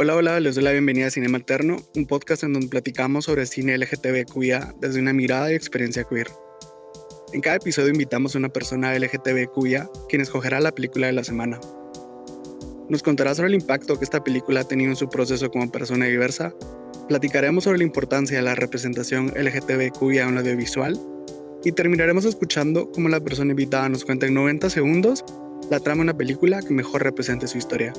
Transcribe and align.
Hola, 0.00 0.14
hola, 0.14 0.38
les 0.38 0.54
doy 0.54 0.62
la 0.62 0.70
bienvenida 0.70 1.08
a 1.08 1.10
Cinema 1.10 1.38
Alterno, 1.38 1.78
un 1.96 2.06
podcast 2.06 2.44
en 2.44 2.52
donde 2.52 2.68
platicamos 2.68 3.24
sobre 3.24 3.46
cine 3.46 3.76
LGTBQIA 3.76 4.76
desde 4.80 5.00
una 5.00 5.12
mirada 5.12 5.50
y 5.50 5.56
experiencia 5.56 6.04
queer. 6.04 6.28
En 7.32 7.40
cada 7.40 7.56
episodio 7.56 7.88
invitamos 7.88 8.32
a 8.32 8.38
una 8.38 8.48
persona 8.48 8.96
LGTBQIA 8.96 9.90
quien 10.08 10.22
escogerá 10.22 10.60
la 10.60 10.70
película 10.70 11.08
de 11.08 11.14
la 11.14 11.24
semana. 11.24 11.58
Nos 12.88 13.02
contará 13.02 13.34
sobre 13.34 13.48
el 13.48 13.54
impacto 13.56 13.98
que 13.98 14.04
esta 14.04 14.22
película 14.22 14.60
ha 14.60 14.68
tenido 14.68 14.88
en 14.88 14.96
su 14.96 15.08
proceso 15.08 15.50
como 15.50 15.68
persona 15.72 16.04
diversa, 16.06 16.54
platicaremos 17.08 17.64
sobre 17.64 17.78
la 17.78 17.84
importancia 17.84 18.36
de 18.36 18.44
la 18.44 18.54
representación 18.54 19.32
LGTBQIA 19.34 20.28
en 20.28 20.34
el 20.34 20.38
audiovisual 20.38 20.96
y 21.64 21.72
terminaremos 21.72 22.24
escuchando 22.24 22.92
cómo 22.92 23.08
la 23.08 23.18
persona 23.18 23.50
invitada 23.50 23.88
nos 23.88 24.04
cuenta 24.04 24.26
en 24.26 24.34
90 24.34 24.70
segundos 24.70 25.24
la 25.72 25.80
trama 25.80 26.04
de 26.04 26.10
una 26.10 26.16
película 26.16 26.62
que 26.62 26.72
mejor 26.72 27.02
represente 27.02 27.48
su 27.48 27.58
historia. 27.58 27.92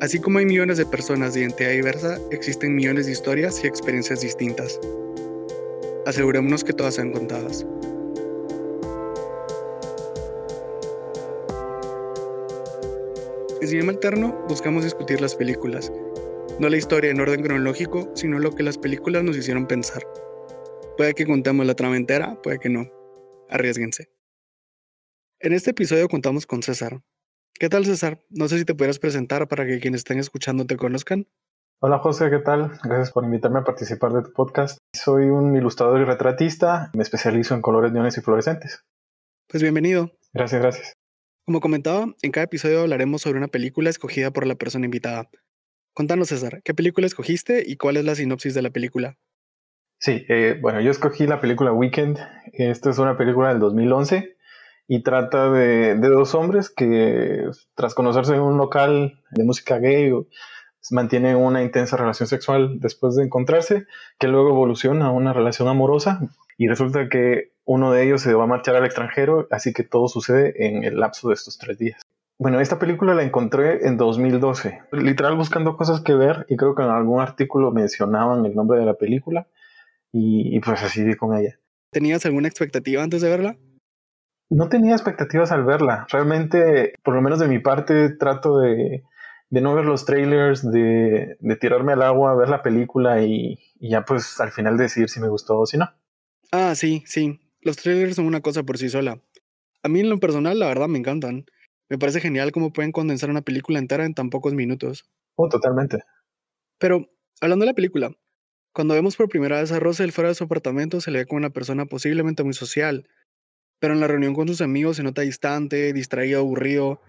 Así 0.00 0.20
como 0.20 0.38
hay 0.38 0.44
millones 0.44 0.76
de 0.76 0.84
personas 0.84 1.32
de 1.32 1.40
identidad 1.40 1.70
diversa, 1.70 2.18
existen 2.30 2.74
millones 2.74 3.06
de 3.06 3.12
historias 3.12 3.64
y 3.64 3.66
experiencias 3.66 4.20
distintas. 4.20 4.78
Asegurémonos 6.04 6.64
que 6.64 6.74
todas 6.74 6.96
sean 6.96 7.12
contadas. 7.12 7.66
En 13.62 13.68
Cinema 13.68 13.92
Alterno 13.92 14.44
buscamos 14.48 14.84
discutir 14.84 15.22
las 15.22 15.34
películas, 15.34 15.90
no 16.60 16.68
la 16.68 16.76
historia 16.76 17.10
en 17.10 17.20
orden 17.20 17.42
cronológico, 17.42 18.12
sino 18.14 18.38
lo 18.38 18.52
que 18.52 18.62
las 18.62 18.76
películas 18.76 19.24
nos 19.24 19.36
hicieron 19.38 19.66
pensar. 19.66 20.06
Puede 20.98 21.14
que 21.14 21.24
contemos 21.26 21.64
la 21.64 21.74
trama 21.74 21.96
entera, 21.96 22.40
puede 22.42 22.58
que 22.58 22.68
no. 22.68 22.92
Arriesguense. 23.48 24.10
En 25.40 25.54
este 25.54 25.70
episodio 25.70 26.06
contamos 26.08 26.46
con 26.46 26.62
César, 26.62 27.00
¿Qué 27.58 27.70
tal, 27.70 27.86
César? 27.86 28.20
No 28.28 28.48
sé 28.48 28.58
si 28.58 28.66
te 28.66 28.74
pudieras 28.74 28.98
presentar 28.98 29.48
para 29.48 29.64
que 29.64 29.80
quienes 29.80 30.00
estén 30.00 30.18
escuchando 30.18 30.66
te 30.66 30.76
conozcan. 30.76 31.26
Hola 31.80 32.00
José, 32.00 32.28
¿qué 32.28 32.38
tal? 32.38 32.72
Gracias 32.84 33.12
por 33.12 33.24
invitarme 33.24 33.60
a 33.60 33.64
participar 33.64 34.12
de 34.12 34.24
tu 34.24 34.32
podcast. 34.34 34.76
Soy 34.94 35.30
un 35.30 35.56
ilustrador 35.56 36.02
y 36.02 36.04
retratista, 36.04 36.90
me 36.94 37.02
especializo 37.02 37.54
en 37.54 37.62
colores 37.62 37.92
neones 37.92 38.18
y 38.18 38.20
fluorescentes. 38.20 38.84
Pues 39.48 39.62
bienvenido. 39.62 40.10
Gracias, 40.34 40.60
gracias. 40.60 40.92
Como 41.46 41.60
comentaba, 41.60 42.06
en 42.20 42.30
cada 42.30 42.44
episodio 42.44 42.82
hablaremos 42.82 43.22
sobre 43.22 43.38
una 43.38 43.48
película 43.48 43.88
escogida 43.88 44.30
por 44.30 44.46
la 44.46 44.56
persona 44.56 44.84
invitada. 44.84 45.30
Contanos, 45.94 46.28
César, 46.28 46.60
¿qué 46.62 46.74
película 46.74 47.06
escogiste 47.06 47.64
y 47.66 47.76
cuál 47.76 47.96
es 47.96 48.04
la 48.04 48.16
sinopsis 48.16 48.52
de 48.52 48.60
la 48.60 48.70
película? 48.70 49.16
Sí, 49.98 50.26
eh, 50.28 50.58
bueno, 50.60 50.82
yo 50.82 50.90
escogí 50.90 51.26
la 51.26 51.40
película 51.40 51.72
Weekend. 51.72 52.18
Esta 52.52 52.90
es 52.90 52.98
una 52.98 53.16
película 53.16 53.48
del 53.48 53.60
2011 53.60 54.35
y 54.88 55.02
trata 55.02 55.50
de, 55.50 55.96
dos 55.96 56.34
hombres 56.34 56.70
que 56.70 57.44
tras 57.74 57.94
conocerse 57.94 58.34
en 58.34 58.40
un 58.40 58.56
local 58.56 59.20
de 59.30 59.44
música 59.44 59.78
gay 59.78 60.12
mantienen 60.90 61.36
una 61.36 61.62
intensa 61.62 61.96
relación 61.96 62.28
sexual 62.28 62.78
después 62.80 63.16
de 63.16 63.24
encontrarse, 63.24 63.86
que 64.18 64.28
luego 64.28 64.50
evoluciona 64.50 65.06
a 65.06 65.10
una 65.10 65.32
relación 65.32 65.68
amorosa 65.68 66.20
y 66.56 66.68
resulta 66.68 67.08
que 67.08 67.52
uno 67.64 67.92
de 67.92 68.04
ellos 68.04 68.22
se 68.22 68.32
va 68.34 68.44
a 68.44 68.46
marchar 68.46 68.76
al 68.76 68.84
extranjero, 68.84 69.48
así 69.50 69.72
que 69.72 69.82
todo 69.82 70.06
sucede 70.06 70.66
en 70.66 70.84
el 70.84 71.00
lapso 71.00 71.28
de 71.28 71.34
estos 71.34 71.58
tres 71.58 71.78
días. 71.78 72.00
Bueno, 72.38 72.60
esta 72.60 72.78
película 72.78 73.14
la 73.14 73.22
encontré 73.22 73.86
en 73.86 73.96
2012, 73.96 74.82
literal 74.92 75.36
buscando 75.36 75.76
cosas 75.76 76.02
que 76.02 76.14
ver 76.14 76.46
y 76.48 76.56
creo 76.56 76.74
que 76.74 76.82
en 76.82 76.90
algún 76.90 77.20
artículo 77.20 77.72
mencionaban 77.72 78.44
el 78.44 78.54
nombre 78.54 78.78
de 78.78 78.84
la 78.84 78.94
película 78.94 79.48
y, 80.12 80.54
y 80.54 80.60
pues 80.60 80.82
así 80.82 81.02
di 81.02 81.14
con 81.14 81.36
ella. 81.36 81.58
¿Tenías 81.90 82.26
alguna 82.26 82.46
expectativa 82.46 83.02
antes 83.02 83.22
de 83.22 83.30
verla? 83.30 83.56
No 84.48 84.68
tenía 84.68 84.92
expectativas 84.92 85.50
al 85.52 85.64
verla. 85.64 86.06
Realmente, 86.10 86.94
por 87.02 87.14
lo 87.14 87.22
menos 87.22 87.38
de 87.38 87.48
mi 87.48 87.58
parte, 87.58 88.10
trato 88.10 88.58
de, 88.58 89.02
no 89.50 89.74
ver 89.74 89.84
los 89.84 90.04
trailers, 90.04 90.70
de, 90.70 91.36
tirarme 91.60 91.94
al 91.94 92.02
agua, 92.02 92.36
ver 92.36 92.48
la 92.48 92.62
película 92.62 93.22
y, 93.22 93.58
ya 93.80 94.04
pues 94.04 94.40
al 94.40 94.52
final 94.52 94.76
decidir 94.76 95.08
si 95.08 95.20
me 95.20 95.28
gustó 95.28 95.58
o 95.60 95.66
si 95.66 95.78
no. 95.78 95.90
Ah, 96.52 96.74
sí, 96.74 97.02
sí. 97.06 97.40
Los 97.60 97.76
trailers 97.76 98.16
son 98.16 98.26
una 98.26 98.40
cosa 98.40 98.62
por 98.62 98.78
sí 98.78 98.88
sola. 98.88 99.20
A 99.82 99.88
mí 99.88 100.00
en 100.00 100.08
lo 100.08 100.18
personal, 100.18 100.58
la 100.58 100.68
verdad, 100.68 100.88
me 100.88 100.98
encantan. 100.98 101.46
Me 101.88 101.98
parece 101.98 102.20
genial 102.20 102.52
cómo 102.52 102.72
pueden 102.72 102.92
condensar 102.92 103.30
una 103.30 103.42
película 103.42 103.78
entera 103.78 104.04
en 104.04 104.14
tan 104.14 104.30
pocos 104.30 104.54
minutos. 104.54 105.08
Oh, 105.36 105.48
totalmente. 105.48 105.98
Pero, 106.78 107.08
hablando 107.40 107.64
de 107.64 107.70
la 107.70 107.74
película, 107.74 108.10
cuando 108.72 108.94
vemos 108.94 109.16
por 109.16 109.28
primera 109.28 109.60
vez 109.60 109.72
a 109.72 109.80
Russell 109.80 110.10
fuera 110.10 110.28
de 110.28 110.34
su 110.34 110.44
apartamento, 110.44 111.00
se 111.00 111.10
le 111.10 111.20
ve 111.20 111.26
como 111.26 111.38
una 111.38 111.50
persona 111.50 111.86
posiblemente 111.86 112.44
muy 112.44 112.54
social, 112.54 113.08
pero 113.78 113.94
en 113.94 114.00
la 114.00 114.08
reunión 114.08 114.34
con 114.34 114.48
sus 114.48 114.60
amigos 114.60 114.96
se 114.96 115.02
nota 115.02 115.22
distante, 115.22 115.92
distraído, 115.92 116.40
aburrido. 116.40 117.00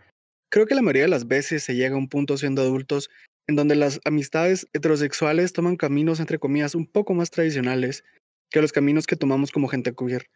Creo 0.49 0.65
que 0.65 0.75
la 0.75 0.81
mayoría 0.81 1.03
de 1.03 1.09
las 1.09 1.27
veces 1.27 1.63
se 1.63 1.75
llega 1.75 1.95
a 1.95 1.99
un 1.99 2.09
punto 2.09 2.37
siendo 2.37 2.61
adultos 2.61 3.09
en 3.47 3.55
donde 3.55 3.75
las 3.75 4.01
amistades 4.05 4.67
heterosexuales 4.73 5.53
toman 5.53 5.77
caminos, 5.77 6.19
entre 6.19 6.39
comillas, 6.39 6.75
un 6.75 6.85
poco 6.85 7.13
más 7.13 7.31
tradicionales 7.31 8.03
que 8.49 8.61
los 8.61 8.71
caminos 8.71 9.07
que 9.07 9.15
tomamos 9.15 9.51
como 9.51 9.67
gente 9.67 9.93
queer. 9.95 10.29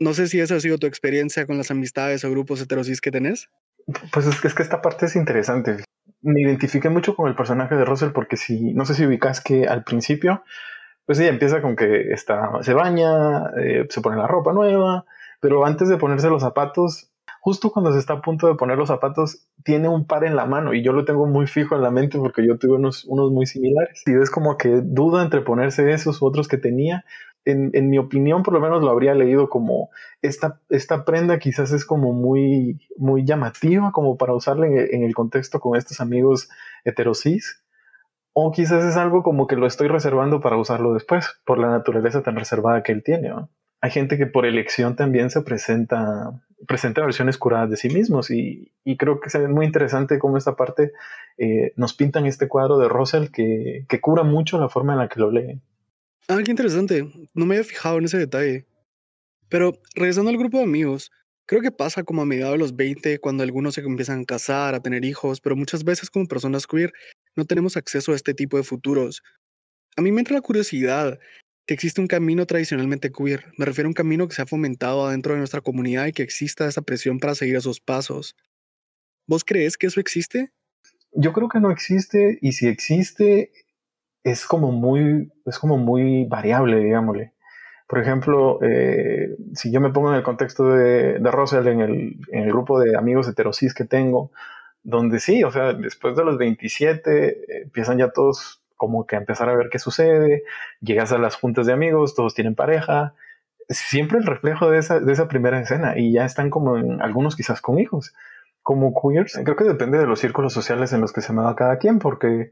No 0.00 0.14
sé 0.14 0.26
si 0.26 0.40
esa 0.40 0.56
ha 0.56 0.60
sido 0.60 0.78
tu 0.78 0.86
experiencia 0.86 1.46
con 1.46 1.56
las 1.56 1.70
amistades 1.70 2.24
o 2.24 2.30
grupos 2.30 2.60
heterosis 2.60 3.00
que 3.00 3.12
tenés. 3.12 3.48
Pues 4.12 4.26
es 4.26 4.40
que, 4.40 4.48
es 4.48 4.54
que 4.54 4.62
esta 4.62 4.82
parte 4.82 5.06
es 5.06 5.16
interesante. 5.16 5.84
Me 6.20 6.40
identifiqué 6.40 6.88
mucho 6.88 7.14
con 7.14 7.28
el 7.28 7.36
personaje 7.36 7.76
de 7.76 7.84
Russell 7.84 8.10
porque 8.10 8.36
si, 8.36 8.74
no 8.74 8.84
sé 8.84 8.94
si 8.94 9.06
ubicas 9.06 9.40
que 9.40 9.66
al 9.66 9.84
principio, 9.84 10.42
pues 11.06 11.18
ella 11.18 11.30
empieza 11.30 11.62
con 11.62 11.76
que 11.76 12.12
está, 12.12 12.62
se 12.62 12.74
baña, 12.74 13.50
eh, 13.56 13.86
se 13.88 14.00
pone 14.00 14.16
la 14.16 14.26
ropa 14.26 14.52
nueva, 14.52 15.04
pero 15.42 15.66
antes 15.66 15.88
de 15.88 15.96
ponerse 15.96 16.30
los 16.30 16.40
zapatos, 16.40 17.10
justo 17.40 17.72
cuando 17.72 17.90
se 17.92 17.98
está 17.98 18.12
a 18.12 18.20
punto 18.22 18.46
de 18.46 18.54
poner 18.54 18.78
los 18.78 18.86
zapatos, 18.86 19.48
tiene 19.64 19.88
un 19.88 20.06
par 20.06 20.22
en 20.22 20.36
la 20.36 20.46
mano 20.46 20.72
y 20.72 20.84
yo 20.84 20.92
lo 20.92 21.04
tengo 21.04 21.26
muy 21.26 21.48
fijo 21.48 21.74
en 21.74 21.82
la 21.82 21.90
mente 21.90 22.16
porque 22.16 22.46
yo 22.46 22.58
tuve 22.58 22.76
unos, 22.76 23.04
unos 23.06 23.32
muy 23.32 23.46
similares. 23.46 24.04
Y 24.06 24.14
es 24.14 24.30
como 24.30 24.56
que 24.56 24.82
duda 24.84 25.20
entre 25.20 25.40
ponerse 25.40 25.90
esos 25.92 26.22
u 26.22 26.26
otros 26.26 26.46
que 26.46 26.58
tenía. 26.58 27.04
En, 27.44 27.72
en, 27.72 27.90
mi 27.90 27.98
opinión, 27.98 28.44
por 28.44 28.54
lo 28.54 28.60
menos 28.60 28.84
lo 28.84 28.90
habría 28.90 29.16
leído 29.16 29.48
como 29.48 29.90
esta, 30.22 30.60
esta 30.68 31.04
prenda 31.04 31.40
quizás 31.40 31.72
es 31.72 31.84
como 31.84 32.12
muy, 32.12 32.78
muy 32.96 33.24
llamativa 33.24 33.90
como 33.90 34.16
para 34.16 34.34
usarla 34.34 34.68
en, 34.68 35.02
el 35.02 35.12
contexto 35.12 35.58
con 35.58 35.76
estos 35.76 36.00
amigos 36.00 36.48
heterosis. 36.84 37.64
O 38.32 38.52
quizás 38.52 38.84
es 38.84 38.96
algo 38.96 39.24
como 39.24 39.48
que 39.48 39.56
lo 39.56 39.66
estoy 39.66 39.88
reservando 39.88 40.40
para 40.40 40.56
usarlo 40.56 40.94
después, 40.94 41.26
por 41.44 41.58
la 41.58 41.66
naturaleza 41.66 42.22
tan 42.22 42.36
reservada 42.36 42.84
que 42.84 42.92
él 42.92 43.02
tiene. 43.02 43.32
Hay 43.82 43.90
gente 43.90 44.16
que 44.16 44.26
por 44.26 44.46
elección 44.46 44.94
también 44.94 45.28
se 45.30 45.42
presenta, 45.42 46.40
presenta 46.68 47.02
versiones 47.02 47.36
curadas 47.36 47.68
de 47.68 47.76
sí 47.76 47.90
mismos 47.90 48.30
y, 48.30 48.72
creo 48.96 49.20
que 49.20 49.28
es 49.28 49.48
muy 49.48 49.66
interesante 49.66 50.20
cómo 50.20 50.38
esta 50.38 50.54
parte 50.54 50.92
eh, 51.36 51.72
nos 51.74 51.92
pintan 51.92 52.24
este 52.26 52.46
cuadro 52.46 52.78
de 52.78 52.88
Russell 52.88 53.30
que, 53.32 53.84
que 53.88 54.00
cura 54.00 54.22
mucho 54.22 54.60
la 54.60 54.68
forma 54.68 54.92
en 54.92 55.00
la 55.00 55.08
que 55.08 55.18
lo 55.18 55.32
lee. 55.32 55.60
Ah, 56.28 56.38
qué 56.44 56.52
interesante. 56.52 57.10
No 57.34 57.44
me 57.44 57.56
había 57.56 57.64
fijado 57.64 57.98
en 57.98 58.04
ese 58.04 58.18
detalle. 58.18 58.66
Pero 59.48 59.72
regresando 59.96 60.30
al 60.30 60.38
grupo 60.38 60.58
de 60.58 60.64
amigos, 60.64 61.10
creo 61.44 61.60
que 61.60 61.72
pasa 61.72 62.04
como 62.04 62.22
a 62.22 62.24
mediados 62.24 62.52
de 62.52 62.58
los 62.58 62.76
20 62.76 63.18
cuando 63.18 63.42
algunos 63.42 63.74
se 63.74 63.80
empiezan 63.80 64.20
a 64.20 64.24
casar, 64.24 64.76
a 64.76 64.80
tener 64.80 65.04
hijos, 65.04 65.40
pero 65.40 65.56
muchas 65.56 65.82
veces 65.82 66.08
como 66.08 66.28
personas 66.28 66.68
queer 66.68 66.92
no 67.34 67.44
tenemos 67.46 67.76
acceso 67.76 68.12
a 68.12 68.14
este 68.14 68.32
tipo 68.32 68.56
de 68.56 68.62
futuros. 68.62 69.22
A 69.96 70.02
mí 70.02 70.12
me 70.12 70.20
entra 70.20 70.36
la 70.36 70.40
curiosidad 70.40 71.18
que 71.66 71.74
existe 71.74 72.00
un 72.00 72.06
camino 72.06 72.46
tradicionalmente 72.46 73.12
queer. 73.12 73.52
Me 73.56 73.64
refiero 73.64 73.86
a 73.86 73.90
un 73.90 73.94
camino 73.94 74.26
que 74.28 74.34
se 74.34 74.42
ha 74.42 74.46
fomentado 74.46 75.06
adentro 75.06 75.34
de 75.34 75.38
nuestra 75.38 75.60
comunidad 75.60 76.06
y 76.06 76.12
que 76.12 76.22
exista 76.22 76.66
esa 76.66 76.82
presión 76.82 77.20
para 77.20 77.34
seguir 77.34 77.56
esos 77.56 77.80
pasos. 77.80 78.36
¿Vos 79.26 79.44
crees 79.44 79.76
que 79.76 79.86
eso 79.86 80.00
existe? 80.00 80.50
Yo 81.12 81.32
creo 81.32 81.48
que 81.48 81.60
no 81.60 81.70
existe 81.70 82.38
y 82.40 82.52
si 82.52 82.66
existe 82.66 83.52
es 84.24 84.46
como 84.46 84.72
muy, 84.72 85.32
es 85.46 85.58
como 85.58 85.78
muy 85.78 86.24
variable, 86.24 86.78
digámosle. 86.78 87.32
Por 87.88 88.00
ejemplo, 88.00 88.58
eh, 88.62 89.36
si 89.54 89.70
yo 89.70 89.80
me 89.80 89.90
pongo 89.90 90.10
en 90.10 90.16
el 90.16 90.22
contexto 90.22 90.72
de, 90.72 91.18
de 91.18 91.30
Russell, 91.30 91.66
en 91.66 91.80
el, 91.80 92.16
en 92.30 92.44
el, 92.44 92.48
grupo 92.48 92.80
de 92.80 92.96
amigos 92.96 93.28
heterosis 93.28 93.74
que 93.74 93.84
tengo, 93.84 94.32
donde 94.82 95.20
sí, 95.20 95.44
o 95.44 95.50
sea, 95.50 95.74
después 95.74 96.16
de 96.16 96.24
los 96.24 96.38
27 96.38 97.28
eh, 97.28 97.62
empiezan 97.64 97.98
ya 97.98 98.10
todos 98.10 98.61
como 98.82 99.06
que 99.06 99.14
empezar 99.14 99.48
a 99.48 99.54
ver 99.54 99.68
qué 99.70 99.78
sucede, 99.78 100.42
llegas 100.80 101.12
a 101.12 101.18
las 101.18 101.36
juntas 101.36 101.66
de 101.66 101.72
amigos, 101.72 102.16
todos 102.16 102.34
tienen 102.34 102.56
pareja, 102.56 103.14
siempre 103.68 104.18
el 104.18 104.26
reflejo 104.26 104.68
de 104.72 104.78
esa, 104.78 104.98
de 104.98 105.12
esa 105.12 105.28
primera 105.28 105.60
escena 105.60 105.96
y 105.96 106.12
ya 106.12 106.24
están 106.24 106.50
como 106.50 106.76
en, 106.76 107.00
algunos 107.00 107.36
quizás 107.36 107.60
con 107.60 107.78
hijos, 107.78 108.12
como 108.60 108.92
queers. 108.92 109.38
Creo 109.44 109.54
que 109.54 109.62
depende 109.62 109.98
de 109.98 110.06
los 110.08 110.18
círculos 110.18 110.52
sociales 110.52 110.92
en 110.92 111.00
los 111.00 111.12
que 111.12 111.20
se 111.20 111.32
mueva 111.32 111.54
cada 111.54 111.78
quien, 111.78 112.00
porque 112.00 112.50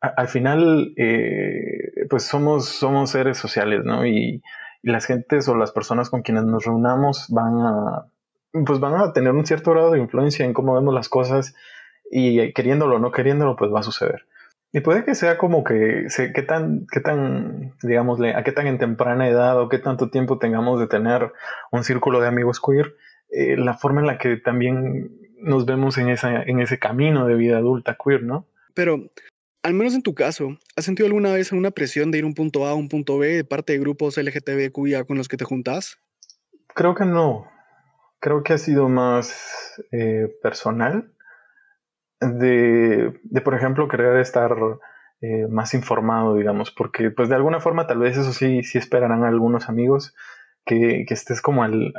al 0.00 0.26
final 0.26 0.94
eh, 0.96 1.92
pues 2.10 2.24
somos, 2.24 2.66
somos 2.66 3.10
seres 3.10 3.38
sociales, 3.38 3.84
¿no? 3.84 4.04
Y, 4.04 4.42
las 4.82 5.06
gentes 5.06 5.48
o 5.48 5.56
las 5.56 5.72
personas 5.72 6.08
con 6.08 6.22
quienes 6.22 6.44
nos 6.44 6.64
reunamos 6.64 7.26
van 7.30 7.58
a, 7.60 8.06
pues 8.64 8.78
van 8.78 8.94
a 8.94 9.12
tener 9.12 9.32
un 9.32 9.44
cierto 9.44 9.72
grado 9.72 9.90
de 9.90 9.98
influencia 9.98 10.44
en 10.46 10.54
cómo 10.54 10.74
vemos 10.74 10.94
las 10.94 11.08
cosas 11.08 11.54
y 12.12 12.52
queriéndolo 12.52 12.96
o 12.96 12.98
no 13.00 13.10
queriéndolo, 13.10 13.56
pues 13.56 13.72
va 13.74 13.80
a 13.80 13.82
suceder. 13.82 14.26
Y 14.70 14.80
puede 14.80 15.04
que 15.04 15.14
sea 15.14 15.38
como 15.38 15.64
que, 15.64 16.06
qué 16.34 16.42
tan, 16.42 16.86
qué 16.92 17.00
tan, 17.00 17.74
digámosle, 17.82 18.34
a 18.34 18.44
qué 18.44 18.52
tan 18.52 18.66
en 18.66 18.78
temprana 18.78 19.26
edad 19.26 19.58
o 19.58 19.68
qué 19.68 19.78
tanto 19.78 20.10
tiempo 20.10 20.38
tengamos 20.38 20.78
de 20.78 20.86
tener 20.86 21.32
un 21.72 21.84
círculo 21.84 22.20
de 22.20 22.28
amigos 22.28 22.60
queer, 22.60 22.94
eh, 23.30 23.56
la 23.56 23.74
forma 23.74 24.00
en 24.00 24.06
la 24.06 24.18
que 24.18 24.36
también 24.36 25.10
nos 25.40 25.64
vemos 25.64 25.96
en, 25.96 26.10
esa, 26.10 26.42
en 26.42 26.60
ese 26.60 26.78
camino 26.78 27.26
de 27.26 27.34
vida 27.34 27.58
adulta 27.58 27.96
queer, 28.02 28.22
¿no? 28.22 28.46
Pero 28.74 29.10
Al 29.62 29.74
menos 29.74 29.94
en 29.94 30.02
tu 30.02 30.14
caso, 30.14 30.56
¿has 30.76 30.84
sentido 30.84 31.06
alguna 31.06 31.32
vez 31.32 31.50
alguna 31.50 31.70
presión 31.70 32.10
de 32.10 32.18
ir 32.18 32.24
un 32.24 32.34
punto 32.34 32.66
A 32.66 32.70
a 32.70 32.74
un 32.74 32.88
punto 32.88 33.18
B 33.18 33.28
de 33.28 33.44
parte 33.44 33.72
de 33.72 33.78
grupos 33.80 34.16
LGTBQIA 34.16 35.04
con 35.04 35.16
los 35.16 35.28
que 35.28 35.36
te 35.36 35.44
juntas? 35.44 35.98
Creo 36.74 36.94
que 36.94 37.04
no. 37.04 37.50
Creo 38.20 38.42
que 38.42 38.52
ha 38.52 38.58
sido 38.58 38.88
más 38.88 39.82
eh, 39.92 40.28
personal 40.42 41.12
de, 42.20 43.40
por 43.44 43.54
ejemplo, 43.54 43.88
querer 43.88 44.18
estar 44.18 44.56
eh, 45.20 45.46
más 45.48 45.74
informado, 45.74 46.36
digamos, 46.36 46.70
porque 46.70 47.10
pues 47.10 47.28
de 47.28 47.34
alguna 47.34 47.60
forma 47.60 47.86
tal 47.86 47.98
vez 47.98 48.16
eso 48.16 48.32
sí, 48.32 48.62
sí 48.62 48.78
esperarán 48.78 49.24
algunos 49.24 49.68
amigos 49.68 50.14
que, 50.68 51.06
estés 51.08 51.40
como 51.40 51.62
al, 51.62 51.94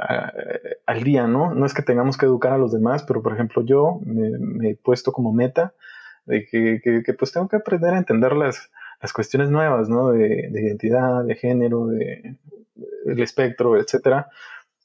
al, 0.85 1.03
día, 1.03 1.25
¿no? 1.25 1.55
No 1.55 1.65
es 1.65 1.73
que 1.73 1.81
tengamos 1.81 2.17
que 2.17 2.27
educar 2.27 2.53
a 2.53 2.57
los 2.57 2.71
demás, 2.71 3.03
pero 3.03 3.23
por 3.23 3.33
ejemplo 3.33 3.63
yo 3.65 3.99
me, 4.05 4.69
he 4.69 4.75
puesto 4.75 5.11
como 5.11 5.33
meta 5.33 5.73
de 6.25 6.45
que, 6.45 7.13
pues 7.17 7.31
tengo 7.31 7.47
que 7.47 7.55
aprender 7.55 7.95
a 7.95 7.97
entender 7.97 8.33
las, 8.33 8.69
las 9.01 9.11
cuestiones 9.11 9.49
nuevas, 9.49 9.89
¿no? 9.89 10.11
De, 10.11 10.49
identidad, 10.53 11.23
de 11.23 11.35
género, 11.35 11.87
de, 11.87 12.35
el 13.07 13.21
espectro, 13.21 13.75
etcétera, 13.79 14.27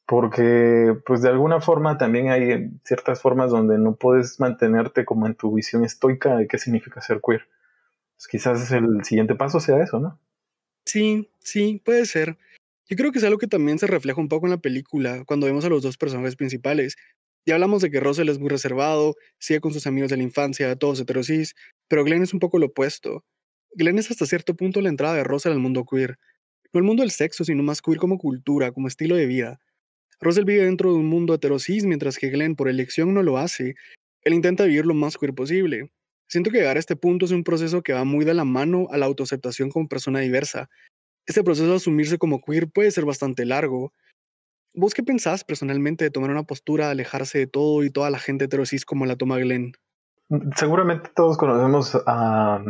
porque 0.06 0.95
pues 1.06 1.23
de 1.23 1.31
alguna 1.31 1.61
forma 1.61 1.97
también 1.97 2.29
hay 2.29 2.71
ciertas 2.85 3.21
formas 3.21 3.51
donde 3.51 3.79
no 3.79 3.97
puedes 3.97 4.39
mantenerte 4.39 5.05
como 5.05 5.27
en 5.27 5.35
tu 5.35 5.55
visión 5.55 5.85
estoica 5.85 6.37
de 6.37 6.47
qué 6.47 6.59
significa 6.59 7.01
ser 7.01 7.21
queer. 7.27 7.49
Pues 8.17 8.29
quizás 8.29 8.71
el 8.73 9.05
siguiente 9.05 9.35
paso 9.35 9.61
sea 9.61 9.83
eso, 9.83 9.99
¿no? 9.99 10.19
Sí, 10.85 11.31
sí, 11.41 11.81
puede 11.85 12.05
ser. 12.06 12.37
Yo 12.87 12.97
creo 12.97 13.12
que 13.12 13.19
es 13.19 13.25
algo 13.25 13.39
que 13.39 13.47
también 13.47 13.79
se 13.79 13.87
refleja 13.87 14.21
un 14.21 14.29
poco 14.29 14.47
en 14.47 14.51
la 14.51 14.59
película 14.59 15.25
cuando 15.25 15.47
vemos 15.47 15.65
a 15.65 15.71
los 15.71 15.83
dos 15.83 15.97
personajes 15.97 16.37
principales. 16.37 16.97
Ya 17.47 17.55
hablamos 17.55 17.81
de 17.81 17.91
que 17.91 18.01
Russell 18.01 18.29
es 18.29 18.39
muy 18.39 18.51
reservado, 18.51 19.15
sigue 19.39 19.61
con 19.61 19.73
sus 19.73 19.87
amigos 19.87 20.11
de 20.11 20.19
la 20.19 20.23
infancia, 20.23 20.77
todos 20.77 21.01
heterosis, 21.01 21.55
pero 21.89 22.05
Glenn 22.05 22.23
es 22.23 22.35
un 22.35 22.41
poco 22.41 22.59
lo 22.59 22.67
opuesto. 22.67 23.25
Glenn 23.73 23.99
es 23.99 24.11
hasta 24.11 24.27
cierto 24.27 24.55
punto 24.55 24.81
la 24.83 24.91
entrada 24.91 25.15
de 25.15 25.25
Russell 25.25 25.53
al 25.53 25.59
mundo 25.59 25.85
queer. 25.85 26.19
No 26.73 26.79
el 26.79 26.85
mundo 26.85 27.03
del 27.03 27.11
sexo, 27.11 27.45
sino 27.45 27.62
más 27.62 27.81
queer 27.81 27.99
como 27.99 28.19
cultura, 28.19 28.73
como 28.73 28.89
estilo 28.89 29.17
de 29.17 29.27
vida. 29.27 29.61
Russell 30.20 30.44
vive 30.44 30.64
dentro 30.64 30.93
de 30.93 30.99
un 30.99 31.06
mundo 31.06 31.34
heterosis, 31.34 31.84
mientras 31.84 32.19
que 32.19 32.31
Glenn, 32.31 32.56
por 32.56 32.69
elección, 32.69 33.14
no 33.14 33.22
lo 33.22 33.38
hace. 33.38 33.75
Él 34.22 34.34
intenta 34.34 34.64
vivir 34.64 34.87
lo 34.87 34.94
más 34.94 35.19
queer 35.19 35.34
posible. 35.34 35.90
Siento 36.28 36.50
que 36.50 36.58
llegar 36.58 36.76
a 36.76 36.81
este 36.81 36.96
punto 36.96 37.26
es 37.26 37.32
un 37.32 37.44
proceso 37.44 37.82
que 37.82 37.93
va 37.93 38.05
muy 38.05 38.25
de 38.25 38.34
la 38.34 38.44
mano 38.44 38.88
a 38.90 38.96
la 38.96 39.06
autoaceptación 39.06 39.70
como 39.70 39.88
persona 39.88 40.20
diversa, 40.20 40.69
este 41.26 41.43
proceso 41.43 41.69
de 41.70 41.76
asumirse 41.76 42.19
como 42.19 42.40
queer 42.40 42.69
puede 42.69 42.90
ser 42.90 43.05
bastante 43.05 43.44
largo. 43.44 43.93
¿Vos 44.75 44.93
qué 44.93 45.02
pensás 45.02 45.44
personalmente 45.44 46.05
de 46.05 46.11
tomar 46.11 46.31
una 46.31 46.43
postura, 46.43 46.90
alejarse 46.90 47.38
de 47.38 47.46
todo 47.46 47.82
y 47.84 47.90
toda 47.90 48.10
la 48.10 48.19
gente 48.19 48.44
heterosis 48.44 48.84
como 48.84 49.06
la 49.06 49.17
toma 49.17 49.38
Glenn? 49.38 49.72
Mm, 50.28 50.50
seguramente 50.56 51.10
todos 51.14 51.38
conocemos 51.38 51.96
a, 52.06 52.62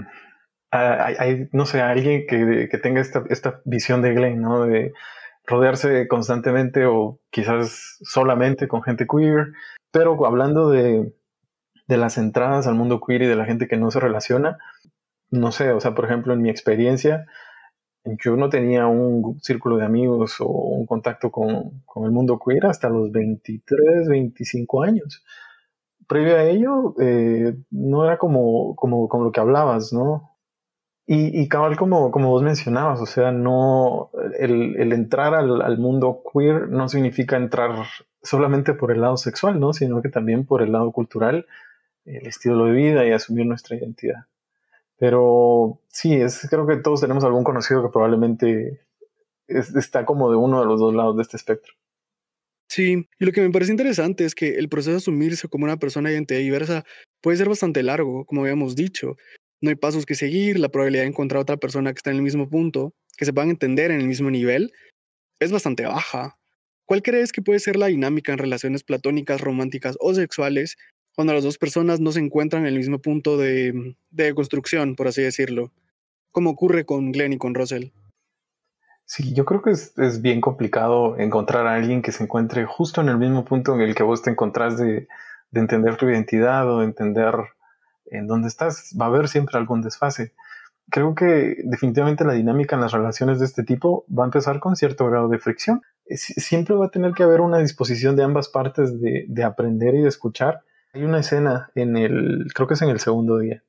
no 1.52 1.66
sé, 1.66 1.80
a 1.80 1.90
alguien 1.90 2.26
que, 2.26 2.78
tenga 2.82 3.00
esta, 3.00 3.24
esta, 3.30 3.60
visión 3.64 4.02
de 4.02 4.12
Glenn, 4.12 4.40
¿no? 4.40 4.66
Rodearse 5.46 6.08
constantemente 6.08 6.86
o 6.86 7.20
quizás 7.30 7.98
solamente 8.02 8.68
con 8.68 8.82
gente 8.82 9.06
queer. 9.06 9.52
Pero 9.90 10.26
hablando 10.26 10.70
de, 10.70 11.14
de 11.86 11.96
las 11.96 12.18
entradas 12.18 12.66
al 12.66 12.74
mundo 12.74 13.00
queer 13.00 13.22
y 13.22 13.26
de 13.26 13.36
la 13.36 13.44
gente 13.44 13.68
que 13.68 13.76
no 13.76 13.90
se 13.90 14.00
relaciona, 14.00 14.58
no 15.30 15.52
sé, 15.52 15.72
o 15.72 15.80
sea, 15.80 15.94
por 15.94 16.04
ejemplo, 16.04 16.32
en 16.32 16.42
mi 16.42 16.50
experiencia, 16.50 17.26
yo 18.04 18.36
no 18.36 18.50
tenía 18.50 18.86
un 18.86 19.40
círculo 19.40 19.76
de 19.76 19.84
amigos 19.84 20.36
o 20.40 20.46
un 20.46 20.86
contacto 20.86 21.30
con, 21.30 21.82
el 22.04 22.10
mundo 22.10 22.38
queer 22.44 22.66
hasta 22.66 22.88
los 22.88 23.10
23, 23.10 24.08
25 24.08 24.82
años. 24.82 25.24
Previo 26.06 26.36
a 26.36 26.44
ello, 26.44 26.94
eh, 27.00 27.56
no 27.70 28.04
era 28.04 28.18
como, 28.18 28.76
como, 28.76 29.08
como, 29.08 29.24
lo 29.24 29.32
que 29.32 29.40
hablabas, 29.40 29.92
¿no? 29.92 30.33
Y, 31.06 31.38
y 31.38 31.48
cabal, 31.48 31.76
como, 31.76 32.10
como 32.10 32.30
vos 32.30 32.42
mencionabas, 32.42 33.00
o 33.00 33.06
sea, 33.06 33.30
no, 33.30 34.10
el, 34.38 34.92
entrar 34.92 35.34
al, 35.34 35.60
al, 35.60 35.78
mundo 35.78 36.22
queer 36.32 36.70
no 36.70 36.88
significa 36.88 37.36
entrar 37.36 37.86
solamente 38.22 38.72
por 38.72 38.90
el 38.90 39.02
lado 39.02 39.18
sexual, 39.18 39.60
¿no? 39.60 39.74
Sino 39.74 40.00
que 40.00 40.08
también 40.08 40.46
por 40.46 40.62
el 40.62 40.72
lado 40.72 40.92
cultural, 40.92 41.46
el 42.06 42.26
estilo 42.26 42.64
de 42.64 42.72
vida 42.72 43.06
y 43.06 43.12
asumir 43.12 43.44
nuestra 43.44 43.76
identidad. 43.76 44.26
Pero 44.98 45.80
sí, 45.88 46.14
es, 46.14 46.46
creo 46.48 46.66
que 46.66 46.76
todos 46.76 47.02
tenemos 47.02 47.24
algún 47.24 47.44
conocido 47.44 47.82
que 47.82 47.92
probablemente 47.92 48.80
está 49.46 50.06
como 50.06 50.30
de 50.30 50.36
uno 50.36 50.60
de 50.60 50.66
los 50.66 50.80
dos 50.80 50.94
lados 50.94 51.16
de 51.16 51.22
este 51.22 51.36
espectro. 51.36 51.74
Sí, 52.68 53.06
y 53.20 53.24
lo 53.24 53.32
que 53.32 53.42
me 53.42 53.50
parece 53.50 53.72
interesante 53.72 54.24
es 54.24 54.34
que 54.34 54.56
el 54.56 54.68
proceso 54.68 54.92
de 54.92 54.96
asumirse 54.96 55.48
como 55.48 55.64
una 55.64 55.76
persona 55.76 56.08
de 56.08 56.14
identidad 56.14 56.40
diversa 56.40 56.84
puede 57.20 57.36
ser 57.36 57.48
bastante 57.48 57.82
largo, 57.82 58.24
como 58.24 58.40
habíamos 58.40 58.74
dicho. 58.74 59.16
No 59.64 59.70
hay 59.70 59.76
pasos 59.76 60.04
que 60.04 60.14
seguir, 60.14 60.58
la 60.58 60.68
probabilidad 60.68 61.04
de 61.04 61.08
encontrar 61.08 61.38
a 61.38 61.40
otra 61.40 61.56
persona 61.56 61.90
que 61.90 61.96
está 61.96 62.10
en 62.10 62.16
el 62.16 62.22
mismo 62.22 62.50
punto, 62.50 62.92
que 63.16 63.24
se 63.24 63.32
puedan 63.32 63.48
entender 63.48 63.90
en 63.90 63.98
el 63.98 64.06
mismo 64.06 64.30
nivel, 64.30 64.74
es 65.40 65.52
bastante 65.52 65.86
baja. 65.86 66.36
¿Cuál 66.84 67.00
crees 67.00 67.32
que 67.32 67.40
puede 67.40 67.60
ser 67.60 67.76
la 67.76 67.86
dinámica 67.86 68.30
en 68.30 68.36
relaciones 68.36 68.84
platónicas, 68.84 69.40
románticas 69.40 69.96
o 70.00 70.12
sexuales 70.12 70.76
cuando 71.14 71.32
las 71.32 71.44
dos 71.44 71.56
personas 71.56 71.98
no 71.98 72.12
se 72.12 72.20
encuentran 72.20 72.66
en 72.66 72.74
el 72.74 72.78
mismo 72.78 72.98
punto 72.98 73.38
de, 73.38 73.96
de 74.10 74.34
construcción, 74.34 74.96
por 74.96 75.08
así 75.08 75.22
decirlo, 75.22 75.72
como 76.30 76.50
ocurre 76.50 76.84
con 76.84 77.10
Glenn 77.10 77.32
y 77.32 77.38
con 77.38 77.54
Russell. 77.54 77.86
Sí, 79.06 79.32
yo 79.32 79.46
creo 79.46 79.62
que 79.62 79.70
es, 79.70 79.96
es, 79.96 80.20
bien 80.20 80.42
complicado 80.42 81.18
encontrar 81.18 81.66
a 81.66 81.74
alguien 81.76 82.02
que 82.02 82.12
se 82.12 82.22
encuentre 82.22 82.66
justo 82.66 83.00
en 83.00 83.08
el 83.08 83.16
mismo 83.16 83.46
punto 83.46 83.74
en 83.74 83.80
el 83.80 83.94
que 83.94 84.02
vos 84.02 84.20
te 84.20 84.28
encontrás 84.28 84.76
de, 84.76 85.08
de 85.52 85.60
entender 85.60 85.96
tu 85.96 86.06
identidad 86.06 86.70
o 86.70 86.80
de 86.80 86.84
entender 86.84 87.34
en 88.06 88.26
dónde 88.26 88.48
estás. 88.48 88.94
Va 89.00 89.06
a 89.06 89.08
haber 89.08 89.28
siempre 89.28 89.58
algún 89.58 89.82
desfase. 89.82 90.32
Creo 90.90 91.14
que 91.14 91.56
definitivamente 91.64 92.24
la 92.24 92.34
dinámica 92.34 92.76
en 92.76 92.82
las 92.82 92.92
relaciones 92.92 93.38
de 93.38 93.46
este 93.46 93.64
tipo 93.64 94.04
va 94.06 94.24
a 94.24 94.26
empezar 94.26 94.60
con 94.60 94.76
cierto 94.76 95.06
grado 95.06 95.28
de 95.28 95.38
fricción. 95.38 95.82
Siempre 96.06 96.74
va 96.74 96.86
a 96.86 96.90
tener 96.90 97.12
que 97.12 97.22
haber 97.22 97.40
una 97.40 97.58
disposición 97.58 98.16
de 98.16 98.24
ambas 98.24 98.48
partes 98.48 99.00
de, 99.00 99.24
de 99.28 99.44
aprender 99.44 99.94
y 99.94 100.02
de 100.02 100.08
escuchar 100.08 100.62
hay 100.94 101.02
una 101.02 101.18
escena 101.18 101.70
en 101.74 101.96
el, 101.96 102.46
creo 102.54 102.68
que 102.68 102.74
es 102.74 102.82
en 102.82 102.88
el 102.88 103.00
segundo 103.00 103.38
día, 103.38 103.64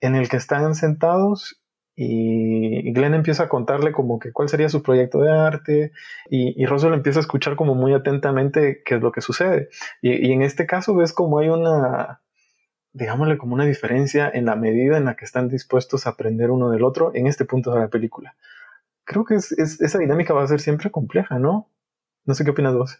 en 0.00 0.16
el 0.16 0.28
que 0.28 0.36
están 0.36 0.74
sentados 0.74 1.62
y 1.94 2.92
Glenn 2.92 3.14
empieza 3.14 3.44
a 3.44 3.48
contarle 3.48 3.92
como 3.92 4.18
que 4.18 4.32
cuál 4.32 4.48
sería 4.48 4.68
su 4.68 4.82
proyecto 4.82 5.20
de 5.20 5.30
arte 5.30 5.92
y, 6.28 6.60
y 6.60 6.64
empieza 6.64 7.20
a 7.20 7.22
escuchar 7.22 7.56
como 7.56 7.74
muy 7.74 7.94
atentamente 7.94 8.82
qué 8.84 8.96
es 8.96 9.02
lo 9.02 9.12
que 9.12 9.20
sucede. 9.20 9.68
Y, 10.02 10.32
en 10.32 10.42
este 10.42 10.66
caso 10.66 10.94
ves 10.94 11.12
como 11.12 11.38
hay 11.38 11.48
una, 11.48 12.22
digámosle 12.98 13.38
como 13.38 13.54
una 13.54 13.64
diferencia 13.64 14.28
en 14.28 14.44
la 14.44 14.56
medida 14.56 14.98
en 14.98 15.04
la 15.04 15.14
que 15.14 15.24
están 15.24 15.48
dispuestos 15.48 16.06
a 16.06 16.10
aprender 16.10 16.50
uno 16.50 16.70
del 16.70 16.82
otro 16.82 17.12
en 17.14 17.28
este 17.28 17.44
punto 17.44 17.72
de 17.72 17.80
la 17.80 17.88
película. 17.88 18.36
Creo 19.04 19.24
que 19.24 19.36
es, 19.36 19.52
esa 19.52 19.98
dinámica 19.98 20.34
va 20.34 20.42
a 20.42 20.48
ser 20.48 20.60
siempre 20.60 20.90
compleja, 20.90 21.38
¿no? 21.38 21.70
No 22.26 22.34
sé 22.34 22.44
qué 22.44 22.50
opinas 22.50 22.74
vos. 22.74 22.98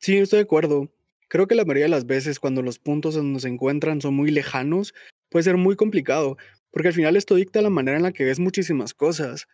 Sí, 0.00 0.18
estoy 0.18 0.38
de 0.38 0.44
acuerdo. 0.44 0.90
Creo 1.28 1.46
que 1.46 1.54
la 1.54 1.64
mayoría 1.64 1.84
de 1.84 1.90
las 1.90 2.04
veces 2.04 2.38
cuando 2.38 2.60
los 2.60 2.78
puntos 2.78 3.14
donde 3.14 3.40
se 3.40 3.48
encuentran 3.48 4.02
son 4.02 4.14
muy 4.14 4.30
lejanos, 4.30 4.94
puede 5.30 5.44
ser 5.44 5.56
muy 5.56 5.76
complicado, 5.76 6.36
porque 6.70 6.88
al 6.88 6.94
final 6.94 7.16
esto 7.16 7.36
dicta 7.36 7.62
la 7.62 7.70
manera 7.70 7.96
en 7.96 8.02
la 8.02 8.12
que 8.12 8.24
ves 8.24 8.38
muchísimas 8.38 8.92
cosas. 8.92 9.48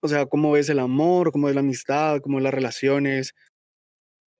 O 0.00 0.08
sea, 0.08 0.24
cómo 0.24 0.52
ves 0.52 0.70
el 0.70 0.78
amor, 0.78 1.32
cómo 1.32 1.48
ves 1.48 1.54
la 1.54 1.60
amistad, 1.60 2.20
cómo 2.22 2.38
ves 2.38 2.44
las 2.44 2.54
relaciones. 2.54 3.34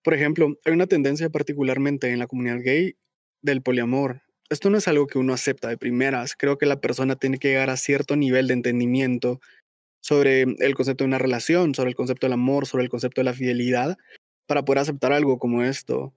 Por 0.02 0.14
ejemplo, 0.14 0.54
hay 0.64 0.72
una 0.72 0.86
tendencia 0.86 1.28
particularmente 1.28 2.10
en 2.10 2.18
la 2.18 2.26
comunidad 2.26 2.60
gay 2.64 2.96
del 3.42 3.60
poliamor. 3.60 4.22
Esto 4.50 4.68
no 4.68 4.78
es 4.78 4.88
algo 4.88 5.06
que 5.06 5.18
uno 5.18 5.32
acepta 5.32 5.68
de 5.68 5.78
primeras. 5.78 6.34
Creo 6.36 6.58
que 6.58 6.66
la 6.66 6.80
persona 6.80 7.14
tiene 7.14 7.38
que 7.38 7.48
llegar 7.48 7.70
a 7.70 7.76
cierto 7.76 8.16
nivel 8.16 8.48
de 8.48 8.54
entendimiento 8.54 9.40
sobre 10.02 10.42
el 10.42 10.74
concepto 10.74 11.04
de 11.04 11.08
una 11.08 11.18
relación, 11.18 11.72
sobre 11.72 11.90
el 11.90 11.94
concepto 11.94 12.26
del 12.26 12.32
amor, 12.32 12.66
sobre 12.66 12.82
el 12.82 12.90
concepto 12.90 13.20
de 13.20 13.26
la 13.26 13.32
fidelidad, 13.34 13.96
para 14.46 14.64
poder 14.64 14.80
aceptar 14.80 15.12
algo 15.12 15.38
como 15.38 15.62
esto. 15.62 16.12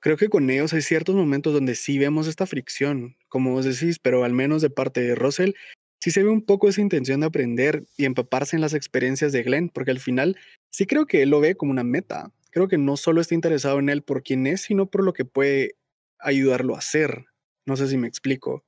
Creo 0.00 0.18
que 0.18 0.28
con 0.28 0.50
ellos 0.50 0.74
hay 0.74 0.82
ciertos 0.82 1.14
momentos 1.14 1.54
donde 1.54 1.76
sí 1.76 1.98
vemos 1.98 2.26
esta 2.26 2.44
fricción, 2.44 3.16
como 3.28 3.52
vos 3.52 3.64
decís, 3.64 3.98
pero 4.00 4.24
al 4.24 4.34
menos 4.34 4.60
de 4.60 4.68
parte 4.68 5.00
de 5.00 5.14
Russell, 5.14 5.52
sí 5.98 6.10
se 6.10 6.22
ve 6.22 6.28
un 6.28 6.42
poco 6.42 6.68
esa 6.68 6.82
intención 6.82 7.20
de 7.20 7.26
aprender 7.26 7.84
y 7.96 8.04
empaparse 8.04 8.54
en 8.54 8.60
las 8.60 8.74
experiencias 8.74 9.32
de 9.32 9.42
Glenn, 9.42 9.70
porque 9.70 9.92
al 9.92 10.00
final 10.00 10.36
sí 10.70 10.84
creo 10.84 11.06
que 11.06 11.22
él 11.22 11.30
lo 11.30 11.40
ve 11.40 11.56
como 11.56 11.72
una 11.72 11.84
meta. 11.84 12.32
Creo 12.50 12.68
que 12.68 12.76
no 12.76 12.98
solo 12.98 13.22
está 13.22 13.34
interesado 13.34 13.78
en 13.78 13.88
él 13.88 14.02
por 14.02 14.22
quién 14.22 14.46
es, 14.46 14.60
sino 14.60 14.90
por 14.90 15.02
lo 15.02 15.14
que 15.14 15.24
puede 15.24 15.76
ayudarlo 16.18 16.74
a 16.74 16.78
hacer. 16.80 17.24
No 17.66 17.76
sé 17.76 17.88
si 17.88 17.96
me 17.96 18.08
explico. 18.08 18.64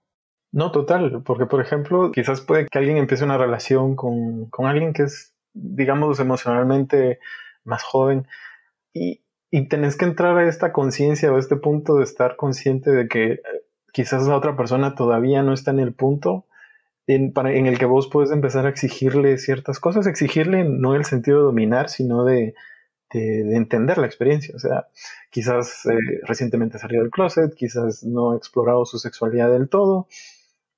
No, 0.51 0.73
total, 0.73 1.23
porque 1.25 1.47
por 1.47 1.61
ejemplo, 1.61 2.11
quizás 2.11 2.41
puede 2.41 2.67
que 2.67 2.79
alguien 2.79 2.97
empiece 2.97 3.25
una 3.25 3.39
relación 3.39 3.97
con, 3.97 4.47
con 4.47 4.67
alguien 4.67 4.93
que 4.93 5.05
es, 5.05 5.35
digamos, 5.53 6.21
emocionalmente 6.21 7.21
más 7.65 7.83
joven 7.83 8.27
y, 8.93 9.23
y 9.51 9.69
tenés 9.69 9.97
que 9.97 10.07
entrar 10.07 10.37
a 10.39 10.49
esta 10.49 10.73
conciencia 10.73 11.33
o 11.33 11.37
a 11.37 11.39
este 11.39 11.57
punto 11.57 11.97
de 11.97 12.05
estar 12.05 12.37
consciente 12.37 12.91
de 12.91 13.09
que 13.09 13.33
eh, 13.33 13.43
quizás 13.93 14.27
la 14.27 14.37
otra 14.37 14.57
persona 14.57 14.95
todavía 14.95 15.43
no 15.43 15.53
está 15.53 15.71
en 15.71 15.81
el 15.81 15.93
punto 15.95 16.47
en, 17.07 17.33
en 17.37 17.67
el 17.67 17.79
que 17.79 17.87
vos 17.87 18.09
puedes 18.09 18.31
empezar 18.31 18.67
a 18.67 18.69
exigirle 18.69 19.39
ciertas 19.39 19.81
cosas, 19.81 20.07
exigirle 20.07 20.65
no 20.65 20.95
en 20.95 21.01
el 21.01 21.05
sentido 21.07 21.39
de 21.39 21.45
dominar, 21.45 21.89
sino 21.89 22.25
de, 22.25 22.55
de, 23.13 23.57
entender 23.57 23.99
la 23.99 24.07
experiencia. 24.07 24.55
O 24.55 24.59
sea, 24.59 24.89
quizás 25.31 25.87
eh, 25.87 26.21
recientemente 26.25 26.79
salió 26.79 27.01
del 27.01 27.11
closet, 27.11 27.55
quizás 27.55 28.05
no 28.05 28.33
ha 28.33 28.37
explorado 28.37 28.85
su 28.85 28.99
sexualidad 28.99 29.51
del 29.51 29.69
todo, 29.69 30.09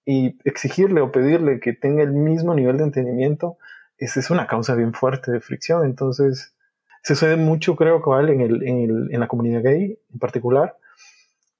y 0.04 0.38
exigirle 0.44 1.00
o 1.00 1.12
pedirle 1.12 1.60
que 1.60 1.72
tenga 1.72 2.02
el 2.02 2.12
mismo 2.12 2.54
nivel 2.54 2.78
de 2.78 2.84
entendimiento, 2.84 3.58
esa 3.99 4.20
es 4.20 4.30
una 4.30 4.46
causa 4.46 4.75
bien 4.75 4.94
fuerte 4.94 5.30
de 5.30 5.40
fricción. 5.40 5.84
Entonces, 5.84 6.54
se 7.02 7.14
sucede 7.14 7.37
mucho, 7.37 7.76
creo, 7.76 8.02
cabal, 8.02 8.30
en, 8.30 8.40
el, 8.40 8.62
en, 8.66 8.78
el, 8.78 9.08
en 9.14 9.20
la 9.20 9.28
comunidad 9.28 9.62
gay 9.62 9.99
en 10.12 10.18
particular, 10.18 10.76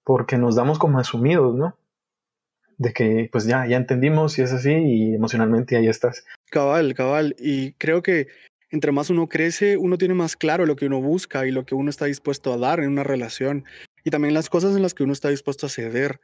porque 0.04 0.38
nos 0.38 0.56
damos 0.56 0.78
como 0.78 0.98
asumidos, 0.98 1.54
¿no? 1.54 1.76
De 2.78 2.94
que, 2.94 3.28
pues 3.30 3.44
ya, 3.44 3.66
ya 3.66 3.76
entendimos 3.76 4.38
y 4.38 4.42
es 4.42 4.52
así 4.52 4.72
y 4.72 5.14
emocionalmente 5.14 5.76
ahí 5.76 5.86
estás. 5.86 6.24
Cabal, 6.50 6.94
cabal. 6.94 7.36
Y 7.38 7.74
creo 7.74 8.02
que 8.02 8.28
entre 8.70 8.92
más 8.92 9.10
uno 9.10 9.28
crece, 9.28 9.76
uno 9.76 9.98
tiene 9.98 10.14
más 10.14 10.36
claro 10.36 10.66
lo 10.66 10.76
que 10.76 10.86
uno 10.86 11.00
busca 11.00 11.46
y 11.46 11.50
lo 11.50 11.64
que 11.64 11.74
uno 11.74 11.90
está 11.90 12.06
dispuesto 12.06 12.52
a 12.52 12.58
dar 12.58 12.80
en 12.80 12.90
una 12.90 13.04
relación. 13.04 13.64
Y 14.04 14.10
también 14.10 14.34
las 14.34 14.48
cosas 14.48 14.76
en 14.76 14.82
las 14.82 14.94
que 14.94 15.02
uno 15.02 15.12
está 15.12 15.28
dispuesto 15.28 15.66
a 15.66 15.70
ceder. 15.70 16.20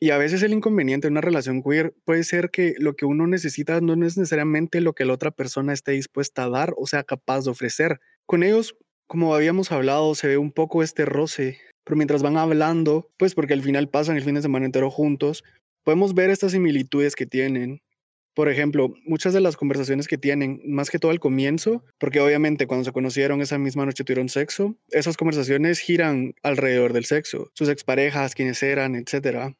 Y 0.00 0.10
a 0.10 0.18
veces 0.18 0.42
el 0.42 0.52
inconveniente 0.52 1.08
en 1.08 1.14
una 1.14 1.20
relación 1.20 1.62
queer 1.62 1.94
puede 2.04 2.22
ser 2.22 2.50
que 2.50 2.74
lo 2.78 2.94
que 2.94 3.04
uno 3.04 3.26
necesita 3.26 3.80
no 3.80 3.94
es 3.94 4.16
necesariamente 4.16 4.80
lo 4.80 4.92
que 4.92 5.04
la 5.04 5.12
otra 5.12 5.32
persona 5.32 5.72
esté 5.72 5.92
dispuesta 5.92 6.44
a 6.44 6.48
dar 6.48 6.72
o 6.76 6.86
sea 6.86 7.02
capaz 7.02 7.44
de 7.44 7.50
ofrecer. 7.50 8.00
Con 8.24 8.44
ellos, 8.44 8.76
como 9.08 9.34
habíamos 9.34 9.72
hablado, 9.72 10.14
se 10.14 10.28
ve 10.28 10.38
un 10.38 10.52
poco 10.52 10.84
este 10.84 11.04
roce, 11.04 11.58
pero 11.84 11.96
mientras 11.96 12.22
van 12.22 12.36
hablando, 12.36 13.10
pues 13.16 13.34
porque 13.34 13.54
al 13.54 13.62
final 13.62 13.88
pasan 13.88 14.16
el 14.16 14.22
fin 14.22 14.36
de 14.36 14.42
semana 14.42 14.66
entero 14.66 14.90
juntos, 14.90 15.42
podemos 15.82 16.14
ver 16.14 16.30
estas 16.30 16.52
similitudes 16.52 17.16
que 17.16 17.26
tienen. 17.26 17.82
Por 18.38 18.48
ejemplo, 18.48 18.94
muchas 19.04 19.34
de 19.34 19.40
las 19.40 19.56
conversaciones 19.56 20.06
que 20.06 20.16
tienen, 20.16 20.60
más 20.64 20.90
que 20.90 21.00
todo 21.00 21.10
al 21.10 21.18
comienzo, 21.18 21.82
porque 21.98 22.20
obviamente 22.20 22.68
cuando 22.68 22.84
se 22.84 22.92
conocieron 22.92 23.40
esa 23.40 23.58
misma 23.58 23.84
noche 23.84 24.04
tuvieron 24.04 24.28
sexo, 24.28 24.76
esas 24.90 25.16
conversaciones 25.16 25.80
giran 25.80 26.34
alrededor 26.44 26.92
del 26.92 27.04
sexo, 27.04 27.50
sus 27.54 27.68
exparejas, 27.68 28.36
quiénes 28.36 28.62
eran, 28.62 28.94
etc. 28.94 29.56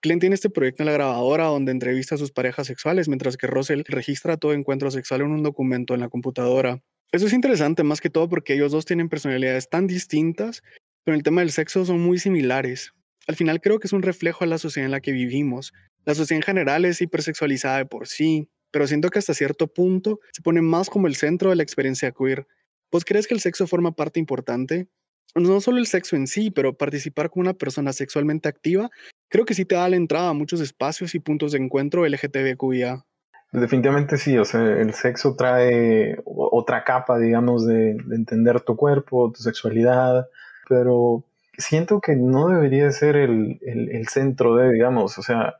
Glenn 0.00 0.20
tiene 0.20 0.36
este 0.36 0.48
proyecto 0.48 0.84
en 0.84 0.86
la 0.86 0.92
grabadora 0.92 1.46
donde 1.46 1.72
entrevista 1.72 2.14
a 2.14 2.18
sus 2.18 2.30
parejas 2.30 2.68
sexuales, 2.68 3.08
mientras 3.08 3.36
que 3.36 3.48
Russell 3.48 3.82
registra 3.88 4.36
todo 4.36 4.52
encuentro 4.52 4.92
sexual 4.92 5.22
en 5.22 5.32
un 5.32 5.42
documento 5.42 5.94
en 5.94 6.00
la 6.00 6.08
computadora. 6.08 6.84
Eso 7.10 7.26
es 7.26 7.32
interesante 7.32 7.82
más 7.82 8.00
que 8.00 8.10
todo 8.10 8.28
porque 8.28 8.54
ellos 8.54 8.70
dos 8.70 8.84
tienen 8.84 9.08
personalidades 9.08 9.68
tan 9.68 9.88
distintas, 9.88 10.62
pero 11.02 11.16
en 11.16 11.18
el 11.18 11.24
tema 11.24 11.40
del 11.40 11.50
sexo 11.50 11.84
son 11.84 11.98
muy 11.98 12.20
similares. 12.20 12.92
Al 13.26 13.34
final 13.34 13.60
creo 13.60 13.80
que 13.80 13.88
es 13.88 13.92
un 13.92 14.02
reflejo 14.02 14.44
de 14.44 14.50
la 14.50 14.58
sociedad 14.58 14.86
en 14.86 14.92
la 14.92 15.00
que 15.00 15.10
vivimos. 15.10 15.72
La 16.04 16.14
sociedad 16.14 16.38
en 16.38 16.42
general 16.42 16.84
es 16.84 17.00
hipersexualizada 17.00 17.78
de 17.78 17.86
por 17.86 18.06
sí, 18.06 18.48
pero 18.70 18.86
siento 18.86 19.10
que 19.10 19.18
hasta 19.18 19.34
cierto 19.34 19.66
punto 19.68 20.20
se 20.32 20.42
pone 20.42 20.62
más 20.62 20.88
como 20.90 21.06
el 21.06 21.16
centro 21.16 21.50
de 21.50 21.56
la 21.56 21.62
experiencia 21.62 22.12
queer. 22.12 22.46
¿Vos 22.90 23.04
crees 23.04 23.26
que 23.26 23.34
el 23.34 23.40
sexo 23.40 23.66
forma 23.66 23.92
parte 23.92 24.20
importante? 24.20 24.88
No 25.34 25.60
solo 25.60 25.78
el 25.78 25.86
sexo 25.86 26.16
en 26.16 26.26
sí, 26.26 26.50
pero 26.50 26.76
participar 26.76 27.30
con 27.30 27.42
una 27.42 27.54
persona 27.54 27.92
sexualmente 27.92 28.48
activa 28.48 28.90
creo 29.30 29.44
que 29.46 29.54
sí 29.54 29.64
te 29.64 29.76
da 29.76 29.88
la 29.88 29.96
entrada 29.96 30.30
a 30.30 30.34
muchos 30.34 30.60
espacios 30.60 31.14
y 31.14 31.20
puntos 31.20 31.52
de 31.52 31.58
encuentro 31.58 32.06
LGTBQIA. 32.06 33.04
Definitivamente 33.52 34.16
sí, 34.16 34.36
o 34.38 34.44
sea, 34.44 34.60
el 34.60 34.92
sexo 34.92 35.34
trae 35.34 36.18
otra 36.24 36.84
capa, 36.84 37.18
digamos, 37.18 37.66
de, 37.66 37.96
entender 38.12 38.60
tu 38.60 38.76
cuerpo, 38.76 39.32
tu 39.32 39.42
sexualidad, 39.42 40.28
pero 40.68 41.24
siento 41.58 42.00
que 42.00 42.14
no 42.14 42.48
debería 42.48 42.90
ser 42.92 43.16
el, 43.16 43.58
el, 43.62 44.06
centro 44.08 44.54
de, 44.54 44.72
digamos, 44.72 45.18
o 45.18 45.22
sea, 45.22 45.56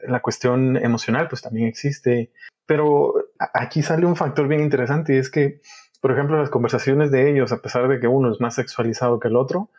la 0.00 0.20
cuestión 0.20 0.76
emocional 0.76 1.28
pues 1.28 1.42
también 1.42 1.68
existe, 1.68 2.32
pero 2.66 3.14
aquí 3.54 3.82
sale 3.82 4.06
un 4.06 4.16
factor 4.16 4.48
bien 4.48 4.60
interesante 4.60 5.14
y 5.14 5.18
es 5.18 5.30
que, 5.30 5.60
por 6.00 6.12
ejemplo, 6.12 6.38
las 6.38 6.50
conversaciones 6.50 7.10
de 7.10 7.30
ellos, 7.30 7.52
a 7.52 7.60
pesar 7.60 7.88
de 7.88 8.00
que 8.00 8.06
uno 8.06 8.32
es 8.32 8.40
más 8.40 8.54
sexualizado 8.54 9.18
que 9.18 9.28
el 9.28 9.36
otro, 9.36 9.70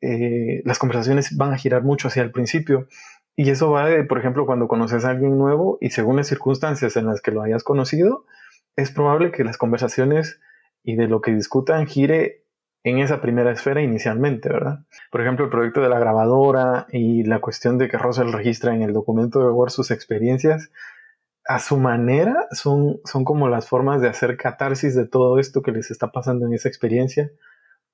eh, 0.00 0.62
las 0.64 0.78
conversaciones 0.78 1.36
van 1.36 1.52
a 1.52 1.58
girar 1.58 1.82
mucho 1.82 2.08
hacia 2.08 2.22
el 2.22 2.32
principio. 2.32 2.88
Y 3.36 3.50
eso 3.50 3.70
va 3.70 3.86
de, 3.86 4.04
por 4.04 4.18
ejemplo, 4.18 4.44
cuando 4.44 4.68
conoces 4.68 5.04
a 5.04 5.10
alguien 5.10 5.38
nuevo 5.38 5.78
y 5.80 5.90
según 5.90 6.16
las 6.16 6.26
circunstancias 6.26 6.96
en 6.96 7.06
las 7.06 7.22
que 7.22 7.30
lo 7.30 7.42
hayas 7.42 7.62
conocido, 7.62 8.26
es 8.76 8.90
probable 8.90 9.30
que 9.30 9.44
las 9.44 9.56
conversaciones 9.56 10.40
y 10.82 10.96
de 10.96 11.06
lo 11.06 11.20
que 11.20 11.34
discutan 11.34 11.86
gire 11.86 12.44
en 12.82 12.98
esa 12.98 13.20
primera 13.20 13.52
esfera 13.52 13.82
inicialmente, 13.82 14.48
¿verdad? 14.48 14.80
Por 15.10 15.20
ejemplo, 15.20 15.44
el 15.44 15.50
proyecto 15.50 15.80
de 15.80 15.88
la 15.88 15.98
grabadora 15.98 16.86
y 16.90 17.24
la 17.24 17.40
cuestión 17.40 17.78
de 17.78 17.88
que 17.88 17.98
Russell 17.98 18.32
registra 18.32 18.74
en 18.74 18.82
el 18.82 18.92
documento 18.92 19.40
de 19.40 19.50
Word 19.50 19.70
sus 19.70 19.90
experiencias, 19.90 20.70
a 21.46 21.58
su 21.58 21.78
manera 21.78 22.46
son, 22.52 23.00
son 23.04 23.24
como 23.24 23.48
las 23.48 23.68
formas 23.68 24.00
de 24.00 24.08
hacer 24.08 24.36
catarsis 24.36 24.94
de 24.94 25.06
todo 25.06 25.38
esto 25.38 25.62
que 25.62 25.72
les 25.72 25.90
está 25.90 26.12
pasando 26.12 26.46
en 26.46 26.54
esa 26.54 26.68
experiencia 26.68 27.30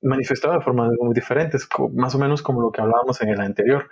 manifestado 0.03 0.55
de 0.55 0.61
formas 0.61 0.93
muy 0.99 1.15
diferentes, 1.15 1.69
más 1.93 2.15
o 2.15 2.19
menos 2.19 2.43
como 2.43 2.61
lo 2.61 2.71
que 2.71 2.81
hablábamos 2.81 3.21
en 3.23 3.29
el 3.31 3.41
anterior. 3.41 3.89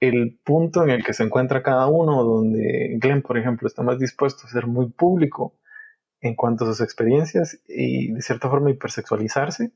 El 0.00 0.38
punto 0.44 0.82
en 0.82 0.90
el 0.90 1.04
que 1.04 1.12
se 1.14 1.22
encuentra 1.22 1.62
cada 1.62 1.86
uno, 1.86 2.22
donde 2.24 2.96
Glenn, 3.00 3.22
por 3.22 3.38
ejemplo, 3.38 3.68
está 3.68 3.82
más 3.82 3.98
dispuesto 3.98 4.46
a 4.46 4.50
ser 4.50 4.66
muy 4.66 4.90
público 4.90 5.54
en 6.20 6.34
cuanto 6.34 6.64
a 6.64 6.68
sus 6.68 6.80
experiencias 6.80 7.60
y 7.68 8.12
de 8.12 8.22
cierta 8.22 8.48
forma 8.48 8.70
hipersexualizarse, 8.70 9.72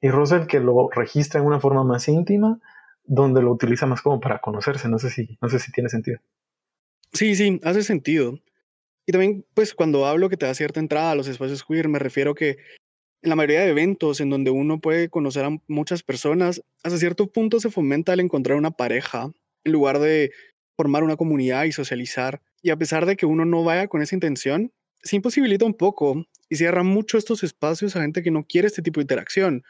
y 0.00 0.10
Russell 0.10 0.46
que 0.46 0.60
lo 0.60 0.88
registra 0.90 1.40
en 1.40 1.46
una 1.46 1.60
forma 1.60 1.84
más 1.84 2.08
íntima, 2.08 2.60
donde 3.04 3.42
lo 3.42 3.52
utiliza 3.52 3.86
más 3.86 4.02
como 4.02 4.20
para 4.20 4.40
conocerse. 4.40 4.88
No 4.88 4.98
sé 4.98 5.10
si, 5.10 5.38
no 5.40 5.48
sé 5.48 5.58
si 5.58 5.72
tiene 5.72 5.88
sentido. 5.88 6.20
Sí, 7.12 7.34
sí, 7.34 7.60
hace 7.64 7.82
sentido. 7.82 8.38
Y 9.06 9.12
también, 9.12 9.46
pues, 9.54 9.74
cuando 9.74 10.06
hablo 10.06 10.28
que 10.28 10.36
te 10.36 10.46
da 10.46 10.54
cierta 10.54 10.80
entrada 10.80 11.12
a 11.12 11.14
los 11.14 11.28
espacios 11.28 11.64
queer, 11.64 11.88
me 11.88 11.98
refiero 11.98 12.34
que 12.34 12.58
en 13.22 13.30
la 13.30 13.36
mayoría 13.36 13.60
de 13.60 13.70
eventos 13.70 14.20
en 14.20 14.30
donde 14.30 14.50
uno 14.50 14.80
puede 14.80 15.08
conocer 15.08 15.44
a 15.44 15.56
muchas 15.68 16.02
personas, 16.02 16.62
hasta 16.82 16.98
cierto 16.98 17.28
punto 17.28 17.60
se 17.60 17.70
fomenta 17.70 18.12
el 18.12 18.20
encontrar 18.20 18.58
una 18.58 18.72
pareja 18.72 19.30
en 19.64 19.72
lugar 19.72 19.98
de 19.98 20.32
formar 20.76 21.02
una 21.02 21.16
comunidad 21.16 21.64
y 21.64 21.72
socializar. 21.72 22.42
Y 22.62 22.70
a 22.70 22.76
pesar 22.76 23.06
de 23.06 23.16
que 23.16 23.26
uno 23.26 23.44
no 23.44 23.64
vaya 23.64 23.88
con 23.88 24.02
esa 24.02 24.14
intención, 24.16 24.72
se 25.02 25.16
imposibilita 25.16 25.64
un 25.64 25.74
poco 25.74 26.26
y 26.48 26.56
cierra 26.56 26.82
mucho 26.82 27.16
estos 27.16 27.42
espacios 27.42 27.96
a 27.96 28.02
gente 28.02 28.22
que 28.22 28.30
no 28.30 28.44
quiere 28.44 28.66
este 28.66 28.82
tipo 28.82 29.00
de 29.00 29.04
interacción. 29.04 29.62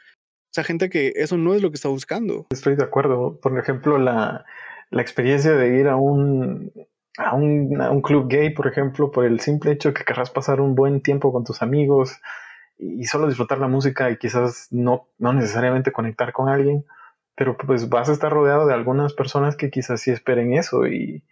O 0.47 0.53
sea, 0.53 0.63
gente 0.63 0.89
que 0.89 1.13
eso 1.15 1.37
no 1.37 1.53
es 1.53 1.61
lo 1.61 1.69
que 1.69 1.75
está 1.75 1.89
buscando. 1.89 2.47
Estoy 2.49 2.75
de 2.75 2.83
acuerdo. 2.83 3.39
Por 3.39 3.57
ejemplo, 3.59 3.97
la, 3.97 4.45
la 4.89 5.01
experiencia 5.01 5.51
de 5.51 5.77
ir 5.77 5.87
a 5.87 5.95
un, 5.95 6.71
a 7.17 7.35
un, 7.35 7.81
a 7.81 7.91
un 7.91 8.01
club 8.01 8.27
gay, 8.27 8.51
por 8.51 8.67
ejemplo, 8.67 9.11
por 9.11 9.25
el 9.25 9.39
simple 9.39 9.71
hecho 9.71 9.93
que 9.93 10.03
querrás 10.03 10.29
pasar 10.29 10.61
un 10.61 10.75
buen 10.75 11.01
tiempo 11.01 11.31
con 11.31 11.43
tus 11.43 11.61
amigos, 11.61 12.19
y 12.79 13.05
solo 13.05 13.27
disfrutar 13.27 13.59
la 13.59 13.67
música 13.67 14.09
y 14.11 14.17
quizás 14.17 14.67
no, 14.71 15.07
no 15.17 15.33
necesariamente 15.33 15.91
conectar 15.91 16.31
con 16.31 16.49
alguien, 16.49 16.85
pero 17.35 17.57
pues 17.57 17.89
vas 17.89 18.09
a 18.09 18.13
estar 18.13 18.31
rodeado 18.31 18.67
de 18.67 18.73
algunas 18.73 19.13
personas 19.13 19.55
que 19.55 19.69
quizás 19.69 20.01
sí 20.01 20.11
esperen 20.11 20.53
eso 20.53 20.87
y 20.87 21.23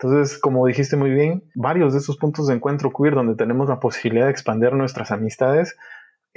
entonces, 0.00 0.38
como 0.38 0.64
dijiste 0.64 0.96
muy 0.96 1.10
bien, 1.10 1.42
varios 1.56 1.92
de 1.92 1.98
esos 1.98 2.16
puntos 2.18 2.46
de 2.46 2.54
encuentro 2.54 2.92
queer 2.92 3.16
donde 3.16 3.34
tenemos 3.34 3.68
la 3.68 3.80
posibilidad 3.80 4.26
de 4.26 4.30
expandir 4.30 4.72
nuestras 4.72 5.10
amistades 5.10 5.76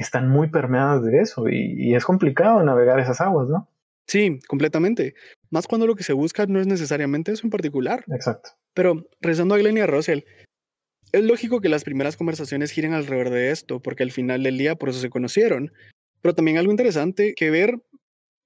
están 0.01 0.29
muy 0.29 0.49
permeadas 0.49 1.03
de 1.03 1.19
eso 1.21 1.47
y, 1.49 1.73
y 1.77 1.95
es 1.95 2.05
complicado 2.05 2.63
navegar 2.63 2.99
esas 2.99 3.21
aguas, 3.21 3.47
¿no? 3.47 3.67
Sí, 4.07 4.39
completamente. 4.47 5.15
Más 5.49 5.67
cuando 5.67 5.87
lo 5.87 5.95
que 5.95 6.03
se 6.03 6.13
busca 6.13 6.45
no 6.45 6.59
es 6.59 6.67
necesariamente 6.67 7.31
eso 7.31 7.45
en 7.45 7.49
particular. 7.49 8.03
Exacto. 8.09 8.51
Pero 8.73 9.07
rezando 9.21 9.55
a 9.55 9.57
Glenn 9.57 9.77
y 9.77 9.81
a 9.81 9.87
Russell, 9.87 10.21
es 11.11 11.23
lógico 11.23 11.61
que 11.61 11.69
las 11.69 11.83
primeras 11.83 12.17
conversaciones 12.17 12.71
giren 12.71 12.93
alrededor 12.93 13.29
de 13.29 13.51
esto, 13.51 13.81
porque 13.81 14.03
al 14.03 14.11
final 14.11 14.43
del 14.43 14.57
día 14.57 14.75
por 14.75 14.89
eso 14.89 14.99
se 14.99 15.09
conocieron. 15.09 15.71
Pero 16.21 16.35
también 16.35 16.57
algo 16.57 16.71
interesante 16.71 17.33
que 17.35 17.51
ver 17.51 17.79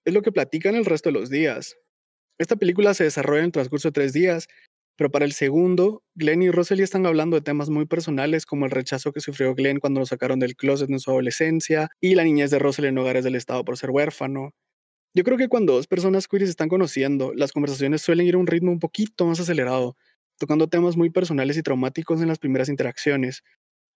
es 0.06 0.14
lo 0.14 0.22
que 0.22 0.32
platican 0.32 0.76
el 0.76 0.86
resto 0.86 1.10
de 1.10 1.20
los 1.20 1.30
días. 1.30 1.78
Esta 2.38 2.56
película 2.56 2.94
se 2.94 3.04
desarrolla 3.06 3.40
en 3.40 3.46
el 3.46 3.52
transcurso 3.52 3.88
de 3.90 3.94
tres 3.94 4.14
días, 4.14 4.48
pero 4.96 5.12
para 5.12 5.26
el 5.26 5.34
segundo, 5.34 6.04
Glenn 6.16 6.42
y 6.44 6.52
Rosalie 6.52 6.84
están 6.84 7.06
hablando 7.06 7.36
de 7.36 7.42
temas 7.42 7.70
muy 7.70 7.86
personales 7.86 8.46
como 8.46 8.66
el 8.66 8.72
rechazo 8.72 9.12
que 9.12 9.20
sufrió 9.20 9.54
Glenn 9.56 9.80
cuando 9.80 10.00
lo 10.00 10.06
sacaron 10.06 10.40
del 10.40 10.56
closet 10.56 10.90
en 10.90 11.00
su 11.00 11.12
adolescencia 11.12 11.90
y 12.00 12.16
la 12.16 12.24
niñez 12.24 12.52
de 12.52 12.60
Rosalie 12.60 12.90
en 12.90 12.98
hogares 12.98 13.24
del 13.24 13.36
Estado 13.36 13.66
por 13.66 13.78
ser 13.78 13.92
huérfano. 13.92 14.52
Yo 15.14 15.24
creo 15.24 15.38
que 15.38 15.48
cuando 15.48 15.74
dos 15.74 15.88
personas 15.88 16.28
queer 16.28 16.44
se 16.44 16.50
están 16.50 16.70
conociendo, 16.70 17.34
las 17.34 17.54
conversaciones 17.54 18.02
suelen 18.02 18.28
ir 18.28 18.36
a 18.36 18.38
un 18.38 18.48
ritmo 18.48 18.72
un 18.72 18.80
poquito 18.80 19.26
más 19.26 19.40
acelerado, 19.40 19.96
tocando 20.38 20.68
temas 20.68 20.98
muy 20.98 21.10
personales 21.10 21.58
y 21.58 21.64
traumáticos 21.64 22.22
en 22.22 22.28
las 22.28 22.40
primeras 22.40 22.70
interacciones. 22.70 23.42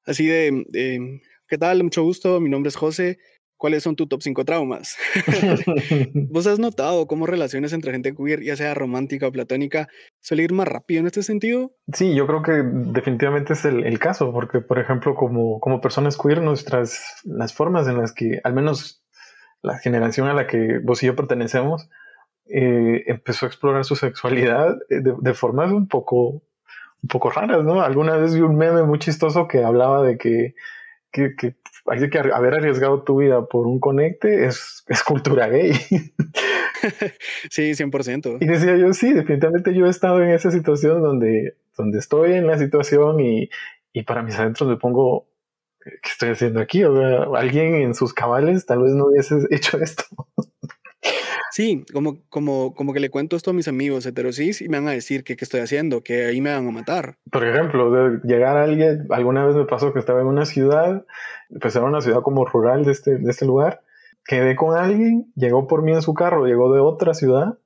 Así 0.06 0.27
de, 0.27 1.22
¿qué 1.48 1.58
tal? 1.58 1.84
Mucho 1.84 2.03
gusto, 2.03 2.39
mi 2.39 2.50
nombre 2.50 2.70
es 2.70 2.75
José. 2.77 3.20
¿Cuáles 3.60 3.84
son 3.84 3.98
tus 3.98 4.08
top 4.08 4.22
5 4.22 4.46
traumas? 4.46 4.98
¿Vos 6.13 6.48
has 6.48 6.60
notado 6.60 7.08
cómo 7.08 7.25
relaciones 7.25 7.74
entre 7.74 7.92
gente 7.92 8.16
queer, 8.16 8.42
ya 8.42 8.56
sea 8.56 8.74
romántica 8.74 9.28
o 9.28 9.34
platónica, 9.34 9.89
suele 10.22 10.44
ir 10.44 10.54
más 10.54 10.66
rápido 10.66 11.01
en 11.01 11.08
este 11.08 11.24
sentido? 11.24 11.74
Sí, 11.92 12.16
yo 12.16 12.25
creo 12.25 12.42
que 12.42 12.63
definitivamente 12.63 13.51
es 13.51 13.66
el, 13.66 14.00
caso, 14.00 14.32
porque, 14.32 14.62
por 14.62 14.80
ejemplo, 14.80 15.13
como, 15.13 15.60
como 15.60 15.82
personas 15.82 16.18
queer, 16.18 16.42
nuestras, 16.42 17.20
las 17.25 17.54
formas 17.54 17.86
en 17.89 17.98
las 17.98 18.13
que, 18.13 18.39
al 18.46 18.54
menos 18.54 19.04
la 19.62 19.78
generación 19.78 20.30
a 20.30 20.34
la 20.34 20.48
que 20.48 20.80
vos 20.82 21.04
y 21.04 21.08
yo 21.08 21.18
pertenecemos, 21.18 21.89
eh, 22.46 23.04
empezó 23.08 23.46
a 23.46 23.50
explorar 23.50 23.84
su 23.84 23.98
sexualidad 23.98 24.78
eh, 24.89 25.01
de, 25.01 25.34
formas 25.34 25.70
un 25.74 25.89
poco, 25.89 26.44
un 27.04 27.10
poco 27.10 27.30
raras, 27.30 27.66
¿no? 27.66 27.82
Alguna 27.82 28.16
vez 28.16 28.34
vi 28.34 28.39
un 28.39 28.56
meme 28.56 28.84
muy 28.84 29.00
chistoso 29.00 29.50
que 29.50 29.66
hablaba 29.66 30.01
de 30.01 30.18
que, 30.18 30.56
que, 31.12 31.36
que 31.36 31.56
hay 31.86 32.10
que 32.10 32.20
haber 32.20 32.54
arriesgado 32.54 33.04
tu 33.04 33.18
vida 33.18 33.46
por 33.46 33.68
un 33.68 33.80
conecte 33.80 34.46
es, 34.46 34.84
es 34.88 35.04
cultura 35.04 35.48
gay. 35.48 35.74
sí, 37.50 37.72
100%. 37.72 38.38
Y 38.39 38.46
decía 38.46 38.78
yo, 38.78 38.94
sí, 38.94 39.13
definitivamente 39.13 39.74
yo 39.74 39.86
he 39.86 39.89
estado 39.89 40.22
en 40.22 40.30
esa 40.30 40.51
situación 40.51 41.01
donde, 41.01 41.56
donde 41.78 42.00
estoy 42.00 42.34
en 42.34 42.48
la 42.48 42.58
situación 42.58 43.20
y, 43.20 43.50
y 43.94 44.04
para 44.04 44.24
mis 44.24 44.38
adentros 44.38 44.70
me 44.70 44.78
pongo, 44.78 45.28
¿qué 45.80 46.10
estoy 46.10 46.30
haciendo 46.30 46.60
aquí? 46.60 46.84
O 46.84 47.36
alguien 47.36 47.75
en 47.75 47.96
sus 47.96 48.13
cabales 48.13 48.66
tal 48.66 48.84
vez 48.84 48.94
no 48.94 49.08
hubiese 49.08 49.36
hecho 49.50 49.80
esto. 49.80 50.04
Sí, 51.51 51.86
como, 51.94 52.18
como, 52.29 52.74
como 52.75 52.94
que 52.94 53.00
le 53.00 53.10
cuento 53.10 53.36
esto 53.36 53.51
a 53.51 53.53
mis 53.53 53.68
amigos 53.68 54.06
heterosis 54.06 54.62
y 54.62 54.70
me 54.70 54.77
van 54.79 54.88
a 54.88 54.91
decir 54.91 55.24
que 55.24 55.36
qué 55.36 55.46
estoy 55.46 55.62
haciendo, 55.62 56.01
que 56.03 56.25
ahí 56.25 56.41
me 56.41 56.53
van 56.53 56.68
a 56.68 56.72
matar. 56.72 57.15
Por 57.32 57.46
ejemplo, 57.46 57.91
de 57.91 58.20
llegar 58.24 58.58
a 58.58 58.63
alguien, 58.63 59.08
alguna 59.10 59.46
vez 59.46 59.56
me 59.56 59.65
pasó 59.65 59.94
que 59.94 60.00
estaba 60.00 60.22
en 60.22 60.27
una 60.27 60.46
ciudad, 60.46 61.06
pues 61.62 61.75
era 61.75 61.86
una 61.86 62.01
ciudad 62.01 62.22
como 62.22 62.46
rural 62.46 62.86
de 62.86 62.91
este, 62.91 63.18
de 63.18 63.32
este 63.32 63.46
lugar, 63.46 63.82
quedé 64.25 64.56
con 64.56 64.77
alguien, 64.77 65.32
llegó 65.36 65.68
por 65.68 65.82
mí 65.82 65.91
en 65.91 66.01
su 66.01 66.13
carro, 66.13 66.46
llegó 66.46 66.74
de 66.74 66.79
otra 66.79 67.13
ciudad, 67.13 67.58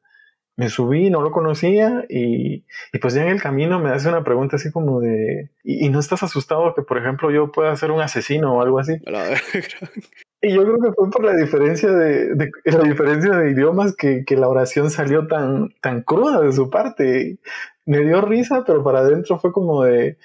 me 0.55 0.69
subí, 0.69 1.09
no 1.09 1.21
lo 1.21 1.31
conocía 1.31 2.05
y, 2.09 2.65
y 2.93 2.99
pues 3.01 3.15
ya 3.15 3.23
en 3.23 3.29
el 3.29 3.41
camino 3.41 3.79
me 3.79 3.89
hace 3.89 4.09
una 4.09 4.23
pregunta 4.23 4.57
así 4.57 4.71
como 4.71 4.99
de, 4.99 5.49
¿y, 5.63 5.89
no 5.89 5.99
estás 5.99 6.21
asustado 6.23 6.75
que 6.75 6.83
por 6.83 6.99
ejemplo 6.99 7.31
yo 7.31 7.51
pueda 7.51 7.75
ser 7.75 7.91
un 7.91 8.01
asesino 8.01 8.55
o 8.55 8.61
algo 8.61 8.79
así? 8.79 8.93
Y 10.45 10.53
yo 10.53 10.63
creo 10.63 10.77
que 10.77 10.91
fue 10.91 11.09
por 11.09 11.23
la 11.23 11.37
diferencia 11.37 11.89
de, 11.89 12.51
la 12.65 12.79
diferencia 12.79 13.31
de 13.31 13.51
idiomas 13.51 13.95
que, 13.95 14.25
que, 14.25 14.35
la 14.35 14.49
oración 14.49 14.89
salió 14.89 15.25
tan, 15.25 15.73
tan 15.79 16.01
cruda 16.01 16.41
de 16.41 16.51
su 16.51 16.69
parte. 16.69 17.39
Me 17.85 17.99
dio 17.99 18.19
risa, 18.19 18.65
pero 18.67 18.83
para 18.83 18.99
adentro 18.99 19.39
fue 19.39 19.53
como 19.53 19.85
de 19.85 20.17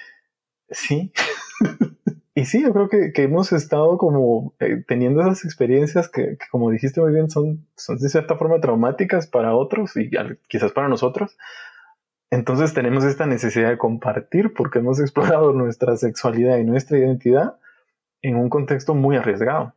sí. 0.70 1.12
y 2.34 2.46
sí, 2.46 2.64
yo 2.64 2.72
creo 2.72 2.88
que, 2.88 3.12
que 3.12 3.22
hemos 3.22 3.52
estado 3.52 3.96
como 3.96 4.56
eh, 4.58 4.82
teniendo 4.88 5.20
esas 5.20 5.44
experiencias 5.44 6.08
que, 6.08 6.36
que, 6.36 6.46
como 6.50 6.72
dijiste 6.72 7.00
muy 7.00 7.12
bien, 7.12 7.30
son, 7.30 7.64
son 7.76 7.98
de 7.98 8.08
cierta 8.08 8.34
forma 8.34 8.60
traumáticas 8.60 9.28
para 9.28 9.54
otros 9.54 9.96
y 9.96 10.10
quizás 10.48 10.72
para 10.72 10.88
nosotros. 10.88 11.38
Entonces 12.32 12.74
tenemos 12.74 13.04
esta 13.04 13.26
necesidad 13.26 13.68
de 13.68 13.78
compartir 13.78 14.52
porque 14.52 14.80
hemos 14.80 14.98
explorado 15.00 15.52
nuestra 15.52 15.96
sexualidad 15.96 16.58
y 16.58 16.64
nuestra 16.64 16.98
identidad 16.98 17.54
en 18.20 18.34
un 18.34 18.50
contexto 18.50 18.96
muy 18.96 19.14
arriesgado. 19.14 19.74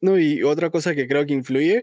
No, 0.00 0.18
y 0.18 0.42
otra 0.42 0.70
cosa 0.70 0.94
que 0.94 1.08
creo 1.08 1.26
que 1.26 1.34
influye 1.34 1.82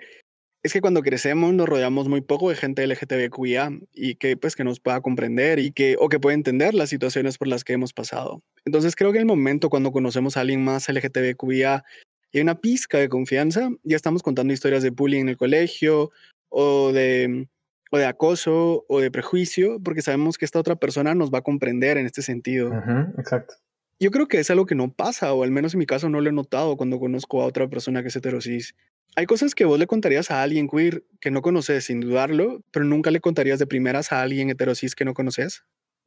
es 0.63 0.73
que 0.73 0.81
cuando 0.81 1.03
crecemos 1.03 1.53
nos 1.53 1.69
rodeamos 1.69 2.07
muy 2.07 2.21
poco 2.21 2.49
de 2.49 2.55
gente 2.55 2.87
LGTBQIA 2.87 3.79
y 3.93 4.15
que 4.15 4.35
pues 4.35 4.55
que 4.55 4.63
nos 4.63 4.79
pueda 4.79 4.99
comprender 5.01 5.59
y 5.59 5.71
que 5.71 5.95
o 5.99 6.09
que 6.09 6.19
pueda 6.19 6.33
entender 6.33 6.73
las 6.73 6.89
situaciones 6.89 7.37
por 7.37 7.47
las 7.47 7.63
que 7.63 7.73
hemos 7.73 7.93
pasado. 7.93 8.41
Entonces 8.65 8.95
creo 8.95 9.11
que 9.11 9.19
el 9.19 9.25
momento 9.25 9.69
cuando 9.69 9.91
conocemos 9.91 10.37
a 10.37 10.41
alguien 10.41 10.63
más 10.63 10.89
LGTBQIA 10.89 11.83
y 12.31 12.41
una 12.41 12.55
pizca 12.55 12.97
de 12.97 13.09
confianza, 13.09 13.69
ya 13.83 13.95
estamos 13.95 14.23
contando 14.23 14.53
historias 14.53 14.81
de 14.81 14.89
bullying 14.89 15.21
en 15.21 15.29
el 15.29 15.37
colegio 15.37 16.09
o 16.49 16.91
de 16.91 17.47
o 17.91 17.97
de 17.97 18.05
acoso 18.05 18.85
o 18.87 18.99
de 18.99 19.11
prejuicio, 19.11 19.79
porque 19.83 20.01
sabemos 20.01 20.37
que 20.37 20.45
esta 20.45 20.59
otra 20.59 20.75
persona 20.75 21.13
nos 21.13 21.31
va 21.31 21.39
a 21.39 21.43
comprender 21.43 21.97
en 21.97 22.05
este 22.05 22.21
sentido. 22.21 22.73
exacto. 23.17 23.55
Yo 23.99 24.11
creo 24.11 24.27
que 24.27 24.39
es 24.39 24.49
algo 24.49 24.65
que 24.65 24.75
no 24.75 24.91
pasa, 24.91 25.33
o 25.33 25.43
al 25.43 25.51
menos 25.51 25.73
en 25.73 25.79
mi 25.79 25.85
caso 25.85 26.09
no 26.09 26.19
lo 26.21 26.29
he 26.29 26.33
notado 26.33 26.75
cuando 26.75 26.99
conozco 26.99 27.41
a 27.41 27.45
otra 27.45 27.67
persona 27.69 28.01
que 28.01 28.09
es 28.09 28.15
heterosis. 28.15 28.75
Hay 29.15 29.25
cosas 29.25 29.55
que 29.55 29.63
vos 29.63 29.79
le 29.79 29.87
contarías 29.87 30.31
a 30.31 30.43
alguien 30.43 30.67
queer 30.67 31.03
que 31.21 31.31
no 31.31 31.41
conoces 31.41 31.85
sin 31.85 32.01
dudarlo, 32.01 32.61
pero 32.71 32.85
nunca 32.85 33.11
le 33.11 33.21
contarías 33.21 33.59
de 33.59 33.67
primeras 33.67 34.11
a 34.11 34.21
alguien 34.21 34.49
heterosis 34.49 34.95
que 34.95 35.05
no 35.05 35.13
conoces. 35.13 35.63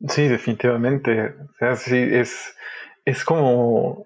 Sí, 0.06 0.28
definitivamente. 0.28 1.30
O 1.30 1.54
sea, 1.58 1.76
sí, 1.76 1.96
es, 1.96 2.54
es 3.06 3.24
como, 3.24 4.04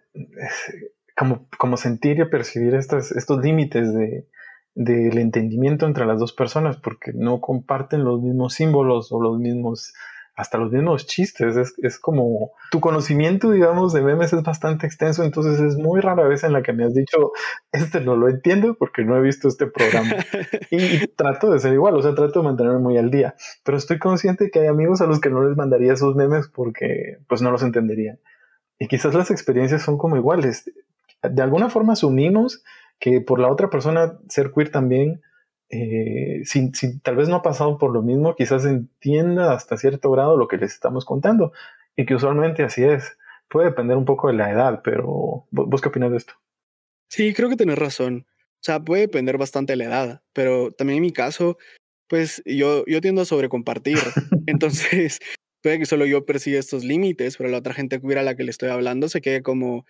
como, 1.17 1.49
como 1.59 1.77
sentir 1.77 2.21
y 2.21 2.25
percibir 2.27 2.75
estos, 2.77 3.11
estos 3.11 3.43
límites 3.43 3.93
de, 3.93 4.29
del 4.75 5.19
entendimiento 5.19 5.87
entre 5.87 6.07
las 6.07 6.19
dos 6.19 6.33
personas, 6.33 6.77
porque 6.77 7.13
no 7.13 7.41
comparten 7.41 8.05
los 8.05 8.23
mismos 8.23 8.55
símbolos 8.55 9.11
o 9.11 9.21
los 9.21 9.39
mismos 9.39 9.93
hasta 10.35 10.59
los 10.59 10.73
mismos 10.73 11.07
chistes. 11.07 11.57
Es, 11.57 11.75
es, 11.79 11.99
como 11.99 12.53
tu 12.71 12.81
conocimiento, 12.81 13.51
digamos, 13.51 13.93
de 13.93 14.03
memes 14.03 14.33
es 14.33 14.43
bastante 14.43 14.87
extenso, 14.87 15.25
entonces 15.25 15.61
es 15.61 15.77
muy 15.77 16.01
rara 16.01 16.27
vez 16.27 16.45
en 16.45 16.53
la 16.53 16.63
que 16.63 16.73
me 16.73 16.85
has 16.85 16.95
dicho, 16.95 17.33
este 17.71 18.01
no 18.01 18.17
lo 18.17 18.29
entiendo 18.29 18.75
porque 18.75 19.05
no 19.05 19.17
he 19.17 19.21
visto 19.21 19.49
este 19.49 19.67
programa. 19.67 20.17
y, 20.71 21.07
trato 21.09 21.51
de 21.51 21.59
ser 21.59 21.73
igual, 21.73 21.95
o 21.97 22.03
sea, 22.03 22.15
trato 22.15 22.41
de 22.41 22.47
mantenerme 22.47 22.79
muy 22.79 22.97
al 22.99 23.11
día, 23.11 23.35
pero 23.65 23.77
estoy 23.77 23.99
consciente 23.99 24.51
que 24.51 24.61
hay 24.61 24.67
amigos 24.67 25.01
a 25.01 25.07
los 25.07 25.21
que 25.21 25.31
no 25.31 25.47
les 25.47 25.57
mandaría 25.57 25.93
esos 25.93 26.17
memes 26.17 26.49
porque 26.49 27.19
pues 27.29 27.43
no 27.43 27.51
los 27.51 27.63
entenderían. 27.63 28.19
Y 28.79 28.89
quizás 28.89 29.15
las 29.15 29.31
experiencias 29.31 29.83
son 29.83 29.97
como 29.97 30.17
iguales. 30.17 30.71
De 31.23 31.43
alguna 31.43 31.71
forma 31.71 31.93
asumimos 31.93 32.65
que 32.99 33.21
por 33.21 33.39
la 33.39 33.49
otra 33.49 33.71
persona 33.71 34.19
ser 34.29 34.51
queer 34.53 34.71
también 34.71 35.23
eh, 35.75 36.43
si, 36.45 36.71
tal 37.01 37.17
vez 37.17 37.29
no 37.29 37.37
ha 37.37 37.43
pasado 37.43 37.79
por 37.79 37.93
lo 37.93 38.03
mismo, 38.03 38.37
quizás 38.37 38.67
entienda 38.67 39.55
hasta 39.55 39.79
cierto 39.79 40.11
grado 40.11 40.37
lo 40.37 40.47
que 40.47 40.59
les 40.59 40.75
estamos 40.75 41.07
contando. 41.07 41.53
Y 41.97 42.05
que 42.05 42.15
usualmente 42.15 42.63
así 42.63 42.85
es. 42.85 43.17
Puede 43.49 43.69
depender 43.69 43.97
un 43.97 44.05
poco 44.05 44.29
de 44.29 44.35
la 44.35 44.51
edad, 44.51 44.83
pero 44.85 45.47
¿vos 45.51 45.81
qué 45.81 45.89
opinas 45.89 46.11
de 46.11 46.19
esto? 46.19 46.35
Sí, 47.11 47.35
creo 47.35 47.49
que 47.49 47.57
tenés 47.57 47.79
razón. 47.79 48.27
O 48.29 48.65
sea, 48.65 48.81
puede 48.81 49.03
depender 49.03 49.39
bastante 49.39 49.73
de 49.73 49.77
la 49.79 49.85
edad, 49.85 50.23
pero 50.33 50.71
también 50.73 50.99
en 50.99 51.03
mi 51.03 51.13
caso, 51.13 51.59
pues 52.07 52.43
yo, 52.47 52.85
yo 52.87 53.01
tiendo 53.01 53.23
a 53.23 53.27
sobrecompartir. 53.27 53.99
Entonces, 54.47 55.21
puede 55.63 55.79
que 55.79 55.87
solo 55.87 56.07
yo 56.07 56.25
persiga 56.25 56.59
estos 56.59 56.85
límites, 56.85 57.37
pero 57.37 57.51
la 57.51 57.59
otra 57.59 57.75
gente 57.75 57.99
que 57.99 58.07
hubiera 58.07 58.21
a 58.21 58.25
la 58.25 58.37
que 58.37 58.45
le 58.45 58.51
estoy 58.51 58.69
hablando 58.69 59.09
se 59.09 59.21
quede 59.21 59.43
como, 59.43 59.87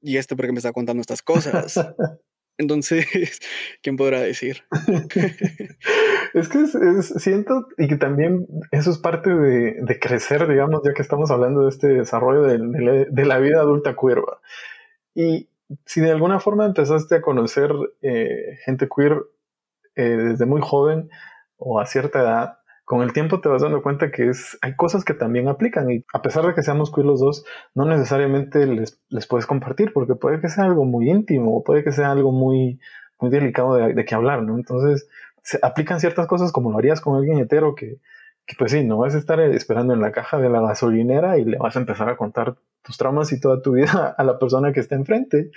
¿y 0.00 0.16
este 0.16 0.36
por 0.36 0.46
qué 0.46 0.52
me 0.52 0.58
está 0.58 0.72
contando 0.72 1.00
estas 1.00 1.22
cosas? 1.22 1.74
Entonces, 2.58 3.06
¿quién 3.82 3.96
podrá 3.96 4.20
decir? 4.20 4.62
es 6.34 6.48
que 6.48 6.66
siento 7.02 7.68
y 7.78 7.88
que 7.88 7.96
también 7.96 8.46
eso 8.70 8.90
es 8.90 8.98
parte 8.98 9.34
de, 9.34 9.98
crecer, 10.00 10.46
digamos, 10.48 10.82
ya 10.84 10.94
que 10.94 11.02
estamos 11.02 11.30
hablando 11.30 11.62
de 11.62 11.70
este 11.70 11.88
desarrollo 11.88 12.42
de, 12.42 13.24
la 13.24 13.38
vida 13.38 13.60
adulta 13.60 13.96
queer. 14.00 14.22
Y 15.14 15.48
si 15.84 16.00
de 16.00 16.10
alguna 16.10 16.40
forma 16.40 16.66
empezaste 16.66 17.16
a 17.16 17.22
conocer 17.22 17.72
eh, 18.02 18.58
gente 18.64 18.88
queer 18.94 19.22
eh, 19.96 20.02
desde 20.02 20.46
muy 20.46 20.60
joven 20.62 21.08
o 21.56 21.80
a 21.80 21.86
cierta 21.86 22.20
edad, 22.20 22.58
con 22.84 23.02
el 23.02 23.12
tiempo 23.12 23.40
te 23.40 23.48
vas 23.48 23.62
dando 23.62 23.82
cuenta 23.82 24.10
que 24.10 24.28
es, 24.28 24.58
hay 24.60 24.76
cosas 24.76 25.04
que 25.04 25.14
también 25.14 25.48
aplican 25.48 25.90
y 25.90 26.04
a 26.12 26.22
pesar 26.22 26.46
de 26.46 26.54
que 26.54 26.62
seamos 26.62 26.92
queer 26.92 27.06
los 27.06 27.20
dos, 27.20 27.44
no 27.74 27.86
necesariamente 27.86 28.66
les, 28.66 29.00
les 29.08 29.26
puedes 29.26 29.46
compartir 29.46 29.92
porque 29.92 30.14
puede 30.14 30.40
que 30.40 30.48
sea 30.48 30.64
algo 30.64 30.84
muy 30.84 31.10
íntimo 31.10 31.56
o 31.56 31.64
puede 31.64 31.82
que 31.82 31.92
sea 31.92 32.10
algo 32.10 32.30
muy, 32.30 32.80
muy 33.18 33.30
delicado 33.30 33.74
de, 33.74 33.94
de 33.94 34.04
que 34.04 34.14
hablar, 34.14 34.42
¿no? 34.42 34.56
Entonces, 34.56 35.08
se 35.42 35.58
aplican 35.62 36.00
ciertas 36.00 36.26
cosas 36.26 36.52
como 36.52 36.70
lo 36.70 36.78
harías 36.78 37.00
con 37.00 37.16
alguien 37.16 37.38
hetero 37.38 37.74
que, 37.74 37.98
que 38.46 38.56
pues 38.58 38.72
sí, 38.72 38.84
no 38.84 38.98
vas 38.98 39.14
a 39.14 39.18
estar 39.18 39.40
esperando 39.40 39.94
en 39.94 40.00
la 40.00 40.12
caja 40.12 40.38
de 40.38 40.50
la 40.50 40.60
gasolinera 40.60 41.38
y 41.38 41.44
le 41.44 41.56
vas 41.56 41.76
a 41.76 41.80
empezar 41.80 42.08
a 42.08 42.16
contar 42.16 42.56
tus 42.82 42.98
traumas 42.98 43.32
y 43.32 43.40
toda 43.40 43.62
tu 43.62 43.72
vida 43.72 44.14
a 44.18 44.24
la 44.24 44.38
persona 44.38 44.72
que 44.72 44.80
está 44.80 44.94
enfrente, 44.94 45.50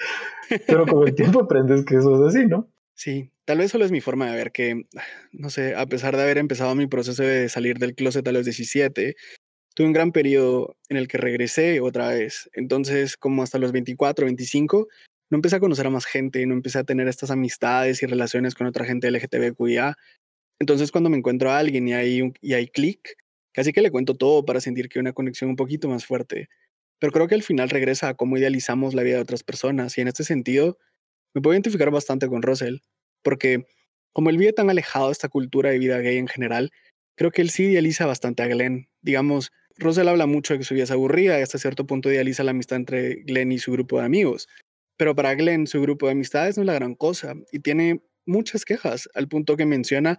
pero 0.66 0.86
con 0.86 1.06
el 1.06 1.16
tiempo 1.16 1.42
aprendes 1.42 1.84
que 1.84 1.98
eso 1.98 2.16
es 2.16 2.36
así, 2.36 2.48
¿no? 2.48 2.68
Sí, 3.00 3.32
tal 3.46 3.60
vez 3.60 3.70
solo 3.70 3.86
es 3.86 3.92
mi 3.92 4.02
forma 4.02 4.28
de 4.32 4.36
ver 4.36 4.52
que, 4.52 4.86
no 5.32 5.52
sé, 5.52 5.76
a 5.76 5.86
pesar 5.86 6.18
de 6.18 6.24
haber 6.24 6.40
empezado 6.40 6.74
mi 6.74 6.88
proceso 6.88 7.22
de 7.22 7.48
salir 7.48 7.78
del 7.78 7.94
closet 7.94 8.28
a 8.28 8.32
los 8.32 8.44
17, 8.46 9.16
tuve 9.76 9.88
un 9.88 9.94
gran 9.94 10.12
periodo 10.12 10.78
en 10.90 10.98
el 10.98 11.08
que 11.08 11.18
regresé 11.20 11.82
otra 11.82 12.10
vez. 12.10 12.50
Entonces, 12.54 13.18
como 13.18 13.44
hasta 13.44 13.60
los 13.60 13.72
24, 13.72 14.26
25, 14.26 14.88
no 15.32 15.38
empecé 15.38 15.58
a 15.58 15.60
conocer 15.60 15.88
a 15.88 15.92
más 15.92 16.06
gente, 16.06 16.46
no 16.48 16.56
empecé 16.56 16.80
a 16.80 16.86
tener 16.86 17.08
estas 17.08 17.32
amistades 17.32 18.04
y 18.04 18.08
relaciones 18.08 18.56
con 18.56 18.68
otra 18.68 18.86
gente 18.86 19.10
LGTBQIA. 19.10 19.96
Entonces, 20.60 20.92
cuando 20.92 21.10
me 21.10 21.18
encuentro 21.18 21.52
a 21.52 21.60
alguien 21.60 21.88
y 21.88 21.94
hay, 21.94 22.22
hay 22.54 22.68
clic, 22.70 23.16
casi 23.54 23.74
que 23.74 23.82
le 23.82 23.92
cuento 23.92 24.16
todo 24.16 24.46
para 24.46 24.62
sentir 24.62 24.90
que 24.90 25.00
hay 25.00 25.02
una 25.02 25.14
conexión 25.14 25.52
un 25.52 25.58
poquito 25.58 25.90
más 25.90 26.06
fuerte. 26.06 26.50
Pero 27.00 27.14
creo 27.14 27.28
que 27.28 27.36
al 27.36 27.44
final 27.44 27.70
regresa 27.70 28.10
a 28.10 28.16
cómo 28.16 28.38
idealizamos 28.38 28.94
la 28.96 29.04
vida 29.04 29.18
de 29.18 29.24
otras 29.24 29.44
personas. 29.44 29.98
Y 29.98 30.02
en 30.02 30.10
este 30.10 30.24
sentido, 30.24 30.80
me 31.34 31.42
puedo 31.42 31.54
identificar 31.54 31.92
bastante 31.92 32.28
con 32.28 32.42
Russell, 32.42 32.78
porque 33.24 33.66
como 34.14 34.30
él 34.30 34.38
vive 34.38 34.54
tan 34.54 34.70
alejado 34.70 35.08
de 35.08 35.12
esta 35.12 35.30
cultura 35.30 35.70
de 35.70 35.80
vida 35.80 36.00
gay 36.00 36.18
en 36.18 36.28
general, 36.28 36.72
creo 37.16 37.32
que 37.32 37.42
él 37.42 37.50
sí 37.50 37.66
idealiza 37.66 38.06
bastante 38.06 38.44
a 38.44 38.48
Glenn. 38.48 38.90
Digamos, 39.02 39.52
Russell 39.78 40.08
habla 40.08 40.26
mucho 40.26 40.54
de 40.54 40.60
que 40.60 40.66
su 40.66 40.74
vida 40.74 40.86
es 40.86 40.92
aburrida 40.92 41.38
y 41.38 41.44
hasta 41.44 41.60
cierto 41.60 41.86
punto 41.86 42.12
idealiza 42.12 42.44
la 42.44 42.52
amistad 42.52 42.78
entre 42.78 43.16
Glenn 43.24 43.52
y 43.52 43.60
su 43.60 43.72
grupo 43.72 44.00
de 44.00 44.06
amigos. 44.06 44.48
Pero 44.98 45.16
para 45.16 45.36
Glenn, 45.36 45.68
su 45.68 45.82
grupo 45.82 46.08
de 46.08 46.14
amistades 46.14 46.58
no 46.58 46.64
es 46.64 46.68
la 46.68 46.74
gran 46.74 46.96
cosa 46.96 47.36
y 47.52 47.60
tiene 47.60 48.02
muchas 48.26 48.66
quejas, 48.66 49.10
al 49.14 49.28
punto 49.28 49.56
que 49.56 49.66
menciona 49.66 50.18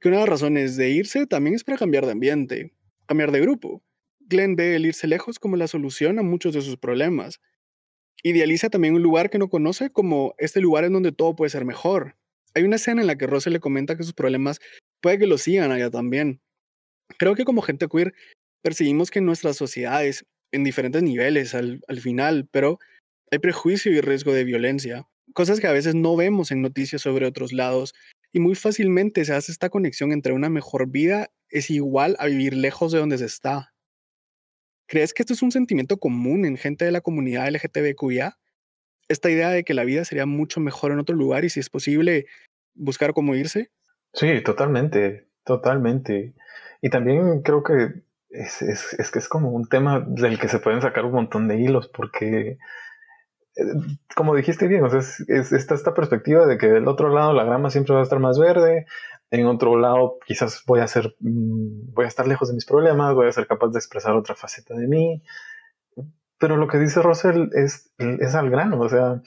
que 0.00 0.08
una 0.08 0.18
de 0.18 0.22
las 0.22 0.28
razones 0.28 0.76
de 0.76 0.90
irse 0.90 1.26
también 1.26 1.54
es 1.54 1.64
para 1.64 1.78
cambiar 1.78 2.04
de 2.04 2.12
ambiente, 2.12 2.72
cambiar 3.06 3.30
de 3.30 3.40
grupo. 3.40 3.82
Glenn 4.20 4.56
ve 4.56 4.74
el 4.74 4.86
irse 4.86 5.06
lejos 5.06 5.38
como 5.38 5.56
la 5.56 5.68
solución 5.68 6.18
a 6.18 6.22
muchos 6.22 6.52
de 6.52 6.62
sus 6.62 6.76
problemas 6.76 7.40
idealiza 8.28 8.70
también 8.70 8.94
un 8.94 9.02
lugar 9.02 9.30
que 9.30 9.38
no 9.38 9.48
conoce 9.48 9.90
como 9.90 10.34
este 10.38 10.60
lugar 10.60 10.84
en 10.84 10.92
donde 10.92 11.12
todo 11.12 11.36
puede 11.36 11.50
ser 11.50 11.64
mejor. 11.64 12.16
Hay 12.54 12.62
una 12.62 12.76
escena 12.76 13.00
en 13.00 13.06
la 13.06 13.16
que 13.16 13.26
Rose 13.26 13.50
le 13.50 13.60
comenta 13.60 13.96
que 13.96 14.02
sus 14.02 14.14
problemas 14.14 14.60
puede 15.00 15.18
que 15.18 15.26
lo 15.26 15.38
sigan 15.38 15.72
allá 15.72 15.90
también. 15.90 16.40
Creo 17.18 17.34
que 17.34 17.44
como 17.44 17.62
gente 17.62 17.88
queer 17.88 18.14
percibimos 18.62 19.10
que 19.10 19.20
en 19.20 19.26
nuestras 19.26 19.56
sociedades, 19.56 20.24
en 20.52 20.64
diferentes 20.64 21.02
niveles 21.02 21.54
al, 21.54 21.80
al 21.86 22.00
final, 22.00 22.48
pero 22.50 22.78
hay 23.30 23.38
prejuicio 23.38 23.92
y 23.92 24.00
riesgo 24.00 24.32
de 24.32 24.44
violencia, 24.44 25.06
cosas 25.34 25.60
que 25.60 25.66
a 25.66 25.72
veces 25.72 25.94
no 25.94 26.16
vemos 26.16 26.50
en 26.50 26.62
noticias 26.62 27.02
sobre 27.02 27.26
otros 27.26 27.52
lados 27.52 27.94
y 28.32 28.40
muy 28.40 28.54
fácilmente 28.54 29.24
se 29.24 29.34
hace 29.34 29.52
esta 29.52 29.70
conexión 29.70 30.12
entre 30.12 30.32
una 30.32 30.48
mejor 30.48 30.88
vida 30.88 31.30
es 31.48 31.70
igual 31.70 32.16
a 32.18 32.26
vivir 32.26 32.54
lejos 32.54 32.92
de 32.92 32.98
donde 32.98 33.18
se 33.18 33.26
está. 33.26 33.75
¿Crees 34.86 35.12
que 35.12 35.22
esto 35.22 35.32
es 35.32 35.42
un 35.42 35.50
sentimiento 35.50 35.98
común 35.98 36.44
en 36.44 36.56
gente 36.56 36.84
de 36.84 36.92
la 36.92 37.00
comunidad 37.00 37.48
LGTBQIA? 37.48 38.38
Esta 39.08 39.30
idea 39.30 39.50
de 39.50 39.64
que 39.64 39.74
la 39.74 39.84
vida 39.84 40.04
sería 40.04 40.26
mucho 40.26 40.60
mejor 40.60 40.92
en 40.92 40.98
otro 40.98 41.16
lugar 41.16 41.44
y 41.44 41.50
si 41.50 41.60
es 41.60 41.70
posible 41.70 42.26
buscar 42.74 43.12
cómo 43.12 43.34
irse. 43.34 43.70
Sí, 44.12 44.42
totalmente, 44.42 45.26
totalmente. 45.44 46.34
Y 46.80 46.90
también 46.90 47.42
creo 47.42 47.62
que 47.62 48.02
es, 48.30 49.10
que 49.12 49.18
es 49.18 49.28
como 49.28 49.50
un 49.50 49.68
tema 49.68 50.04
del 50.06 50.38
que 50.38 50.48
se 50.48 50.58
pueden 50.58 50.82
sacar 50.82 51.04
un 51.04 51.12
montón 51.12 51.48
de 51.48 51.58
hilos, 51.58 51.88
porque, 51.88 52.58
eh, 53.56 53.62
como 54.14 54.34
dijiste 54.34 54.66
bien, 54.68 54.84
es, 54.86 55.20
está 55.28 55.74
esta 55.74 55.94
perspectiva 55.94 56.46
de 56.46 56.58
que 56.58 56.68
del 56.68 56.88
otro 56.88 57.08
lado 57.08 57.32
la 57.32 57.44
grama 57.44 57.70
siempre 57.70 57.94
va 57.94 58.00
a 58.00 58.04
estar 58.04 58.18
más 58.18 58.38
verde, 58.38 58.86
en 59.30 59.46
otro 59.46 59.76
lado 59.76 60.18
quizás 60.26 60.62
voy 60.66 60.80
a 60.80 60.86
ser, 60.86 61.16
mm, 61.20 61.92
voy 61.92 62.04
a 62.04 62.08
estar 62.08 62.26
lejos 62.26 62.48
de 62.48 62.54
mis 62.54 62.66
problemas, 62.66 63.14
voy 63.14 63.28
a 63.28 63.32
ser 63.32 63.46
capaz 63.46 63.68
de 63.68 63.78
expresar 63.78 64.14
otra 64.14 64.34
faceta 64.34 64.74
de 64.74 64.86
mí. 64.86 65.22
Pero 66.38 66.56
lo 66.56 66.68
que 66.68 66.78
dice 66.78 67.02
Russell 67.02 67.48
es, 67.54 67.90
al 68.34 68.50
grano, 68.50 68.80
o 68.80 68.88
sea, 68.88 69.22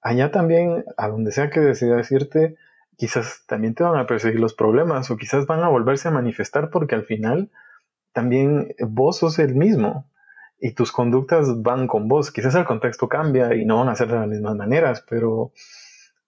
allá 0.00 0.30
también, 0.30 0.84
a 0.96 1.08
donde 1.08 1.32
sea 1.32 1.50
que 1.50 1.60
decida 1.60 1.96
decirte, 1.96 2.56
quizás 2.96 3.44
también 3.46 3.74
te 3.74 3.84
van 3.84 3.96
a 3.98 4.06
perseguir 4.06 4.40
los 4.40 4.54
problemas 4.54 5.10
o 5.10 5.16
quizás 5.16 5.46
van 5.46 5.60
a 5.62 5.68
volverse 5.68 6.08
a 6.08 6.12
manifestar 6.12 6.70
porque 6.70 6.94
al 6.94 7.04
final 7.04 7.50
también 8.12 8.74
vos 8.80 9.18
sos 9.18 9.38
el 9.38 9.54
mismo 9.54 10.10
y 10.58 10.72
tus 10.72 10.90
conductas 10.90 11.62
van 11.62 11.86
con 11.86 12.08
vos. 12.08 12.32
Quizás 12.32 12.54
el 12.54 12.64
contexto 12.64 13.08
cambia 13.08 13.54
y 13.54 13.64
no 13.64 13.78
van 13.78 13.88
a 13.88 13.94
ser 13.94 14.08
de 14.08 14.16
las 14.16 14.26
mismas 14.26 14.56
maneras, 14.56 15.04
pero 15.08 15.52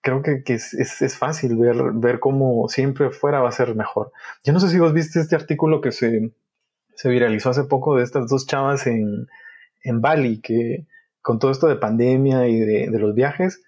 creo 0.00 0.22
que, 0.22 0.42
es, 0.46 1.18
fácil 1.18 1.56
ver, 1.56 2.20
cómo 2.20 2.68
siempre 2.68 3.10
fuera 3.10 3.40
va 3.40 3.48
a 3.48 3.52
ser 3.52 3.74
mejor. 3.74 4.12
Yo 4.44 4.52
no 4.52 4.60
sé 4.60 4.68
si 4.68 4.78
vos 4.78 4.92
viste 4.92 5.20
este 5.20 5.36
artículo 5.36 5.80
que 5.80 5.92
se, 5.92 6.32
viralizó 7.04 7.50
hace 7.50 7.64
poco 7.64 7.96
de 7.96 8.04
estas 8.04 8.28
dos 8.28 8.46
chavas 8.46 8.86
en, 8.86 9.26
Bali, 9.84 10.40
que 10.40 10.86
con 11.22 11.38
todo 11.38 11.50
esto 11.50 11.66
de 11.66 11.76
pandemia 11.76 12.48
y 12.48 12.60
de, 12.60 12.98
los 12.98 13.14
viajes, 13.14 13.62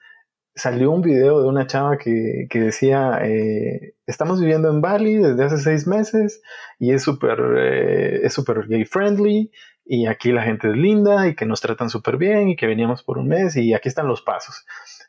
salió 0.55 0.91
un 0.91 1.03
video 1.03 1.41
de 1.41 1.49
una 1.49 1.67
chava 1.67 1.97
que, 1.99 2.49
decía, 2.53 3.19
eh, 3.23 3.95
estamos 4.07 4.41
viviendo 4.41 4.71
en 4.71 4.81
Bali 4.81 5.17
desde 5.17 5.45
hace 5.45 5.59
seis 5.59 5.87
meses 5.87 6.43
y 6.79 6.93
es 6.93 7.03
súper 7.03 7.39
eh, 7.57 8.21
es 8.25 8.35
super 8.35 8.67
gay 8.69 8.85
friendly 8.85 9.51
y 9.85 10.07
aquí 10.07 10.33
la 10.33 10.43
gente 10.43 10.69
es 10.69 10.77
linda 10.77 11.27
y 11.27 11.35
que 11.35 11.47
nos 11.47 11.61
tratan 11.61 11.91
súper 11.91 12.17
bien 12.17 12.51
y 12.51 12.57
que 12.57 12.67
veníamos 12.67 13.03
por 13.03 13.19
un 13.19 13.29
mes 13.29 13.57
y 13.57 13.75
aquí 13.75 13.89
están 13.89 14.09
los 14.09 14.23
pasos. 14.23 14.65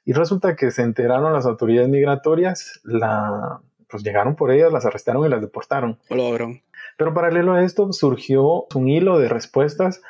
Y 0.05 0.13
resulta 0.13 0.55
que 0.55 0.71
se 0.71 0.81
enteraron 0.81 1.33
las 1.33 1.45
autoridades 1.45 1.89
migratorias, 1.89 2.81
la, 2.83 3.61
pues 3.89 4.03
llegaron 4.03 4.35
por 4.35 4.51
ellas, 4.51 4.73
las 4.73 4.85
arrestaron 4.85 5.25
y 5.25 5.29
las 5.29 5.41
deportaron. 5.41 5.99
Lo 6.09 6.25
Pero 6.97 7.13
paralelo 7.13 7.53
a 7.53 7.63
esto 7.63 7.93
surgió 7.93 8.65
un 8.73 8.89
hilo 8.89 9.19
de 9.19 9.29
respuestas 9.29 10.01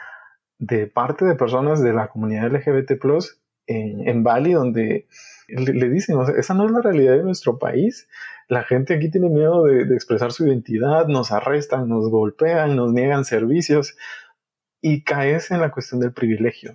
de 0.57 0.87
parte 0.87 1.25
de 1.25 1.35
personas 1.35 1.81
de 1.81 1.93
la 1.93 2.07
comunidad 2.07 2.51
LGBT 2.51 2.93
en, 3.67 4.07
en 4.07 4.23
Bali, 4.23 4.53
donde 4.53 5.07
le, 5.47 5.89
dicen, 5.89 6.17
esa 6.37 6.53
no 6.53 6.65
es 6.65 6.71
la 6.71 6.81
realidad 6.81 7.17
de 7.17 7.23
nuestro 7.23 7.59
país. 7.59 8.07
La 8.47 8.63
gente 8.63 8.93
aquí 8.93 9.09
tiene 9.09 9.29
miedo 9.29 9.63
de, 9.65 9.85
de 9.85 9.95
expresar 9.95 10.31
su 10.31 10.47
identidad, 10.47 11.07
nos 11.07 11.31
arrestan, 11.31 11.87
nos 11.87 12.09
golpean, 12.09 12.75
nos 12.75 12.93
niegan 12.93 13.25
servicios 13.25 13.95
y 14.81 15.03
caes 15.03 15.51
en 15.51 15.61
la 15.61 15.71
cuestión 15.71 16.01
del 16.01 16.13
privilegio. 16.13 16.73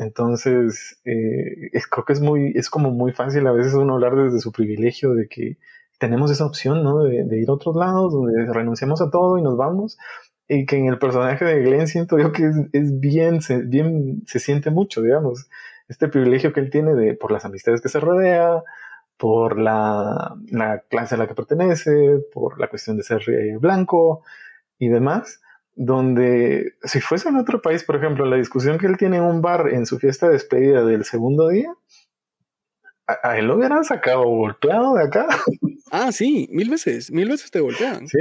Entonces, 0.00 0.98
eh, 1.04 1.70
creo 1.90 2.04
que 2.06 2.14
es 2.14 2.20
muy, 2.20 2.52
es 2.54 2.70
como 2.70 2.90
muy 2.90 3.12
fácil 3.12 3.46
a 3.46 3.52
veces 3.52 3.74
uno 3.74 3.94
hablar 3.94 4.16
desde 4.16 4.40
su 4.40 4.50
privilegio 4.50 5.12
de 5.12 5.28
que 5.28 5.58
tenemos 5.98 6.30
esa 6.30 6.46
opción, 6.46 6.82
¿no? 6.82 7.04
De, 7.04 7.38
ir 7.38 7.50
a 7.50 7.52
otros 7.52 7.76
lados, 7.76 8.14
donde 8.14 8.50
renunciamos 8.50 9.02
a 9.02 9.10
todo 9.10 9.36
y 9.36 9.42
nos 9.42 9.58
vamos. 9.58 9.98
Y 10.48 10.64
que 10.64 10.78
en 10.78 10.86
el 10.86 10.98
personaje 10.98 11.44
de 11.44 11.60
Glenn 11.60 11.86
siento 11.86 12.18
yo 12.18 12.32
que 12.32 12.50
es, 12.72 12.98
bien, 13.00 13.42
se, 13.42 13.58
bien, 13.58 14.22
se 14.26 14.40
siente 14.40 14.70
mucho, 14.70 15.02
digamos, 15.02 15.48
este 15.88 16.08
privilegio 16.08 16.52
que 16.54 16.60
él 16.60 16.70
tiene 16.70 16.94
de, 16.94 17.14
por 17.14 17.30
las 17.30 17.44
amistades 17.44 17.82
que 17.82 17.90
se 17.90 18.00
rodea, 18.00 18.62
por 19.18 19.58
la, 19.58 20.34
la 20.50 20.80
clase 20.88 21.14
a 21.14 21.18
la 21.18 21.28
que 21.28 21.34
pertenece, 21.34 22.20
por 22.32 22.58
la 22.58 22.68
cuestión 22.68 22.96
de 22.96 23.02
ser 23.02 23.22
eh, 23.28 23.58
blanco 23.58 24.22
y 24.78 24.88
demás 24.88 25.40
donde 25.82 26.74
si 26.84 27.00
fuese 27.00 27.30
en 27.30 27.36
otro 27.36 27.62
país, 27.62 27.84
por 27.84 27.96
ejemplo, 27.96 28.26
la 28.26 28.36
discusión 28.36 28.76
que 28.76 28.86
él 28.86 28.98
tiene 28.98 29.16
en 29.16 29.22
un 29.22 29.40
bar 29.40 29.70
en 29.72 29.86
su 29.86 29.98
fiesta 29.98 30.26
de 30.26 30.34
despedida 30.34 30.84
del 30.84 31.06
segundo 31.06 31.48
día, 31.48 31.72
a, 33.06 33.38
él 33.38 33.46
lo 33.46 33.56
hubieran 33.56 33.82
sacado 33.82 34.24
golpeado 34.24 34.94
de 34.94 35.04
acá. 35.04 35.26
Ah, 35.92 36.12
sí, 36.12 36.48
mil 36.52 36.70
veces, 36.70 37.10
mil 37.10 37.28
veces 37.28 37.50
te 37.50 37.58
golpean. 37.58 38.06
Sí. 38.06 38.18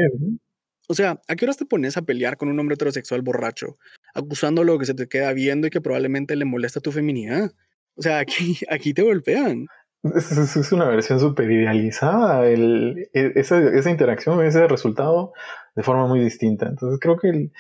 O 0.87 0.95
sea, 0.95 1.21
¿a 1.27 1.35
qué 1.35 1.45
horas 1.45 1.57
te 1.57 1.67
pones 1.67 1.97
a 1.97 2.01
pelear 2.01 2.35
con 2.35 2.49
un 2.49 2.59
hombre 2.59 2.73
heterosexual 2.73 3.21
borracho, 3.21 3.77
acusándolo 4.15 4.79
que 4.79 4.87
se 4.87 4.95
te 4.95 5.07
queda 5.07 5.31
viendo 5.33 5.67
y 5.67 5.69
que 5.69 5.79
probablemente 5.79 6.35
le 6.35 6.45
molesta 6.45 6.79
tu 6.79 6.91
feminidad? 6.91 7.51
O 7.93 8.01
sea, 8.01 8.17
aquí, 8.17 8.57
aquí 8.71 8.95
te 8.95 9.03
golpean. 9.03 9.67
Es, 10.03 10.71
una 10.71 10.87
versión 10.87 11.19
súper 11.19 11.51
idealizada. 11.51 12.47
E, 12.47 13.09
esa, 13.13 13.59
esa, 13.59 13.89
interacción, 13.89 14.43
ese 14.43 14.67
resultado 14.67 15.33
de 15.75 15.83
forma 15.83 16.07
muy 16.07 16.19
distinta. 16.19 16.67
Entonces 16.67 16.99
creo 16.99 17.17
que 17.17 17.51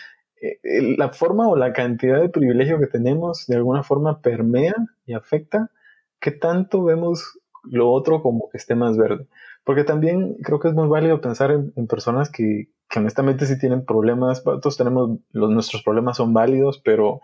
la 0.97 1.09
forma 1.09 1.47
o 1.47 1.55
la 1.55 1.73
cantidad 1.73 2.21
de 2.21 2.29
privilegio 2.29 2.79
que 2.79 2.87
tenemos 2.87 3.45
de 3.47 3.55
alguna 3.55 3.83
forma 3.83 4.21
permea 4.21 4.73
y 5.05 5.13
afecta 5.13 5.71
qué 6.19 6.31
tanto 6.31 6.83
vemos 6.83 7.39
lo 7.63 7.91
otro 7.91 8.21
como 8.21 8.49
que 8.49 8.57
esté 8.57 8.75
más 8.75 8.97
verde. 8.97 9.27
Porque 9.63 9.83
también 9.83 10.35
creo 10.43 10.59
que 10.59 10.69
es 10.69 10.73
muy 10.73 10.87
válido 10.87 11.21
pensar 11.21 11.51
en, 11.51 11.87
personas 11.87 12.31
que, 12.31 12.69
que, 12.89 12.99
honestamente 12.99 13.45
sí 13.45 13.59
tienen 13.59 13.85
problemas. 13.85 14.43
Todos 14.43 14.77
tenemos, 14.77 15.19
los, 15.31 15.49
nuestros 15.51 15.83
problemas 15.83 16.17
son 16.17 16.33
válidos, 16.33 16.81
pero 16.83 17.21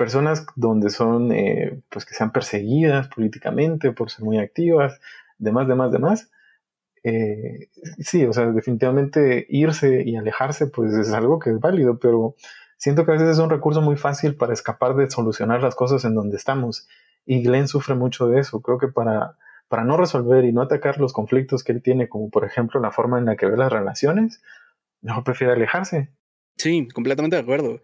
personas 0.00 0.46
donde 0.56 0.88
son, 0.88 1.30
eh, 1.30 1.82
pues 1.90 2.06
que 2.06 2.14
sean 2.14 2.32
perseguidas 2.32 3.08
políticamente 3.08 3.92
por 3.92 4.10
ser 4.10 4.24
muy 4.24 4.38
activas, 4.38 4.98
demás, 5.36 5.68
demás, 5.68 5.92
demás. 5.92 6.30
Eh, 7.04 7.68
sí, 7.98 8.24
o 8.24 8.32
sea, 8.32 8.46
definitivamente 8.46 9.46
irse 9.50 10.02
y 10.02 10.16
alejarse, 10.16 10.68
pues 10.68 10.94
es 10.94 11.12
algo 11.12 11.38
que 11.38 11.50
es 11.50 11.60
válido, 11.60 11.98
pero 11.98 12.34
siento 12.78 13.04
que 13.04 13.10
a 13.10 13.14
veces 13.16 13.28
es 13.28 13.38
un 13.40 13.50
recurso 13.50 13.82
muy 13.82 13.96
fácil 13.96 14.36
para 14.36 14.54
escapar 14.54 14.94
de 14.96 15.10
solucionar 15.10 15.62
las 15.62 15.74
cosas 15.74 16.02
en 16.06 16.14
donde 16.14 16.38
estamos. 16.38 16.88
Y 17.26 17.42
Glenn 17.42 17.68
sufre 17.68 17.94
mucho 17.94 18.26
de 18.26 18.40
eso. 18.40 18.62
Creo 18.62 18.78
que 18.78 18.88
para, 18.88 19.36
para 19.68 19.84
no 19.84 19.98
resolver 19.98 20.46
y 20.46 20.52
no 20.52 20.62
atacar 20.62 20.98
los 20.98 21.12
conflictos 21.12 21.62
que 21.62 21.72
él 21.72 21.82
tiene, 21.82 22.08
como 22.08 22.30
por 22.30 22.46
ejemplo 22.46 22.80
la 22.80 22.90
forma 22.90 23.18
en 23.18 23.26
la 23.26 23.36
que 23.36 23.44
ve 23.44 23.58
las 23.58 23.70
relaciones, 23.70 24.40
mejor 25.02 25.24
prefiere 25.24 25.52
alejarse. 25.52 26.08
Sí, 26.56 26.88
completamente 26.88 27.36
de 27.36 27.42
acuerdo. 27.42 27.82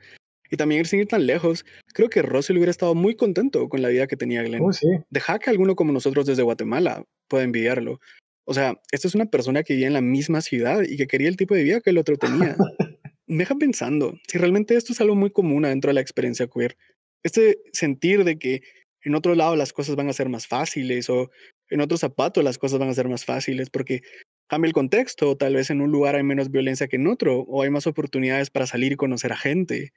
Y 0.50 0.56
también 0.56 0.84
sin 0.84 1.00
ir 1.00 1.06
tan 1.06 1.26
lejos, 1.26 1.64
creo 1.92 2.08
que 2.08 2.22
Russell 2.22 2.56
hubiera 2.56 2.70
estado 2.70 2.94
muy 2.94 3.16
contento 3.16 3.68
con 3.68 3.82
la 3.82 3.88
vida 3.88 4.06
que 4.06 4.16
tenía 4.16 4.42
Glenn. 4.42 4.62
Oh, 4.62 4.72
sí. 4.72 4.86
Deja 5.10 5.38
que 5.38 5.50
alguno 5.50 5.76
como 5.76 5.92
nosotros 5.92 6.26
desde 6.26 6.42
Guatemala 6.42 7.04
pueda 7.28 7.44
envidiarlo. 7.44 8.00
O 8.44 8.54
sea, 8.54 8.80
esta 8.92 9.08
es 9.08 9.14
una 9.14 9.26
persona 9.26 9.62
que 9.62 9.74
vivía 9.74 9.88
en 9.88 9.92
la 9.92 10.00
misma 10.00 10.40
ciudad 10.40 10.82
y 10.82 10.96
que 10.96 11.06
quería 11.06 11.28
el 11.28 11.36
tipo 11.36 11.54
de 11.54 11.64
vida 11.64 11.80
que 11.80 11.90
el 11.90 11.98
otro 11.98 12.16
tenía. 12.16 12.56
Me 13.26 13.38
deja 13.38 13.56
pensando 13.56 14.14
si 14.28 14.38
realmente 14.38 14.76
esto 14.76 14.92
es 14.92 15.00
algo 15.00 15.16
muy 15.16 15.30
común 15.30 15.62
dentro 15.62 15.90
de 15.90 15.94
la 15.94 16.00
experiencia 16.00 16.46
queer. 16.46 16.76
Este 17.24 17.58
sentir 17.72 18.22
de 18.22 18.38
que 18.38 18.62
en 19.02 19.16
otro 19.16 19.34
lado 19.34 19.56
las 19.56 19.72
cosas 19.72 19.96
van 19.96 20.08
a 20.08 20.12
ser 20.12 20.28
más 20.28 20.46
fáciles 20.46 21.10
o 21.10 21.30
en 21.70 21.80
otro 21.80 21.98
zapato 21.98 22.42
las 22.42 22.58
cosas 22.58 22.78
van 22.78 22.88
a 22.88 22.94
ser 22.94 23.08
más 23.08 23.24
fáciles 23.24 23.68
porque 23.70 24.02
cambia 24.48 24.68
el 24.68 24.74
contexto, 24.74 25.30
o 25.30 25.36
tal 25.36 25.54
vez 25.54 25.70
en 25.70 25.80
un 25.80 25.90
lugar 25.90 26.14
hay 26.14 26.22
menos 26.22 26.50
violencia 26.50 26.88
que 26.88 26.96
en 26.96 27.06
otro, 27.06 27.40
o 27.40 27.62
hay 27.62 27.70
más 27.70 27.86
oportunidades 27.86 28.50
para 28.50 28.66
salir 28.66 28.92
y 28.92 28.96
conocer 28.96 29.32
a 29.32 29.36
gente. 29.36 29.92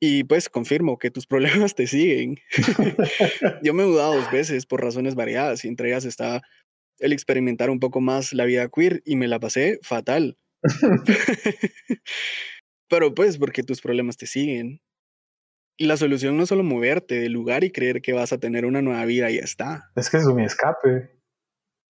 Y 0.00 0.24
pues 0.24 0.48
confirmo 0.48 0.98
que 0.98 1.10
tus 1.10 1.26
problemas 1.26 1.74
te 1.74 1.86
siguen. 1.86 2.36
Yo 3.62 3.74
me 3.74 3.82
he 3.82 3.86
mudado 3.86 4.14
dos 4.14 4.30
veces 4.30 4.64
por 4.66 4.82
razones 4.82 5.14
variadas 5.14 5.64
y 5.64 5.68
entre 5.68 5.88
ellas 5.88 6.04
está 6.04 6.42
el 6.98 7.12
experimentar 7.12 7.70
un 7.70 7.80
poco 7.80 8.00
más 8.00 8.32
la 8.32 8.44
vida 8.44 8.68
queer 8.68 9.02
y 9.04 9.16
me 9.16 9.28
la 9.28 9.40
pasé 9.40 9.78
fatal. 9.82 10.38
Pero 12.88 13.14
pues 13.14 13.38
porque 13.38 13.62
tus 13.62 13.80
problemas 13.80 14.16
te 14.16 14.26
siguen. 14.26 14.80
Y 15.80 15.86
la 15.86 15.96
solución 15.96 16.36
no 16.36 16.42
es 16.42 16.48
solo 16.48 16.64
moverte 16.64 17.20
del 17.20 17.32
lugar 17.32 17.62
y 17.62 17.70
creer 17.70 18.00
que 18.02 18.12
vas 18.12 18.32
a 18.32 18.38
tener 18.38 18.64
una 18.64 18.82
nueva 18.82 19.04
vida 19.04 19.30
y 19.30 19.36
ya 19.36 19.42
está. 19.42 19.90
Es 19.94 20.10
que 20.10 20.16
es 20.16 20.26
un 20.26 20.40
escape. 20.40 21.16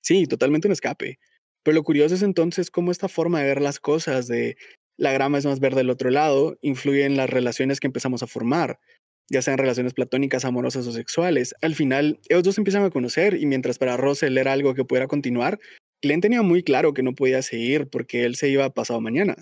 Sí, 0.03 0.27
totalmente 0.27 0.69
un 0.69 0.73
escape. 0.73 1.19
Pero 1.63 1.75
lo 1.75 1.83
curioso 1.83 2.15
es 2.15 2.23
entonces 2.23 2.71
cómo 2.71 2.91
esta 2.91 3.09
forma 3.09 3.41
de 3.41 3.47
ver 3.47 3.63
las 3.63 3.81
cosas, 3.81 4.29
de 4.29 4.57
la 4.99 5.13
grama 5.13 5.39
es 5.39 5.47
más 5.47 5.61
verde 5.61 5.79
del 5.79 5.91
otro 5.91 6.11
lado, 6.11 6.59
influye 6.61 7.05
en 7.05 7.17
las 7.17 7.31
relaciones 7.31 7.81
que 7.81 7.87
empezamos 7.87 8.23
a 8.23 8.27
formar, 8.27 8.81
ya 9.31 9.43
sean 9.43 9.59
relaciones 9.59 9.95
platónicas, 9.95 10.45
amorosas 10.45 10.87
o 10.87 10.93
sexuales. 10.93 11.55
Al 11.63 11.75
final, 11.75 12.19
ellos 12.29 12.43
dos 12.43 12.59
empiezan 12.59 12.83
a 12.83 12.91
conocer 12.91 13.35
y 13.35 13.47
mientras 13.47 13.79
para 13.79 13.97
Russell 13.97 14.37
era 14.37 14.53
algo 14.53 14.75
que 14.75 14.85
pudiera 14.85 15.07
continuar, 15.07 15.59
Glenn 16.03 16.21
tenía 16.21 16.43
muy 16.43 16.63
claro 16.63 16.95
que 16.95 17.03
no 17.03 17.15
podía 17.15 17.43
seguir 17.43 17.89
porque 17.89 18.25
él 18.25 18.37
se 18.37 18.49
iba 18.49 18.69
pasado 18.71 19.01
mañana. 19.01 19.37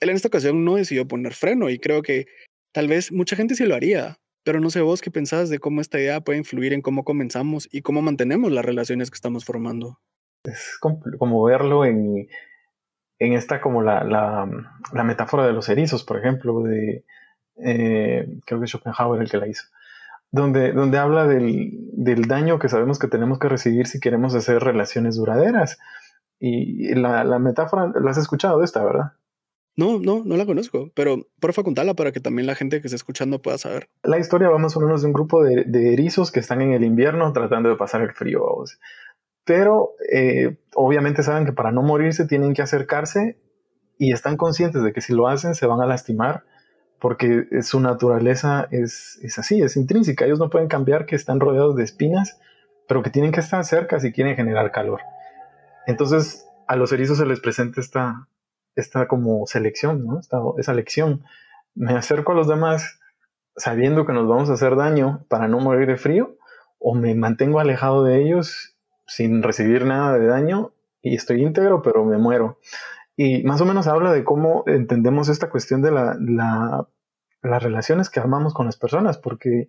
Él 0.00 0.10
en 0.10 0.16
esta 0.16 0.28
ocasión 0.28 0.64
no 0.64 0.76
decidió 0.76 1.06
poner 1.06 1.34
freno 1.34 1.70
y 1.70 1.78
creo 1.78 2.02
que 2.02 2.26
tal 2.72 2.88
vez 2.88 3.12
mucha 3.12 3.36
gente 3.36 3.54
sí 3.54 3.64
lo 3.64 3.74
haría, 3.74 4.18
pero 4.44 4.60
no 4.60 4.70
sé 4.70 4.80
vos 4.80 5.00
qué 5.00 5.10
pensás 5.10 5.50
de 5.50 5.58
cómo 5.58 5.80
esta 5.80 6.00
idea 6.00 6.20
puede 6.20 6.38
influir 6.38 6.72
en 6.72 6.82
cómo 6.82 7.04
comenzamos 7.04 7.68
y 7.70 7.82
cómo 7.82 8.02
mantenemos 8.02 8.52
las 8.52 8.64
relaciones 8.64 9.10
que 9.10 9.16
estamos 9.16 9.44
formando. 9.44 9.98
Es 10.44 10.78
como 10.80 11.44
verlo 11.44 11.84
en, 11.84 12.28
en 13.26 13.34
esta 13.34 13.60
como 13.60 13.82
la, 13.82 14.04
la, 14.04 15.04
metáfora 15.04 15.46
de 15.46 15.52
los 15.52 15.68
erizos, 15.68 16.04
por 16.04 16.18
ejemplo, 16.18 16.60
de 16.60 17.04
eh, 17.56 18.40
creo 18.44 18.60
que 18.60 18.66
Schopenhauer 18.66 19.22
el 19.22 19.30
que 19.30 19.38
la 19.38 19.48
hizo, 19.48 19.64
donde, 20.30 20.72
donde 20.72 20.98
habla 20.98 21.26
del, 21.26 21.70
del, 21.92 22.22
daño 22.22 22.58
que 22.58 22.68
sabemos 22.68 22.98
que 22.98 23.08
tenemos 23.08 23.38
que 23.38 23.48
recibir 23.48 23.86
si 23.86 24.00
queremos 24.00 24.34
hacer 24.34 24.62
relaciones 24.62 25.16
duraderas. 25.16 25.78
Y 26.40 26.94
la, 26.94 27.24
la 27.24 27.38
metáfora, 27.38 27.92
la 27.94 28.10
has 28.10 28.18
escuchado 28.18 28.58
de 28.58 28.64
esta, 28.64 28.84
¿verdad? 28.84 29.12
No, 29.76 29.98
no, 29.98 30.22
no 30.24 30.36
la 30.36 30.46
conozco, 30.46 30.90
pero 30.94 31.26
porfa 31.40 31.64
contarla 31.64 31.94
para 31.94 32.12
que 32.12 32.20
también 32.20 32.46
la 32.46 32.54
gente 32.54 32.80
que 32.80 32.86
está 32.86 32.96
escuchando 32.96 33.42
pueda 33.42 33.58
saber. 33.58 33.88
La 34.02 34.18
historia 34.18 34.48
va 34.48 34.58
más 34.58 34.76
o 34.76 34.80
menos 34.80 35.02
de 35.02 35.08
un 35.08 35.12
grupo 35.12 35.42
de, 35.42 35.64
de 35.64 35.92
erizos 35.92 36.30
que 36.30 36.40
están 36.40 36.62
en 36.62 36.72
el 36.72 36.84
invierno 36.84 37.32
tratando 37.32 37.70
de 37.70 37.76
pasar 37.76 38.02
el 38.02 38.12
frío. 38.12 38.42
Pero 39.44 39.92
eh, 40.10 40.56
obviamente 40.74 41.22
saben 41.22 41.44
que 41.44 41.52
para 41.52 41.72
no 41.72 41.82
morirse 41.82 42.26
tienen 42.26 42.54
que 42.54 42.62
acercarse 42.62 43.38
y 43.98 44.12
están 44.12 44.36
conscientes 44.36 44.82
de 44.82 44.92
que 44.92 45.00
si 45.00 45.12
lo 45.12 45.28
hacen 45.28 45.54
se 45.54 45.66
van 45.66 45.80
a 45.80 45.86
lastimar 45.86 46.44
porque 46.98 47.46
su 47.60 47.80
naturaleza 47.80 48.66
es, 48.70 49.18
es 49.22 49.38
así, 49.38 49.60
es 49.60 49.76
intrínseca. 49.76 50.24
Ellos 50.24 50.38
no 50.38 50.48
pueden 50.48 50.68
cambiar 50.68 51.04
que 51.04 51.16
están 51.16 51.38
rodeados 51.38 51.76
de 51.76 51.84
espinas, 51.84 52.40
pero 52.88 53.02
que 53.02 53.10
tienen 53.10 53.30
que 53.30 53.40
estar 53.40 53.62
cerca 53.64 54.00
si 54.00 54.10
quieren 54.10 54.36
generar 54.36 54.72
calor. 54.72 55.00
Entonces 55.86 56.46
a 56.66 56.76
los 56.76 56.92
erizos 56.92 57.18
se 57.18 57.26
les 57.26 57.40
presenta 57.40 57.80
esta, 57.80 58.28
esta 58.74 59.06
como 59.06 59.46
selección, 59.46 60.06
¿no? 60.06 60.20
esa 60.58 60.74
lección. 60.74 61.24
Me 61.74 61.94
acerco 61.94 62.32
a 62.32 62.34
los 62.34 62.48
demás 62.48 63.00
sabiendo 63.56 64.06
que 64.06 64.12
nos 64.12 64.26
vamos 64.26 64.50
a 64.50 64.54
hacer 64.54 64.76
daño 64.76 65.24
para 65.28 65.46
no 65.46 65.60
morir 65.60 65.86
de 65.86 65.96
frío 65.96 66.36
o 66.78 66.94
me 66.94 67.14
mantengo 67.14 67.60
alejado 67.60 68.04
de 68.04 68.22
ellos 68.22 68.73
sin 69.06 69.42
recibir 69.42 69.84
nada 69.84 70.18
de 70.18 70.26
daño 70.26 70.72
y 71.02 71.14
estoy 71.14 71.42
íntegro, 71.42 71.82
pero 71.82 72.04
me 72.04 72.18
muero. 72.18 72.58
Y 73.16 73.42
más 73.44 73.60
o 73.60 73.64
menos 73.64 73.86
habla 73.86 74.12
de 74.12 74.24
cómo 74.24 74.64
entendemos 74.66 75.28
esta 75.28 75.50
cuestión 75.50 75.82
de 75.82 75.92
la, 75.92 76.16
las 77.42 77.62
relaciones 77.62 78.10
que 78.10 78.20
armamos 78.20 78.54
con 78.54 78.66
las 78.66 78.76
personas, 78.76 79.18
porque 79.18 79.68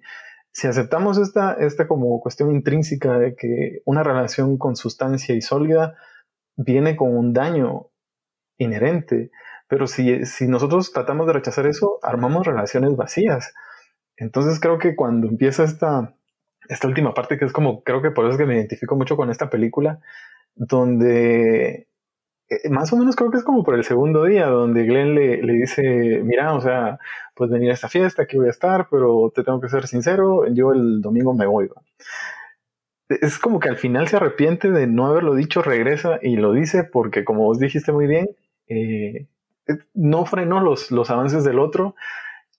si 0.52 0.68
aceptamos 0.68 1.18
esta, 1.18 1.54
esta 1.54 1.88
como 1.88 2.20
cuestión 2.22 2.52
intrínseca 2.52 3.20
de 3.20 3.36
que 3.36 3.82
una 3.86 4.04
relación 4.04 4.58
con 4.58 4.76
sustancia 4.76 5.36
y 5.36 5.42
sólida 5.42 5.96
viene 6.56 6.96
con 6.96 7.16
un 7.16 7.34
daño 7.34 7.90
inherente, 8.58 9.32
pero 9.68 9.86
si, 9.88 10.26
si 10.26 10.48
nosotros 10.48 10.94
tratamos 10.94 11.28
de 11.28 11.34
rechazar 11.34 11.68
eso, 11.68 12.00
armamos 12.02 12.48
relaciones 12.48 12.96
vacías. 12.96 13.54
Entonces 14.16 14.60
creo 14.60 14.80
que 14.80 14.96
cuando 14.96 15.28
empieza 15.28 15.66
esta, 15.66 16.16
esta 16.70 16.88
última 16.88 17.14
parte 17.14 17.38
que 17.38 17.46
es 17.46 17.52
como, 17.54 17.84
creo 17.84 18.02
que 18.02 18.12
por 18.12 18.26
eso 18.26 18.34
es 18.34 18.38
que 18.38 18.46
me 18.46 18.56
identifico 18.56 18.96
mucho 18.96 19.18
con 19.18 19.30
esta 19.30 19.50
película, 19.50 20.00
donde 20.56 21.88
eh, 22.50 22.70
más 22.70 22.94
o 22.94 22.98
menos 22.98 23.16
creo 23.16 23.32
que 23.32 23.38
es 23.38 23.44
como 23.44 23.64
por 23.64 23.76
el 23.76 23.84
segundo 23.84 24.26
día, 24.26 24.48
donde 24.48 24.84
Glenn 24.86 25.16
le, 25.16 25.42
le, 25.42 25.54
dice, 25.54 26.22
mira, 26.24 26.54
o 26.54 26.62
sea, 26.62 27.00
pues 27.34 27.50
venir 27.50 27.72
a 27.72 27.74
esta 27.74 27.90
fiesta, 27.90 28.24
aquí 28.24 28.38
voy 28.38 28.48
a 28.48 28.52
estar, 28.52 28.88
pero 28.90 29.32
te 29.34 29.44
tengo 29.44 29.60
que 29.60 29.70
ser 29.70 29.88
sincero, 29.88 30.48
yo 30.48 30.72
el 30.72 31.02
domingo 31.02 31.34
me 31.34 31.48
voy. 31.48 31.70
Es 33.10 33.40
como 33.40 33.60
que 33.60 33.70
al 33.70 33.78
final 33.78 34.08
se 34.08 34.18
arrepiente 34.18 34.72
de 34.72 34.88
no 34.88 35.08
haberlo 35.08 35.36
dicho, 35.36 35.62
regresa 35.62 36.20
y 36.22 36.38
lo 36.38 36.54
dice 36.54 36.84
porque 36.84 37.24
como 37.24 37.44
vos 37.44 37.60
dijiste 37.60 37.92
muy 37.92 38.08
bien, 38.08 38.30
eh, 38.68 39.28
no 39.94 40.26
frenó 40.26 40.60
los, 40.60 40.92
los 40.92 41.10
avances 41.10 41.44
del 41.44 41.60
otro, 41.60 41.96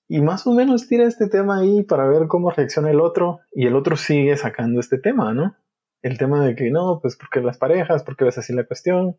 y 0.08 0.20
más 0.20 0.46
o 0.46 0.52
menos 0.52 0.86
tira 0.86 1.04
este 1.04 1.28
tema 1.28 1.58
ahí 1.58 1.82
para 1.82 2.06
ver 2.06 2.28
cómo 2.28 2.50
reacciona 2.50 2.90
el 2.90 3.00
otro 3.00 3.40
y 3.52 3.66
el 3.66 3.74
otro 3.74 3.96
sigue 3.96 4.36
sacando 4.36 4.78
este 4.78 4.98
tema, 4.98 5.34
¿no? 5.34 5.56
El 6.02 6.18
tema 6.18 6.44
de 6.44 6.54
que 6.54 6.70
no, 6.70 7.00
pues 7.00 7.16
porque 7.16 7.40
las 7.40 7.58
parejas, 7.58 8.04
porque 8.04 8.24
ves 8.24 8.38
así 8.38 8.52
la 8.52 8.64
cuestión. 8.64 9.16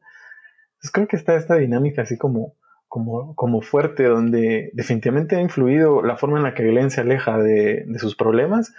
Pues 0.79 0.91
creo 0.91 1.07
que 1.07 1.17
está 1.17 1.35
esta 1.35 1.55
dinámica 1.55 2.03
así 2.03 2.17
como, 2.17 2.55
como, 2.87 3.35
como 3.35 3.61
fuerte, 3.61 4.03
donde 4.03 4.69
definitivamente 4.73 5.35
ha 5.35 5.41
influido 5.41 6.01
la 6.01 6.15
forma 6.15 6.37
en 6.37 6.43
la 6.43 6.53
que 6.53 6.63
Glenn 6.63 6.91
se 6.91 7.01
aleja 7.01 7.37
de, 7.37 7.85
sus 7.97 8.15
problemas, 8.15 8.73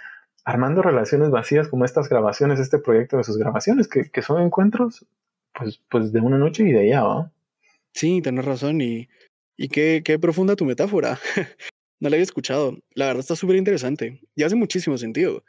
armando 0.45 0.81
relaciones 0.81 1.29
vacías 1.29 1.67
como 1.67 1.85
estas 1.85 2.09
grabaciones, 2.09 2.59
este 2.59 2.79
proyecto 2.79 3.17
de 3.17 3.23
sus 3.23 3.37
grabaciones, 3.37 3.87
que, 3.87 4.21
son 4.23 4.41
encuentros 4.41 5.05
pues, 5.53 5.83
pues 5.91 6.11
de 6.11 6.21
una 6.21 6.37
noche 6.37 6.63
y 6.63 6.71
de 6.71 6.79
allá, 6.79 7.03
¿va? 7.03 7.31
Sí, 7.93 8.21
tienes 8.21 8.45
razón 8.45 8.81
y, 8.81 9.09
y 9.57 9.67
qué, 9.67 10.01
qué 10.03 10.17
profunda 10.17 10.55
tu 10.55 10.65
metáfora. 10.65 11.19
No 11.99 12.09
la 12.09 12.15
había 12.15 12.23
escuchado. 12.23 12.77
La 12.93 13.07
verdad 13.07 13.21
está 13.21 13.35
súper 13.35 13.57
interesante 13.57 14.21
y 14.35 14.43
hace 14.43 14.55
muchísimo 14.55 14.97
sentido. 14.97 15.43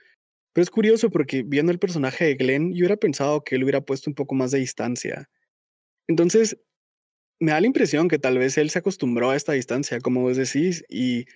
Pero 0.53 0.63
es 0.63 0.71
curioso 0.71 1.11
porque 1.11 1.43
viendo 1.45 1.71
el 1.73 1.79
personaje 1.79 2.25
de 2.25 2.35
Glenn, 2.35 2.73
yo 2.73 2.81
hubiera 2.81 2.97
pensado 2.97 3.45
que 3.45 3.55
él 3.57 3.63
hubiera 3.63 3.81
puesto 3.83 4.11
un 4.11 4.15
poco 4.15 4.35
más 4.35 4.51
de 4.51 4.59
distancia. 4.59 5.31
Entonces, 6.09 6.59
me 7.41 7.53
da 7.53 7.61
la 7.61 7.67
impresión 7.67 8.09
que 8.09 8.19
tal 8.19 8.39
vez 8.39 8.59
él 8.59 8.71
se 8.71 8.81
acostumbró 8.81 9.31
a 9.31 9.37
esta 9.37 9.53
distancia, 9.53 10.01
como 10.01 10.23
vos 10.23 10.37
decís, 10.37 10.85
y 10.89 11.27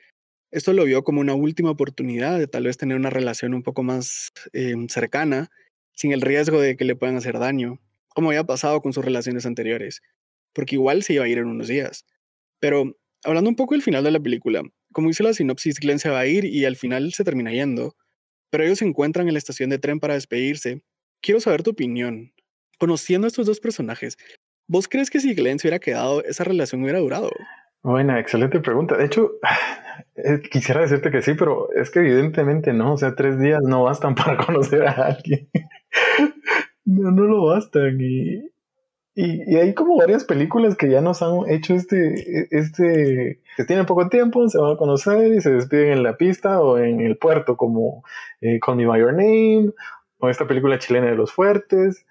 esto 0.50 0.72
lo 0.72 0.84
vio 0.84 1.04
como 1.04 1.20
una 1.20 1.34
última 1.34 1.70
oportunidad 1.70 2.38
de 2.38 2.46
tal 2.46 2.64
vez 2.64 2.76
tener 2.76 2.96
una 2.96 3.10
relación 3.10 3.54
un 3.54 3.62
poco 3.62 3.82
más 3.82 4.30
em, 4.52 4.88
cercana, 4.88 5.50
sin 5.94 6.12
el 6.12 6.20
riesgo 6.20 6.60
de 6.60 6.76
que 6.76 6.84
le 6.84 6.96
puedan 6.96 7.16
hacer 7.16 7.38
daño, 7.38 7.80
como 8.08 8.30
había 8.30 8.44
pasado 8.44 8.80
con 8.80 8.92
sus 8.92 9.04
relaciones 9.04 9.46
anteriores, 9.46 10.02
porque 10.52 10.76
igual 10.76 11.02
se 11.02 11.14
iba 11.14 11.24
a 11.24 11.28
ir 11.28 11.38
en 11.38 11.46
unos 11.46 11.68
días. 11.68 12.04
Pero 12.60 12.96
hablando 13.24 13.50
un 13.50 13.56
poco 13.56 13.74
del 13.74 13.82
final 13.82 14.04
de 14.04 14.10
la 14.10 14.20
película, 14.20 14.62
como 14.92 15.08
dice 15.08 15.22
la 15.22 15.34
sinopsis, 15.34 15.80
Glenn 15.80 15.98
se 15.98 16.10
va 16.10 16.20
a 16.20 16.26
ir 16.26 16.44
y 16.44 16.64
al 16.64 16.76
final 16.76 17.12
se 17.12 17.24
termina 17.24 17.52
yendo, 17.52 17.96
pero 18.50 18.64
ellos 18.64 18.78
se 18.78 18.84
encuentran 18.84 19.26
en 19.26 19.34
la 19.34 19.38
estación 19.38 19.70
de 19.70 19.78
tren 19.78 20.00
para 20.00 20.14
despedirse. 20.14 20.82
Quiero 21.20 21.40
saber 21.40 21.62
tu 21.62 21.70
opinión. 21.70 22.32
Conociendo 22.78 23.26
a 23.26 23.28
estos 23.28 23.46
dos 23.46 23.60
personajes, 23.60 24.16
¿vos 24.68 24.88
crees 24.88 25.10
que 25.10 25.20
si 25.20 25.34
Glenn 25.34 25.58
se 25.58 25.66
hubiera 25.66 25.78
quedado, 25.78 26.22
esa 26.24 26.44
relación 26.44 26.82
hubiera 26.82 26.98
durado? 26.98 27.30
Buena, 27.82 28.18
excelente 28.18 28.60
pregunta. 28.60 28.96
De 28.96 29.04
hecho, 29.04 29.32
eh, 30.16 30.40
quisiera 30.50 30.80
decirte 30.80 31.10
que 31.10 31.22
sí, 31.22 31.34
pero 31.34 31.70
es 31.72 31.90
que 31.90 32.00
evidentemente 32.00 32.72
no. 32.72 32.94
O 32.94 32.96
sea, 32.96 33.14
tres 33.14 33.38
días 33.38 33.60
no 33.62 33.84
bastan 33.84 34.14
para 34.16 34.36
conocer 34.36 34.86
a 34.86 34.92
alguien. 34.92 35.48
no, 36.84 37.10
no 37.10 37.24
lo 37.24 37.44
bastan. 37.44 37.98
Y, 38.00 38.53
y, 39.16 39.56
hay 39.56 39.74
como 39.74 39.96
varias 39.96 40.24
películas 40.24 40.76
que 40.76 40.90
ya 40.90 41.00
nos 41.00 41.22
han 41.22 41.48
hecho 41.48 41.74
este, 41.74 42.48
este, 42.50 43.40
que 43.56 43.64
tienen 43.64 43.86
poco 43.86 44.08
tiempo, 44.08 44.48
se 44.48 44.58
van 44.58 44.72
a 44.72 44.76
conocer 44.76 45.32
y 45.34 45.40
se 45.40 45.52
despiden 45.52 45.92
en 45.92 46.02
la 46.02 46.16
pista 46.16 46.60
o 46.60 46.78
en 46.78 47.00
el 47.00 47.16
puerto, 47.16 47.56
como 47.56 48.02
eh, 48.40 48.58
Call 48.58 48.76
Me 48.76 48.86
By 48.86 49.00
Your 49.00 49.12
Name, 49.12 49.70
o 50.18 50.28
esta 50.28 50.48
película 50.48 50.80
chilena 50.80 51.06
de 51.06 51.16
los 51.16 51.32
fuertes. 51.32 52.04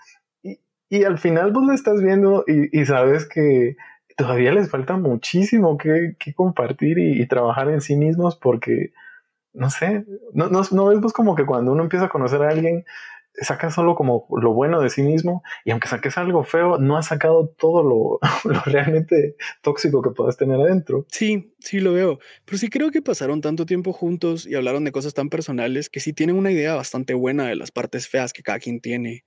Y, 0.44 0.62
y 0.90 1.04
al 1.04 1.18
final 1.18 1.52
vos 1.52 1.66
la 1.66 1.74
estás 1.74 2.02
viendo 2.02 2.46
y, 2.48 2.80
y, 2.80 2.86
sabes 2.86 3.28
que 3.28 3.76
todavía 4.16 4.54
les 4.54 4.70
falta 4.70 4.96
muchísimo 4.96 5.78
que, 5.78 6.16
que 6.18 6.34
compartir 6.34 7.00
y, 7.00 7.22
y, 7.22 7.28
trabajar 7.28 7.70
en 7.70 7.82
sí 7.82 7.98
mismos 7.98 8.38
porque, 8.38 8.94
no 9.52 9.70
sé, 9.70 10.06
no, 10.34 10.48
no, 10.48 10.62
no 10.72 11.02
vos 11.02 11.12
como 11.12 11.36
que 11.36 11.46
cuando 11.46 11.74
uno 11.74 11.84
empieza 11.84 12.06
a 12.06 12.10
conocer 12.10 12.44
a 12.44 12.50
alguien, 12.50 12.86
sacas 13.42 13.74
solo 13.74 13.96
como 13.96 14.28
lo 14.42 14.54
bueno 14.54 14.82
de 14.82 14.90
sí 14.90 15.02
mismo 15.02 15.44
y 15.66 15.72
aunque 15.72 15.88
saques 15.88 16.18
algo 16.18 16.44
feo, 16.44 16.78
no 16.78 16.98
has 16.98 17.08
sacado 17.08 17.54
todo 17.58 17.84
lo, 18.44 18.62
realmente 18.66 19.36
tóxico 19.62 20.02
que 20.02 20.12
puedas 20.12 20.38
tener 20.38 20.60
adentro. 20.60 21.06
Sí, 21.10 21.54
sí 21.60 21.80
lo 21.80 21.94
veo, 21.94 22.20
pero 22.46 22.58
sí 22.58 22.70
creo 22.70 22.92
que 22.92 23.02
pasaron 23.02 23.42
tanto 23.42 23.66
tiempo 23.66 23.94
juntos 23.94 24.46
y 24.46 24.56
hablaron 24.56 24.84
de 24.84 24.92
cosas 24.92 25.14
tan 25.14 25.30
personales 25.30 25.90
que 25.90 26.00
sí 26.00 26.14
tienen 26.14 26.36
una 26.36 26.52
idea 26.52 26.76
bastante 26.76 27.14
buena 27.14 27.48
de 27.48 27.56
las 27.56 27.72
partes 27.72 28.08
feas 28.08 28.34
que 28.34 28.44
cada 28.44 28.60
quien 28.60 28.80
tiene. 28.82 29.26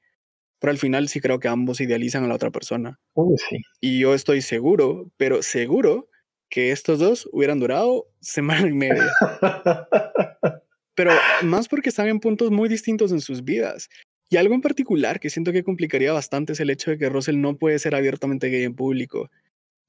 Pero 0.58 0.70
al 0.70 0.78
final 0.78 1.08
sí 1.08 1.20
creo 1.20 1.38
que 1.38 1.48
ambos 1.48 1.80
idealizan 1.80 2.24
a 2.24 2.28
la 2.28 2.34
otra 2.34 2.50
persona. 2.50 2.98
Sí. 3.36 3.58
Y 3.80 4.00
yo 4.00 4.14
estoy 4.14 4.40
seguro, 4.40 5.10
pero 5.18 5.42
seguro 5.42 6.08
que 6.48 6.72
estos 6.72 6.98
dos 6.98 7.28
hubieran 7.32 7.60
durado 7.60 8.06
semana 8.20 8.66
y 8.66 8.72
media. 8.72 9.12
pero 10.96 11.12
más 11.42 11.68
porque 11.68 11.90
están 11.90 12.08
en 12.08 12.18
puntos 12.18 12.50
muy 12.50 12.68
distintos 12.68 13.12
en 13.12 13.20
sus 13.20 13.44
vidas. 13.44 13.88
Y 14.28 14.38
algo 14.38 14.54
en 14.54 14.62
particular 14.62 15.20
que 15.20 15.30
siento 15.30 15.52
que 15.52 15.62
complicaría 15.62 16.12
bastante 16.12 16.54
es 16.54 16.60
el 16.60 16.70
hecho 16.70 16.90
de 16.90 16.98
que 16.98 17.08
Russell 17.08 17.40
no 17.40 17.56
puede 17.56 17.78
ser 17.78 17.94
abiertamente 17.94 18.48
gay 18.48 18.64
en 18.64 18.74
público. 18.74 19.30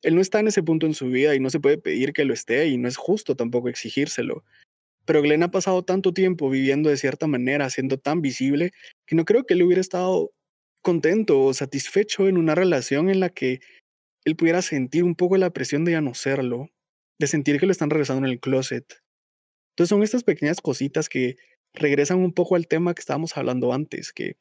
Él 0.03 0.13
no 0.13 0.21
está 0.21 0.39
en 0.39 0.47
ese 0.47 0.61
punto 0.61 0.85
en 0.85 0.93
su 0.93 1.07
vida 1.07 1.33
y 1.33 1.39
no 1.39 1.49
se 1.49 1.59
puede 1.59 1.79
pedir 1.79 2.13
que 2.13 2.25
lo 2.25 2.33
esté 2.33 2.67
y 2.67 2.77
no 2.77 2.87
es 2.87 2.97
justo 2.97 3.35
tampoco 3.35 3.69
exigírselo. 3.69 4.43
Pero 5.05 5.21
Glenn 5.21 5.41
ha 5.41 5.49
pasado 5.49 5.83
tanto 5.83 6.13
tiempo 6.13 6.49
viviendo 6.49 6.89
de 6.89 6.97
cierta 6.97 7.25
manera, 7.25 7.69
siendo 7.69 7.97
tan 7.97 8.21
visible, 8.21 8.71
que 9.07 9.15
no 9.15 9.25
creo 9.25 9.45
que 9.45 9.55
él 9.55 9.63
hubiera 9.63 9.81
estado 9.81 10.31
contento 10.83 11.41
o 11.41 11.53
satisfecho 11.53 12.27
en 12.27 12.37
una 12.37 12.53
relación 12.53 13.09
en 13.09 13.21
la 13.21 13.29
que 13.29 13.61
él 14.25 14.35
pudiera 14.35 14.61
sentir 14.61 15.03
un 15.05 15.15
poco 15.15 15.37
la 15.37 15.49
presión 15.49 15.85
de 15.85 15.93
ya 15.93 16.01
no 16.01 16.13
serlo, 16.13 16.69
de 17.17 17.27
sentir 17.27 17.59
que 17.59 17.65
lo 17.65 17.71
están 17.71 17.89
regresando 17.89 18.27
en 18.27 18.33
el 18.33 18.39
closet. 18.39 18.85
Entonces 19.77 19.89
son 19.89 20.01
estas 20.01 20.23
pequeñas 20.23 20.59
cositas 20.59 21.07
que 21.07 21.35
regresan 21.75 22.17
un 22.17 22.33
poco 22.33 22.55
al 22.55 22.67
tema 22.67 22.95
que 22.95 22.99
estábamos 22.99 23.37
hablando 23.37 23.73
antes, 23.73 24.11
que 24.11 24.35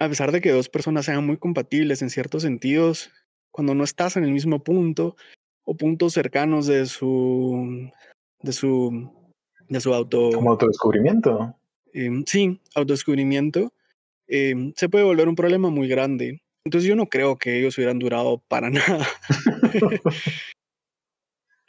a 0.00 0.08
pesar 0.08 0.32
de 0.32 0.40
que 0.40 0.52
dos 0.52 0.70
personas 0.70 1.04
sean 1.04 1.26
muy 1.26 1.36
compatibles 1.36 2.00
en 2.00 2.08
ciertos 2.08 2.44
sentidos, 2.44 3.10
cuando 3.50 3.74
no 3.74 3.84
estás 3.84 4.16
en 4.16 4.24
el 4.24 4.32
mismo 4.32 4.64
punto 4.64 5.16
o 5.64 5.76
puntos 5.76 6.14
cercanos 6.14 6.66
de 6.66 6.86
su 6.86 7.90
de 8.40 8.52
su 8.54 9.12
de 9.68 9.80
su 9.80 9.92
auto 9.92 10.30
como 10.32 10.52
autodescubrimiento 10.52 11.54
eh, 11.92 12.10
sí 12.26 12.60
autodescubrimiento 12.74 13.70
eh, 14.28 14.72
se 14.76 14.88
puede 14.88 15.04
volver 15.04 15.28
un 15.28 15.36
problema 15.36 15.68
muy 15.68 15.88
grande 15.88 16.42
Entonces 16.64 16.88
yo 16.88 16.96
no 16.96 17.06
creo 17.10 17.36
que 17.36 17.58
ellos 17.58 17.76
hubieran 17.76 17.98
durado 17.98 18.42
para 18.48 18.70
nada. 18.70 19.06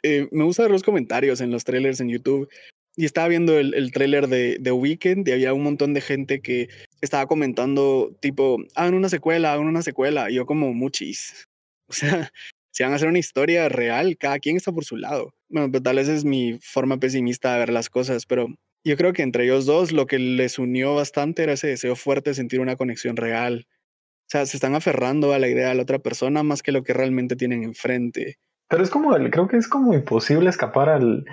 Eh, 0.02 0.28
me 0.30 0.44
gusta 0.44 0.62
ver 0.62 0.70
los 0.70 0.84
comentarios 0.84 1.40
en 1.40 1.50
los 1.50 1.64
trailers 1.64 2.00
en 2.00 2.10
YouTube. 2.10 2.48
Y 2.96 3.04
estaba 3.04 3.28
viendo 3.28 3.58
el, 3.58 3.74
el 3.74 3.92
trailer 3.92 4.28
de 4.28 4.58
The 4.62 4.72
Weeknd 4.72 5.28
y 5.28 5.32
había 5.32 5.52
un 5.52 5.62
montón 5.62 5.92
de 5.92 6.00
gente 6.00 6.40
que 6.40 6.68
estaba 7.00 7.26
comentando 7.26 8.16
tipo, 8.20 8.58
hagan 8.74 8.94
una 8.94 9.08
secuela, 9.08 9.52
hagan 9.52 9.66
una 9.66 9.82
secuela. 9.82 10.30
Y 10.30 10.34
yo 10.34 10.46
como 10.46 10.72
muchis. 10.72 11.44
O 11.88 11.92
sea, 11.92 12.32
si 12.72 12.82
van 12.82 12.92
a 12.92 12.96
hacer 12.96 13.08
una 13.08 13.20
historia 13.20 13.68
real, 13.68 14.16
cada 14.18 14.40
quien 14.40 14.56
está 14.56 14.72
por 14.72 14.84
su 14.84 14.96
lado. 14.96 15.32
Bueno, 15.48 15.70
pues 15.70 15.84
tal 15.84 15.96
vez 15.96 16.08
es 16.08 16.24
mi 16.24 16.58
forma 16.60 16.98
pesimista 16.98 17.52
de 17.52 17.60
ver 17.60 17.70
las 17.70 17.88
cosas, 17.88 18.26
pero 18.26 18.48
yo 18.84 18.96
creo 18.96 19.12
que 19.12 19.22
entre 19.22 19.44
ellos 19.44 19.66
dos 19.66 19.92
lo 19.92 20.06
que 20.06 20.18
les 20.18 20.58
unió 20.58 20.94
bastante 20.94 21.44
era 21.44 21.52
ese 21.52 21.68
deseo 21.68 21.94
fuerte 21.96 22.30
de 22.30 22.34
sentir 22.34 22.58
una 22.58 22.76
conexión 22.76 23.16
real. 23.16 23.66
O 23.68 24.28
sea, 24.28 24.44
se 24.46 24.56
están 24.56 24.74
aferrando 24.74 25.32
a 25.32 25.38
la 25.38 25.48
idea 25.48 25.68
de 25.68 25.76
la 25.76 25.84
otra 25.84 26.00
persona 26.00 26.42
más 26.42 26.62
que 26.62 26.72
lo 26.72 26.82
que 26.82 26.92
realmente 26.92 27.36
tienen 27.36 27.62
enfrente. 27.62 28.36
Pero 28.68 28.82
es 28.82 28.90
como, 28.90 29.14
creo 29.30 29.46
que 29.46 29.56
es 29.56 29.68
como 29.68 29.94
imposible 29.94 30.50
escapar 30.50 30.88
al, 30.88 31.24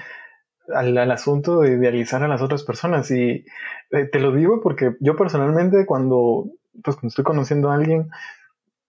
al, 0.73 1.12
asunto 1.12 1.62
de 1.62 1.73
idealizar 1.73 2.23
a 2.23 2.28
las 2.28 2.41
otras 2.41 2.63
personas. 2.63 3.10
Y 3.12 3.45
eh, 3.91 4.06
te 4.12 4.19
lo 4.19 4.32
digo 4.32 4.62
porque 4.62 4.95
yo 4.99 5.15
personalmente 5.15 5.86
cuando, 5.86 6.45
pues, 6.84 6.95
cuando 6.95 7.08
estoy 7.08 7.23
conociendo 7.23 7.71
a 7.71 7.76
alguien, 7.76 8.10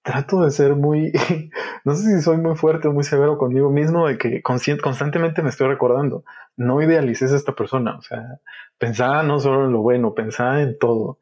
trato 0.03 0.45
de 0.45 0.51
ser 0.51 0.77
muy, 0.77 1.13
no 1.85 1.95
sé 1.95 2.15
si 2.15 2.23
soy 2.23 2.37
muy 2.37 2.57
fuerte 2.57 2.89
o 2.89 2.93
muy 2.93 3.05
severo 3.05 3.39
conmigo 3.39 3.71
mismo, 3.71 4.07
de 4.07 4.19
que 4.19 4.43
constantemente 4.43 5.43
me 5.43 5.49
estoy 5.49 5.67
recordando, 5.67 6.25
no 6.57 6.81
idealices 6.83 7.33
a 7.33 7.37
esta 7.37 7.55
persona, 7.55 7.97
o 7.97 8.03
sea, 8.03 8.39
pensaba 8.79 9.23
no 9.23 9.41
solo 9.41 9.65
en 9.65 9.73
lo 9.73 9.81
bueno, 9.81 10.15
pensaba 10.15 10.63
en 10.63 10.79
todo. 10.79 11.19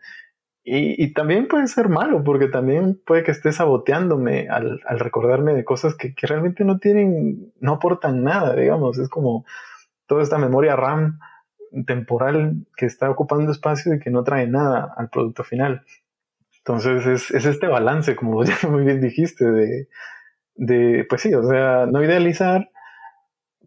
Y, 0.64 1.12
también 1.12 1.48
puede 1.48 1.66
ser 1.66 1.88
malo, 1.88 2.22
porque 2.22 2.46
también 2.46 3.00
puede 3.04 3.24
que 3.24 3.32
esté 3.32 3.50
saboteándome 3.50 4.48
al, 4.48 4.80
recordarme 4.96 5.54
de 5.54 5.64
cosas 5.64 5.96
que, 5.96 6.14
que, 6.14 6.28
realmente 6.28 6.64
no 6.64 6.78
tienen, 6.78 7.52
no 7.58 7.74
aportan 7.74 8.22
nada, 8.22 8.54
digamos, 8.54 8.96
es 8.98 9.08
como 9.08 9.44
toda 10.06 10.22
esta 10.22 10.38
memoria 10.38 10.76
RAM 10.76 11.18
temporal 11.86 12.66
que 12.76 12.86
está 12.86 13.10
ocupando 13.10 13.50
espacio 13.50 13.94
y 13.94 13.98
que 13.98 14.10
no 14.10 14.24
trae 14.24 14.46
nada 14.46 14.92
al 14.96 15.08
producto 15.08 15.44
final. 15.44 15.84
Entonces 16.58 17.06
es, 17.06 17.30
es 17.30 17.44
este 17.44 17.66
balance, 17.66 18.14
como 18.14 18.44
ya 18.44 18.56
muy 18.68 18.84
bien 18.84 19.00
dijiste, 19.00 19.50
de, 19.50 19.88
de, 20.54 21.04
pues 21.08 21.22
sí, 21.22 21.34
o 21.34 21.42
sea, 21.42 21.86
no 21.86 22.04
idealizar, 22.04 22.70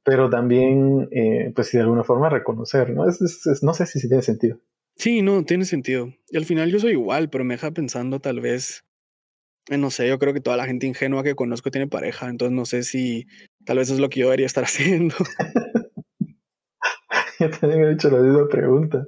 pero 0.04 0.30
también, 0.30 1.10
eh, 1.12 1.52
pues 1.56 1.72
de 1.72 1.82
alguna 1.82 2.04
forma 2.04 2.30
reconocer, 2.30 2.92
¿no? 2.92 3.10
Es, 3.10 3.20
no 3.64 3.74
sé 3.74 3.86
si, 3.86 4.08
tiene 4.08 4.22
sentido. 4.22 4.60
Sí, 4.96 5.22
no, 5.22 5.44
tiene 5.44 5.66
sentido. 5.66 6.14
Y 6.30 6.38
al 6.38 6.46
final 6.46 6.72
yo 6.72 6.80
soy 6.80 6.92
igual, 6.92 7.30
pero 7.30 7.44
me 7.44 7.56
deja 7.56 7.72
pensando 7.72 8.20
tal 8.22 8.40
vez, 8.40 8.86
no 9.70 9.90
sé, 9.90 10.08
yo 10.08 10.20
creo 10.20 10.34
que 10.34 10.42
toda 10.42 10.58
la 10.58 10.66
gente 10.66 10.86
ingenua 10.86 11.24
que 11.24 11.36
conozco 11.36 11.72
tiene 11.72 11.88
pareja, 11.88 12.30
entonces 12.30 12.56
no 12.56 12.66
sé 12.66 12.84
si 12.84 13.28
tal 13.66 13.80
vez 13.80 13.90
es 13.90 14.00
lo 14.00 14.10
que 14.10 14.22
yo 14.22 14.28
debería 14.28 14.46
estar 14.46 14.64
haciendo. 14.66 15.16
Yo 17.40 17.50
también 17.50 17.84
he 17.84 17.92
hecho 17.92 18.10
la 18.10 18.20
misma 18.20 18.48
pregunta. 18.48 19.06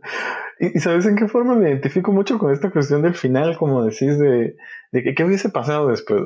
Y, 0.59 0.79
sabes 0.79 1.05
en 1.05 1.15
qué 1.15 1.27
forma 1.27 1.55
me 1.55 1.69
identifico 1.69 2.11
mucho 2.11 2.39
con 2.39 2.51
esta 2.51 2.71
cuestión 2.71 3.01
del 3.01 3.15
final, 3.15 3.57
como 3.57 3.83
decís, 3.83 4.17
de, 4.19 4.55
de 4.91 5.03
que 5.03 5.15
qué 5.15 5.23
hubiese 5.23 5.49
pasado 5.49 5.89
después. 5.89 6.21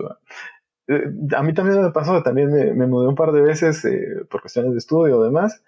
Eh, 0.88 1.04
a 1.36 1.44
mí 1.44 1.54
también 1.54 1.82
me 1.82 1.92
pasó, 1.92 2.24
también 2.24 2.52
me, 2.52 2.74
me 2.74 2.88
mudé 2.88 3.08
un 3.08 3.16
par 3.16 3.32
de 3.32 3.42
veces 3.42 3.84
eh, 3.86 4.26
por 4.30 4.42
cuestiones 4.42 4.72
de 4.72 4.78
estudio 4.78 5.20
o 5.20 5.24
demás. 5.24 5.64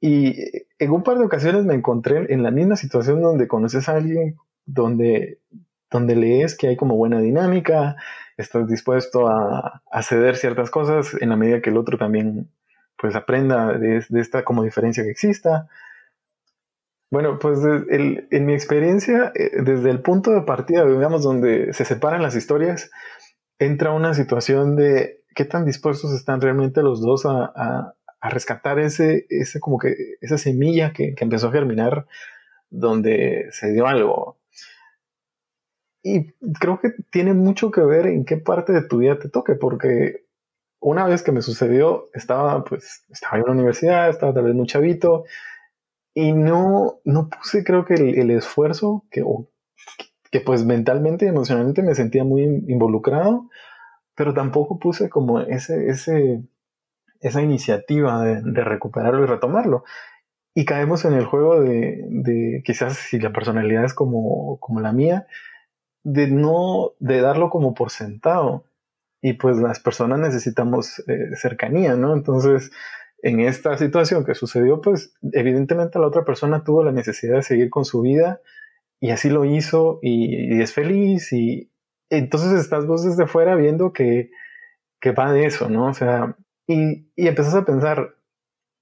Y 0.00 0.34
en 0.78 0.90
un 0.90 1.02
par 1.02 1.18
de 1.18 1.24
ocasiones 1.24 1.64
me 1.64 1.74
encontré 1.74 2.32
en 2.32 2.42
la 2.42 2.50
misma 2.50 2.76
situación 2.76 3.22
donde 3.22 3.48
conoces 3.48 3.88
a 3.88 3.96
alguien, 3.96 4.36
donde, 4.66 5.38
donde 5.90 6.16
lees 6.16 6.56
que 6.56 6.68
hay 6.68 6.76
como 6.76 6.96
buena 6.96 7.20
dinámica, 7.20 7.96
estás 8.36 8.68
dispuesto 8.68 9.28
a, 9.28 9.82
a 9.90 10.02
ceder 10.02 10.36
ciertas 10.36 10.70
cosas 10.70 11.16
en 11.20 11.30
la 11.30 11.36
medida 11.36 11.62
que 11.62 11.70
el 11.70 11.78
otro 11.78 11.96
también 11.96 12.50
pues 12.96 13.14
aprenda 13.14 13.78
de, 13.78 14.04
esta 14.14 14.44
como 14.44 14.62
diferencia 14.62 15.04
que 15.04 15.10
exista. 15.10 15.68
Bueno, 17.10 17.38
pues 17.38 17.60
en 17.90 18.46
mi 18.46 18.54
experiencia, 18.54 19.32
eh, 19.34 19.62
desde 19.62 19.90
el 19.90 20.00
punto 20.00 20.32
de 20.32 20.42
partida, 20.42 20.84
digamos, 20.84 21.22
donde 21.22 21.72
se 21.72 21.84
separan 21.84 22.22
las 22.22 22.34
historias, 22.34 22.90
entra 23.58 23.92
una 23.92 24.14
situación 24.14 24.76
de 24.76 25.22
qué 25.34 25.44
tan 25.44 25.64
dispuestos 25.64 26.12
están 26.12 26.40
realmente 26.40 26.82
los 26.82 27.00
dos 27.00 27.26
a, 27.26 27.94
rescatar 28.26 28.78
ese, 28.78 29.26
ese, 29.28 29.60
como 29.60 29.78
que, 29.78 29.94
esa 30.22 30.38
semilla 30.38 30.94
que, 30.94 31.14
empezó 31.18 31.48
a 31.48 31.52
germinar 31.52 32.06
donde 32.70 33.48
se 33.50 33.70
dio 33.70 33.86
algo. 33.86 34.38
Y 36.02 36.32
creo 36.58 36.80
que 36.80 36.94
tiene 37.10 37.34
mucho 37.34 37.70
que 37.70 37.82
ver 37.82 38.06
en 38.06 38.24
qué 38.24 38.38
parte 38.38 38.72
de 38.72 38.82
tu 38.82 38.98
vida 38.98 39.18
te 39.18 39.28
toque, 39.28 39.54
porque 39.54 40.23
una 40.84 41.06
vez 41.06 41.22
que 41.22 41.32
me 41.32 41.40
sucedió, 41.40 42.10
estaba, 42.12 42.62
pues, 42.62 43.04
estaba 43.08 43.38
en 43.38 43.44
la 43.46 43.52
universidad, 43.52 44.10
estaba 44.10 44.34
tal 44.34 44.44
vez 44.44 44.54
muy 44.54 44.66
chavito, 44.66 45.24
y 46.12 46.32
no, 46.32 47.00
no 47.04 47.30
puse 47.30 47.64
creo 47.64 47.86
que 47.86 47.94
el, 47.94 48.30
esfuerzo 48.30 49.04
que, 49.10 49.24
que 50.30 50.40
pues 50.40 50.66
mentalmente 50.66 51.24
y 51.24 51.28
emocionalmente 51.28 51.82
me 51.82 51.94
sentía 51.94 52.22
muy 52.22 52.42
involucrado, 52.68 53.48
pero 54.14 54.34
tampoco 54.34 54.78
puse 54.78 55.08
como 55.08 55.40
ese, 55.40 55.88
ese, 55.88 56.42
esa 57.20 57.40
iniciativa 57.40 58.22
de, 58.22 58.64
recuperarlo 58.64 59.24
y 59.24 59.26
retomarlo. 59.26 59.84
Y 60.54 60.66
caemos 60.66 61.06
en 61.06 61.14
el 61.14 61.24
juego 61.24 61.62
de, 61.62 62.04
de, 62.10 62.62
quizás 62.62 62.98
si 62.98 63.18
la 63.18 63.32
personalidad 63.32 63.84
es 63.86 63.94
como, 63.94 64.58
como 64.60 64.80
la 64.80 64.92
mía, 64.92 65.26
de 66.02 66.28
no, 66.28 66.92
de 66.98 67.22
darlo 67.22 67.48
como 67.48 67.72
por 67.72 67.90
sentado. 67.90 68.66
Y 69.26 69.32
pues 69.32 69.56
las 69.56 69.80
personas 69.80 70.20
necesitamos 70.20 71.02
eh, 71.08 71.34
cercanía, 71.34 71.96
¿no? 71.96 72.12
Entonces, 72.12 72.70
en 73.22 73.40
esta 73.40 73.78
situación 73.78 74.22
que 74.22 74.34
sucedió, 74.34 74.82
pues 74.82 75.14
evidentemente 75.32 75.98
la 75.98 76.08
otra 76.08 76.26
persona 76.26 76.62
tuvo 76.62 76.84
la 76.84 76.92
necesidad 76.92 77.36
de 77.36 77.42
seguir 77.42 77.70
con 77.70 77.86
su 77.86 78.02
vida 78.02 78.42
y 79.00 79.12
así 79.12 79.30
lo 79.30 79.46
hizo 79.46 79.98
y, 80.02 80.60
es 80.60 80.74
feliz 80.74 81.32
y 81.32 81.70
entonces 82.10 82.52
estás 82.52 82.86
vos 82.86 83.02
desde 83.02 83.26
fuera 83.26 83.56
viendo 83.56 83.94
que, 83.94 84.30
que 85.00 85.12
va 85.12 85.32
de 85.32 85.46
eso, 85.46 85.70
¿no? 85.70 85.86
O 85.86 85.94
sea, 85.94 86.36
y, 86.66 87.08
y 87.16 87.26
empezás 87.26 87.54
a 87.54 87.64
pensar, 87.64 88.16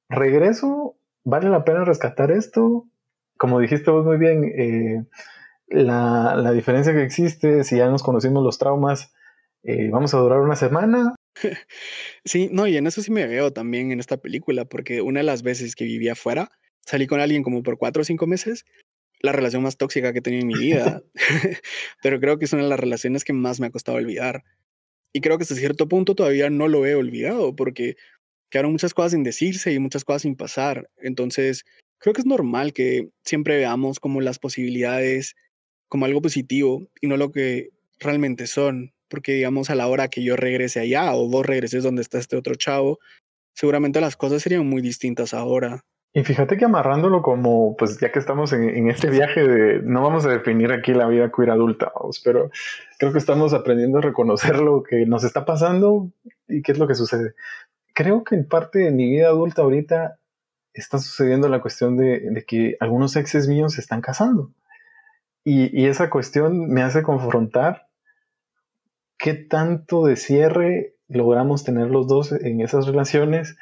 ¿regreso? 0.09 0.97
¿Vale 1.23 1.51
la 1.51 1.63
pena 1.63 1.85
rescatar 1.85 2.33
esto? 2.33 2.89
Como 3.39 3.61
dijiste 3.61 3.93
vos 3.93 4.05
muy 4.05 4.17
bien, 4.17 4.43
eh, 4.43 5.05
la, 5.69 6.35
la, 6.35 6.51
diferencia 6.51 6.93
que 6.93 7.05
existe, 7.05 7.63
si 7.63 7.77
ya 7.77 7.89
nos 7.89 8.03
conocimos 8.03 8.43
los 8.43 8.59
traumas, 8.59 9.15
eh, 9.64 9.88
vamos 9.90 10.14
a 10.14 10.18
durar 10.18 10.40
una 10.40 10.57
semana 10.57 11.14
Sí, 12.25 12.48
no, 12.53 12.66
y 12.66 12.77
en 12.77 12.87
eso 12.87 13.03
sí 13.03 13.11
me 13.11 13.27
veo 13.27 13.53
también 13.53 13.92
en 13.92 14.01
esta 14.01 14.16
película, 14.18 14.64
porque 14.64 15.03
una 15.03 15.20
de 15.20 15.25
las 15.25 15.42
veces 15.42 15.75
que 15.75 15.85
vivía 15.85 16.12
afuera, 16.12 16.51
salí 16.81 17.07
con 17.07 17.20
alguien 17.20 17.42
como 17.42 17.62
por 17.62 17.79
cuatro 17.79 18.03
o 18.03 18.05
cinco 18.05 18.27
meses, 18.27 18.64
la 19.20 19.33
relación 19.33 19.62
más 19.62 19.77
tóxica 19.77 20.12
que 20.12 20.18
he 20.18 20.22
tenido 20.22 20.42
en 20.42 20.48
mi 20.48 20.59
vida, 20.59 21.03
pero 22.03 22.20
creo 22.20 22.38
que 22.38 22.44
es 22.44 22.53
una 22.53 22.62
de 22.62 22.68
las 22.68 22.81
relaciones 22.81 23.25
que 23.25 23.33
más 23.33 23.61
me 23.61 23.66
ha 23.66 23.70
costado 23.70 23.98
olvidar. 23.98 24.44
Y 25.12 25.20
creo 25.20 25.37
que 25.37 25.42
hasta 25.42 25.55
cierto 25.55 25.88
punto 25.88 26.14
todavía 26.14 26.48
no 26.51 26.68
lo 26.68 26.87
he 26.87 26.94
olvidado, 26.94 27.55
porque 27.55 27.96
quedaron 28.51 28.72
muchas 28.72 28.94
cosas 28.94 29.12
sin 29.12 29.25
decirse 29.25 29.72
y 29.72 29.79
muchas 29.79 30.05
cosas 30.05 30.22
sin 30.22 30.37
pasar. 30.37 30.90
Entonces, 30.98 31.64
creo 31.98 32.14
que 32.14 32.22
es 32.22 32.27
normal 32.27 32.72
que 32.72 33.11
siempre 33.25 33.57
veamos 33.57 34.01
como 34.01 34.20
las 34.20 34.38
posibilidades 34.38 35.37
como 35.88 36.07
algo 36.07 36.22
positivo 36.22 36.88
y 37.03 37.07
no 37.07 37.18
lo 37.18 37.33
que 37.33 37.68
realmente 38.01 38.46
son 38.46 38.94
porque 39.12 39.33
digamos 39.33 39.68
a 39.68 39.75
la 39.75 39.88
hora 39.88 40.09
que 40.09 40.25
yo 40.25 40.37
regrese 40.37 40.81
allá 40.81 41.14
o 41.14 41.29
vos 41.29 41.44
regreses 41.44 41.85
donde 41.85 42.01
está 42.01 42.18
este 42.18 42.35
otro 42.35 42.55
chavo, 42.55 42.98
seguramente 43.55 44.01
las 44.01 44.16
cosas 44.16 44.40
serían 44.40 44.66
muy 44.66 44.81
distintas 44.81 45.35
ahora. 45.35 45.85
Y 46.14 46.25
fíjate 46.25 46.57
que 46.57 46.64
amarrándolo 46.64 47.20
como, 47.20 47.77
pues 47.77 48.01
ya 48.01 48.11
que 48.11 48.18
estamos 48.18 48.55
en, 48.55 48.88
este 48.88 49.11
viaje 49.11 49.46
de, 49.46 49.83
no 49.83 50.02
vamos 50.02 50.25
a 50.25 50.31
definir 50.31 50.73
aquí 50.73 50.94
la 50.94 51.08
vida 51.08 51.31
queer 51.31 51.50
adulta, 51.50 51.92
pero 52.25 52.50
creo 52.98 53.13
que 53.13 53.19
estamos 53.19 53.52
aprendiendo 53.52 53.98
a 53.98 54.02
reconocer 54.02 54.58
lo 54.60 54.83
que 54.83 55.04
nos 55.04 55.25
está 55.25 55.44
pasando 55.44 56.10
y 56.48 56.63
qué 56.63 56.73
es 56.73 56.79
lo 56.79 56.88
que 56.88 56.94
sucede. 56.94 57.35
Creo 57.94 58.25
que 58.25 58.35
en 58.35 58.48
parte 58.48 58.79
de 58.79 58.92
mi 58.92 59.10
vida 59.10 59.29
adulta 59.29 59.60
ahorita 59.60 60.19
está 60.73 60.96
sucediendo 60.96 61.50
la 61.50 61.60
cuestión 61.60 61.98
de, 61.98 62.44
que 62.46 62.77
algunos 62.81 63.15
exes 63.17 63.46
míos 63.46 63.75
se 63.75 63.83
están 63.83 64.00
casando. 64.00 64.52
Y, 65.44 65.79
y, 65.79 65.87
esa 65.87 66.08
cuestión 66.08 66.69
me 66.69 66.83
hace 66.83 67.02
confrontar 67.02 67.88
qué 69.23 69.35
tanto 69.35 70.04
de 70.04 70.16
cierre 70.16 70.96
logramos 71.06 71.62
tener 71.62 71.88
los 71.88 72.08
dos 72.08 72.33
en 72.33 72.60
esas 72.60 72.87
relaciones. 72.87 73.56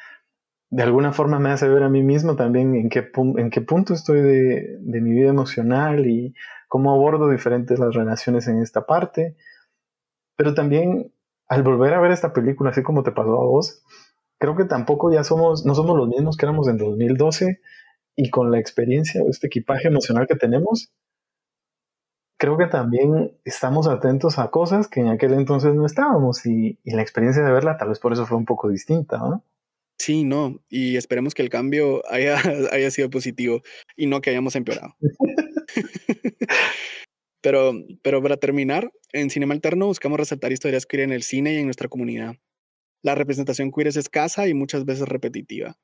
De 0.71 0.83
alguna 0.83 1.13
forma 1.13 1.39
me 1.39 1.51
hace 1.51 1.69
ver 1.69 1.83
a 1.83 1.91
mí 1.91 2.03
mismo 2.03 2.35
también 2.35 2.75
en 2.75 2.89
qué, 2.89 3.11
en 3.37 3.51
qué 3.51 3.61
punto 3.61 3.93
estoy 3.93 4.23
de, 4.23 4.79
mi 4.81 5.13
vida 5.13 5.29
emocional 5.29 6.07
y 6.07 6.35
cómo 6.67 6.93
abordo 6.93 7.29
diferentes 7.29 7.79
las 7.79 7.95
relaciones 7.95 8.49
en 8.49 8.63
esta 8.63 8.87
parte. 8.87 9.37
Pero 10.35 10.55
también 10.55 11.13
al 11.47 11.63
volver 11.63 11.93
a 11.93 12.01
ver 12.01 12.13
esta 12.13 12.33
película, 12.33 12.71
así 12.71 12.83
como 12.83 13.03
te 13.03 13.13
pasó 13.13 13.39
a 13.39 13.45
vos, 13.45 13.85
creo 14.39 14.57
que 14.57 14.65
tampoco 14.65 15.13
ya 15.13 15.25
somos, 15.25 15.67
no 15.67 15.75
somos 15.75 15.95
los 15.95 16.09
mismos 16.09 16.39
que 16.39 16.47
éramos 16.47 16.69
en 16.69 16.79
2012 16.79 17.61
y 18.17 18.31
con 18.31 18.51
la 18.51 18.59
experiencia 18.59 19.23
o 19.23 19.29
este 19.29 19.49
equipaje 19.49 19.89
emocional 19.89 20.27
que 20.27 20.37
tenemos, 20.37 20.91
creo 22.41 22.57
que 22.57 22.67
también 22.67 23.39
estamos 23.45 23.87
atentos 23.87 24.39
a 24.39 24.51
cosas 24.51 24.89
que 24.89 25.01
en 25.01 25.09
aquel 25.09 25.35
entonces 25.35 25.75
no 25.75 25.85
estábamos 25.85 26.47
y, 26.47 26.79
la 26.85 27.03
experiencia 27.03 27.45
de 27.45 27.53
verla 27.53 27.77
tal 27.77 27.91
vez 27.91 27.99
por 27.99 28.15
eso 28.15 28.27
fue 28.27 28.39
un 28.39 28.47
poco 28.47 28.71
distinta, 28.71 29.19
¿no? 29.19 29.45
Sí, 29.99 30.25
no, 30.25 30.59
y 30.71 30.97
esperemos 30.97 31.35
que 31.35 31.43
el 31.43 31.51
cambio 31.51 32.03
haya, 32.11 32.39
haya 32.73 32.91
sido 32.91 33.11
positivo 33.11 33.61
y 33.95 34.07
no 34.07 34.23
que 34.23 34.31
hayamos 34.31 34.57
empeorado. 34.57 34.97
pero, 37.43 37.75
pero 38.03 38.23
para 38.23 38.39
terminar, 38.39 38.91
en 39.13 39.29
Cinema 39.29 39.53
Alterno 39.53 39.87
buscamos 39.87 40.19
resaltar 40.19 40.51
historias 40.51 40.87
queer 40.87 41.03
en 41.03 41.13
el 41.13 41.23
cine 41.23 41.53
y 41.53 41.59
en 41.59 41.67
nuestra 41.67 41.89
comunidad. 41.89 42.37
La 43.03 43.15
representación 43.15 43.71
queer 43.71 43.89
es 43.89 43.97
escasa 43.97 44.49
y 44.49 44.55
muchas 44.55 44.87
veces 44.87 45.07
repetitiva. 45.07 45.77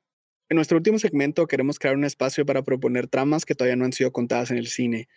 En 0.49 0.55
nuestro 0.55 0.77
último 0.77 0.97
segmento 0.97 1.45
queremos 1.45 1.77
crear 1.77 1.95
un 1.95 2.05
espacio 2.05 2.47
para 2.47 2.63
proponer 2.63 3.07
tramas 3.07 3.45
que 3.45 3.53
todavía 3.53 3.75
no 3.75 3.85
han 3.85 3.93
sido 3.93 4.11
contadas 4.11 4.49
en 4.49 4.57
el 4.57 4.67
cine. 4.67 5.07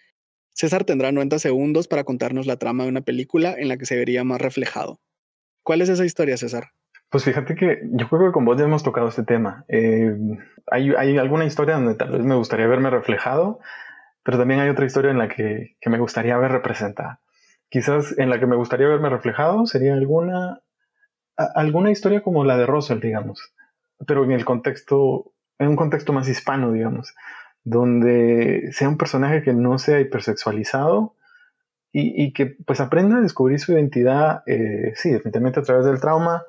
César 0.53 0.85
tendrá 0.85 1.13
90 1.13 1.39
segundos 1.39 1.89
para 1.89 2.05
contarnos 2.05 2.47
la 2.47 2.57
trama 2.57 2.85
de 2.85 2.91
una 2.91 3.01
película 3.01 3.55
en 3.57 3.69
la 3.69 3.77
que 3.77 3.87
se 3.87 3.97
vería 3.97 4.25
más 4.25 4.41
reflejado. 4.41 5.01
¿Cuál 5.63 5.83
es 5.83 5.89
esa 5.89 6.05
historia, 6.05 6.37
César? 6.37 6.73
Pues 7.11 7.25
fíjate 7.25 7.57
que 7.57 7.81
yo 7.93 8.09
creo 8.09 8.27
que 8.27 8.33
con 8.33 8.45
vos 8.45 8.57
ya 8.57 8.65
hemos 8.65 8.85
tocado 8.85 9.09
este 9.09 9.25
tema. 9.25 9.65
Eh, 9.69 10.17
hay, 10.71 11.19
alguna 11.19 11.45
historia 11.45 11.75
donde 11.75 11.97
tal 11.97 12.13
vez 12.13 12.25
me 12.25 12.37
gustaría 12.37 12.69
verme 12.69 12.89
reflejado, 12.89 13.59
pero 14.23 14.39
también 14.39 14.61
hay 14.61 14.69
otra 14.69 14.87
historia 14.87 15.11
en 15.11 15.19
la 15.19 15.29
que, 15.29 15.77
me 15.87 15.99
gustaría 15.99 16.39
ver 16.39 16.53
representada. 16.53 17.21
Quizás 17.69 18.17
en 18.19 18.31
la 18.31 18.39
que 18.39 18.47
me 18.47 18.57
gustaría 18.57 18.87
verme 18.87 19.09
reflejado 19.09 19.67
sería 19.67 19.95
alguna, 19.95 20.61
alguna 21.37 21.91
historia 21.91 22.23
como 22.23 22.45
la 22.45 22.57
de 22.57 22.67
Russell, 22.67 23.01
digamos, 23.01 23.55
pero 24.07 24.25
en 24.25 24.33
el 24.33 24.45
contexto, 24.45 25.33
en 25.59 25.69
un 25.69 25.77
contexto 25.77 26.13
más 26.13 26.29
hispano, 26.29 26.71
digamos, 26.73 27.15
donde 27.65 28.71
sea 28.73 28.89
un 28.89 28.99
personaje 28.99 29.43
que 29.43 29.53
no 29.53 29.79
sea 29.79 30.01
hipersexualizado 30.01 31.15
y, 31.93 32.33
que 32.33 32.47
pues 32.47 32.81
aprenda 32.81 33.19
a 33.19 33.21
descubrir 33.21 33.59
su 33.59 33.73
identidad, 33.73 34.45
eh, 34.47 34.93
sí, 34.95 35.11
definitivamente 35.11 35.59
a 35.59 35.65
través 35.65 35.85
del 35.85 36.01
trauma, 36.01 36.45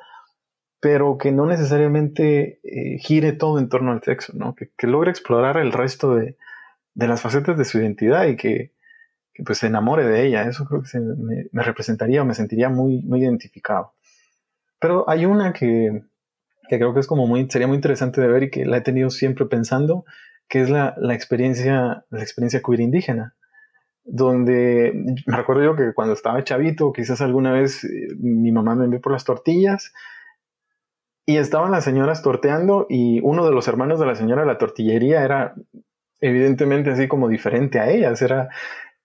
pero 0.81 1.17
que 1.17 1.31
no 1.31 1.45
necesariamente 1.45 2.59
eh, 2.63 2.97
gire 2.99 3.33
todo 3.33 3.59
en 3.59 3.69
torno 3.69 3.91
al 3.91 4.03
sexo, 4.03 4.33
¿no? 4.35 4.55
Que, 4.55 4.87
logre 4.87 5.11
explorar 5.11 5.57
el 5.57 5.71
resto 5.71 6.15
de, 6.15 6.37
las 6.95 7.21
facetas 7.21 7.57
de 7.57 7.65
su 7.65 7.79
identidad 7.79 8.25
y 8.25 8.35
que, 8.35 8.73
pues 9.45 9.59
se 9.59 9.67
enamore 9.67 10.05
de 10.05 10.25
ella. 10.25 10.43
Eso 10.43 10.65
creo 10.65 10.81
que 10.81 10.99
me, 10.99 11.63
representaría 11.63 12.21
o 12.21 12.25
me 12.25 12.33
sentiría 12.33 12.69
muy, 12.69 13.01
muy 13.03 13.21
identificado. 13.21 13.93
Pero 14.79 15.07
hay 15.07 15.25
una 15.25 15.53
que, 15.53 16.03
creo 16.67 16.93
que 16.95 16.99
es 16.99 17.07
como 17.07 17.27
muy, 17.27 17.47
sería 17.49 17.67
muy 17.67 17.75
interesante 17.75 18.19
de 18.19 18.27
ver 18.27 18.43
y 18.43 18.49
que 18.49 18.65
la 18.65 18.77
he 18.77 18.81
tenido 18.81 19.11
siempre 19.11 19.45
pensando, 19.45 20.05
que 20.51 20.59
es 20.59 20.69
la, 20.69 20.93
experiencia, 21.13 22.03
la 22.09 22.21
experiencia 22.21 22.61
queer 22.61 22.81
indígena 22.81 23.35
donde 24.03 24.91
me 25.25 25.37
recuerdo 25.37 25.63
yo 25.63 25.75
que 25.77 25.93
cuando 25.93 26.13
estaba 26.13 26.43
chavito, 26.43 26.91
quizás 26.91 27.21
alguna 27.21 27.53
vez 27.53 27.85
eh, 27.85 28.09
mi 28.19 28.51
mamá 28.51 28.75
me 28.75 28.83
envió 28.83 28.99
por 28.99 29.13
las 29.13 29.23
tortillas 29.23 29.93
y 31.25 31.37
estaban 31.37 31.71
las 31.71 31.85
señoras 31.85 32.21
torteando 32.21 32.85
y 32.89 33.21
uno 33.21 33.45
de 33.45 33.53
los 33.53 33.69
hermanos 33.69 34.01
de 34.01 34.07
la 34.07 34.15
señora 34.15 34.41
de 34.41 34.47
la 34.47 34.57
tortillería 34.57 35.23
era 35.23 35.55
evidentemente 36.19 36.89
así 36.89 37.07
como 37.07 37.29
diferente 37.29 37.79
a 37.79 37.89
ellas, 37.89 38.21
era, 38.21 38.49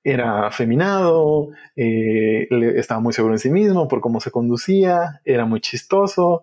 era 0.03 0.49
afeminado, 0.49 1.51
eh, 1.77 2.49
estaba 2.75 3.01
muy 3.01 3.13
seguro 3.13 3.35
en 3.35 3.39
sí 3.39 3.51
mismo 3.51 3.87
por 3.87 4.01
cómo 4.01 4.21
se 4.21 4.33
conducía, 4.33 5.21
era 5.25 5.45
muy 5.45 5.61
chistoso, 5.61 6.43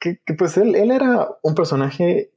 que, 0.00 0.18
pues 0.36 0.56
él, 0.56 0.74
él, 0.74 0.90
era 0.90 1.28
un 1.42 1.54
personaje, 1.54 2.32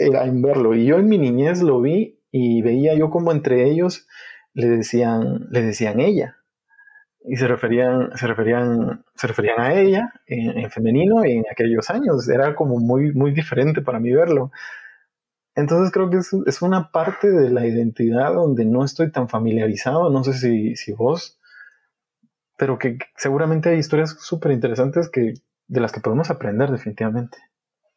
era 0.00 0.24
en 0.24 0.42
verlo, 0.42 0.74
y 0.74 0.86
yo 0.86 0.98
en 0.98 1.08
mi 1.08 1.18
niñez 1.18 1.62
lo 1.62 1.80
vi 1.80 2.20
y 2.30 2.62
veía 2.62 2.94
yo 2.94 3.10
como 3.10 3.32
entre 3.32 3.68
ellos 3.68 4.06
le 4.54 4.68
decían, 4.68 5.46
le 5.50 5.62
decían 5.62 6.00
ella 6.00 6.40
y 7.24 7.36
se 7.36 7.46
referían, 7.46 8.10
se 8.16 8.26
referían, 8.26 9.04
se 9.14 9.26
referían 9.26 9.60
a 9.60 9.74
ella 9.74 10.12
en, 10.26 10.70
femenino 10.70 11.22
en 11.24 11.44
aquellos 11.50 11.90
años. 11.90 12.28
Era 12.28 12.54
como 12.54 12.78
muy, 12.78 13.12
muy 13.12 13.32
diferente 13.32 13.82
para 13.82 14.00
mí 14.00 14.10
verlo. 14.12 14.50
Entonces 15.54 15.92
creo 15.92 16.08
que 16.08 16.18
es, 16.18 16.30
es, 16.46 16.62
una 16.62 16.90
parte 16.90 17.30
de 17.30 17.50
la 17.50 17.66
identidad 17.66 18.32
donde 18.32 18.64
no 18.64 18.84
estoy 18.84 19.10
tan 19.10 19.28
familiarizado, 19.28 20.08
no 20.08 20.24
sé 20.24 20.32
si, 20.32 20.76
si 20.76 20.92
vos, 20.92 21.38
pero 22.56 22.78
que 22.78 22.98
seguramente 23.16 23.70
hay 23.70 23.78
historias 23.78 24.16
súper 24.20 24.52
interesantes 24.52 25.10
que, 25.10 25.34
de 25.66 25.80
las 25.80 25.92
que 25.92 26.00
podemos 26.00 26.30
aprender 26.30 26.70
definitivamente. 26.70 27.36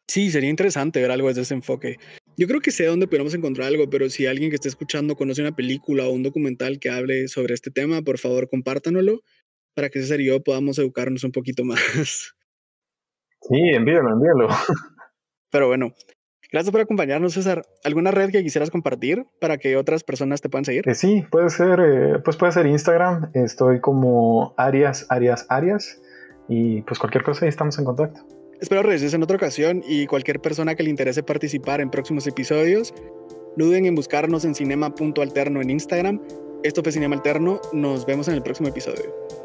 Sí, 0.08 0.30
sería 0.30 0.50
interesante 0.50 1.00
ver 1.00 1.10
algo 1.10 1.28
desde 1.28 1.42
ese 1.42 1.54
enfoque. 1.54 1.96
Yo 2.36 2.46
creo 2.46 2.60
que 2.60 2.70
sé 2.70 2.86
dónde 2.86 3.06
podemos 3.06 3.34
encontrar 3.34 3.68
algo, 3.68 3.88
pero 3.88 4.10
si 4.10 4.26
alguien 4.26 4.50
que 4.50 4.56
esté 4.56 4.68
escuchando 4.68 5.16
conoce 5.16 5.40
una 5.40 5.54
película 5.54 6.06
o 6.06 6.10
un 6.10 6.22
documental 6.22 6.78
que 6.78 6.90
hable 6.90 7.28
sobre 7.28 7.54
este 7.54 7.70
tema, 7.70 8.02
por 8.02 8.18
favor 8.18 8.48
compártanoslo 8.48 9.20
para 9.74 9.88
que 9.88 10.00
César 10.00 10.20
y 10.20 10.26
yo 10.26 10.42
podamos 10.42 10.78
educarnos 10.78 11.24
un 11.24 11.32
poquito 11.32 11.64
más. 11.64 12.34
Sí, 13.40 13.60
envíalo, 13.74 14.10
envíalo. 14.10 14.48
Pero 15.50 15.68
bueno, 15.68 15.92
gracias 16.50 16.72
por 16.72 16.80
acompañarnos, 16.80 17.34
César. 17.34 17.62
¿Alguna 17.84 18.10
red 18.10 18.30
que 18.30 18.42
quisieras 18.42 18.70
compartir 18.70 19.26
para 19.40 19.58
que 19.58 19.76
otras 19.76 20.02
personas 20.02 20.40
te 20.40 20.48
puedan 20.48 20.64
seguir? 20.64 20.88
Eh, 20.88 20.94
sí, 20.94 21.24
puede 21.30 21.50
ser, 21.50 21.80
eh, 21.80 22.18
pues 22.24 22.36
puede 22.36 22.52
ser 22.52 22.66
Instagram. 22.66 23.30
Estoy 23.34 23.80
como 23.80 24.54
Arias, 24.56 25.06
Arias, 25.10 25.46
Arias. 25.48 26.00
Y 26.48 26.82
pues 26.82 26.98
cualquier 26.98 27.22
cosa 27.22 27.44
ahí 27.44 27.48
estamos 27.48 27.78
en 27.78 27.84
contacto. 27.84 28.26
Espero 28.64 28.82
regreses 28.82 29.12
en 29.12 29.22
otra 29.22 29.36
ocasión 29.36 29.84
y 29.86 30.06
cualquier 30.06 30.40
persona 30.40 30.74
que 30.74 30.82
le 30.82 30.88
interese 30.88 31.22
participar 31.22 31.82
en 31.82 31.90
próximos 31.90 32.26
episodios, 32.26 32.94
no 33.58 33.66
duden 33.66 33.84
en 33.84 33.94
buscarnos 33.94 34.46
en 34.46 34.54
cinema.alterno 34.54 35.60
en 35.60 35.68
Instagram. 35.68 36.22
Esto 36.62 36.82
fue 36.82 36.90
Cinema 36.90 37.14
Alterno, 37.14 37.60
nos 37.74 38.06
vemos 38.06 38.26
en 38.28 38.32
el 38.36 38.42
próximo 38.42 38.70
episodio. 38.70 39.43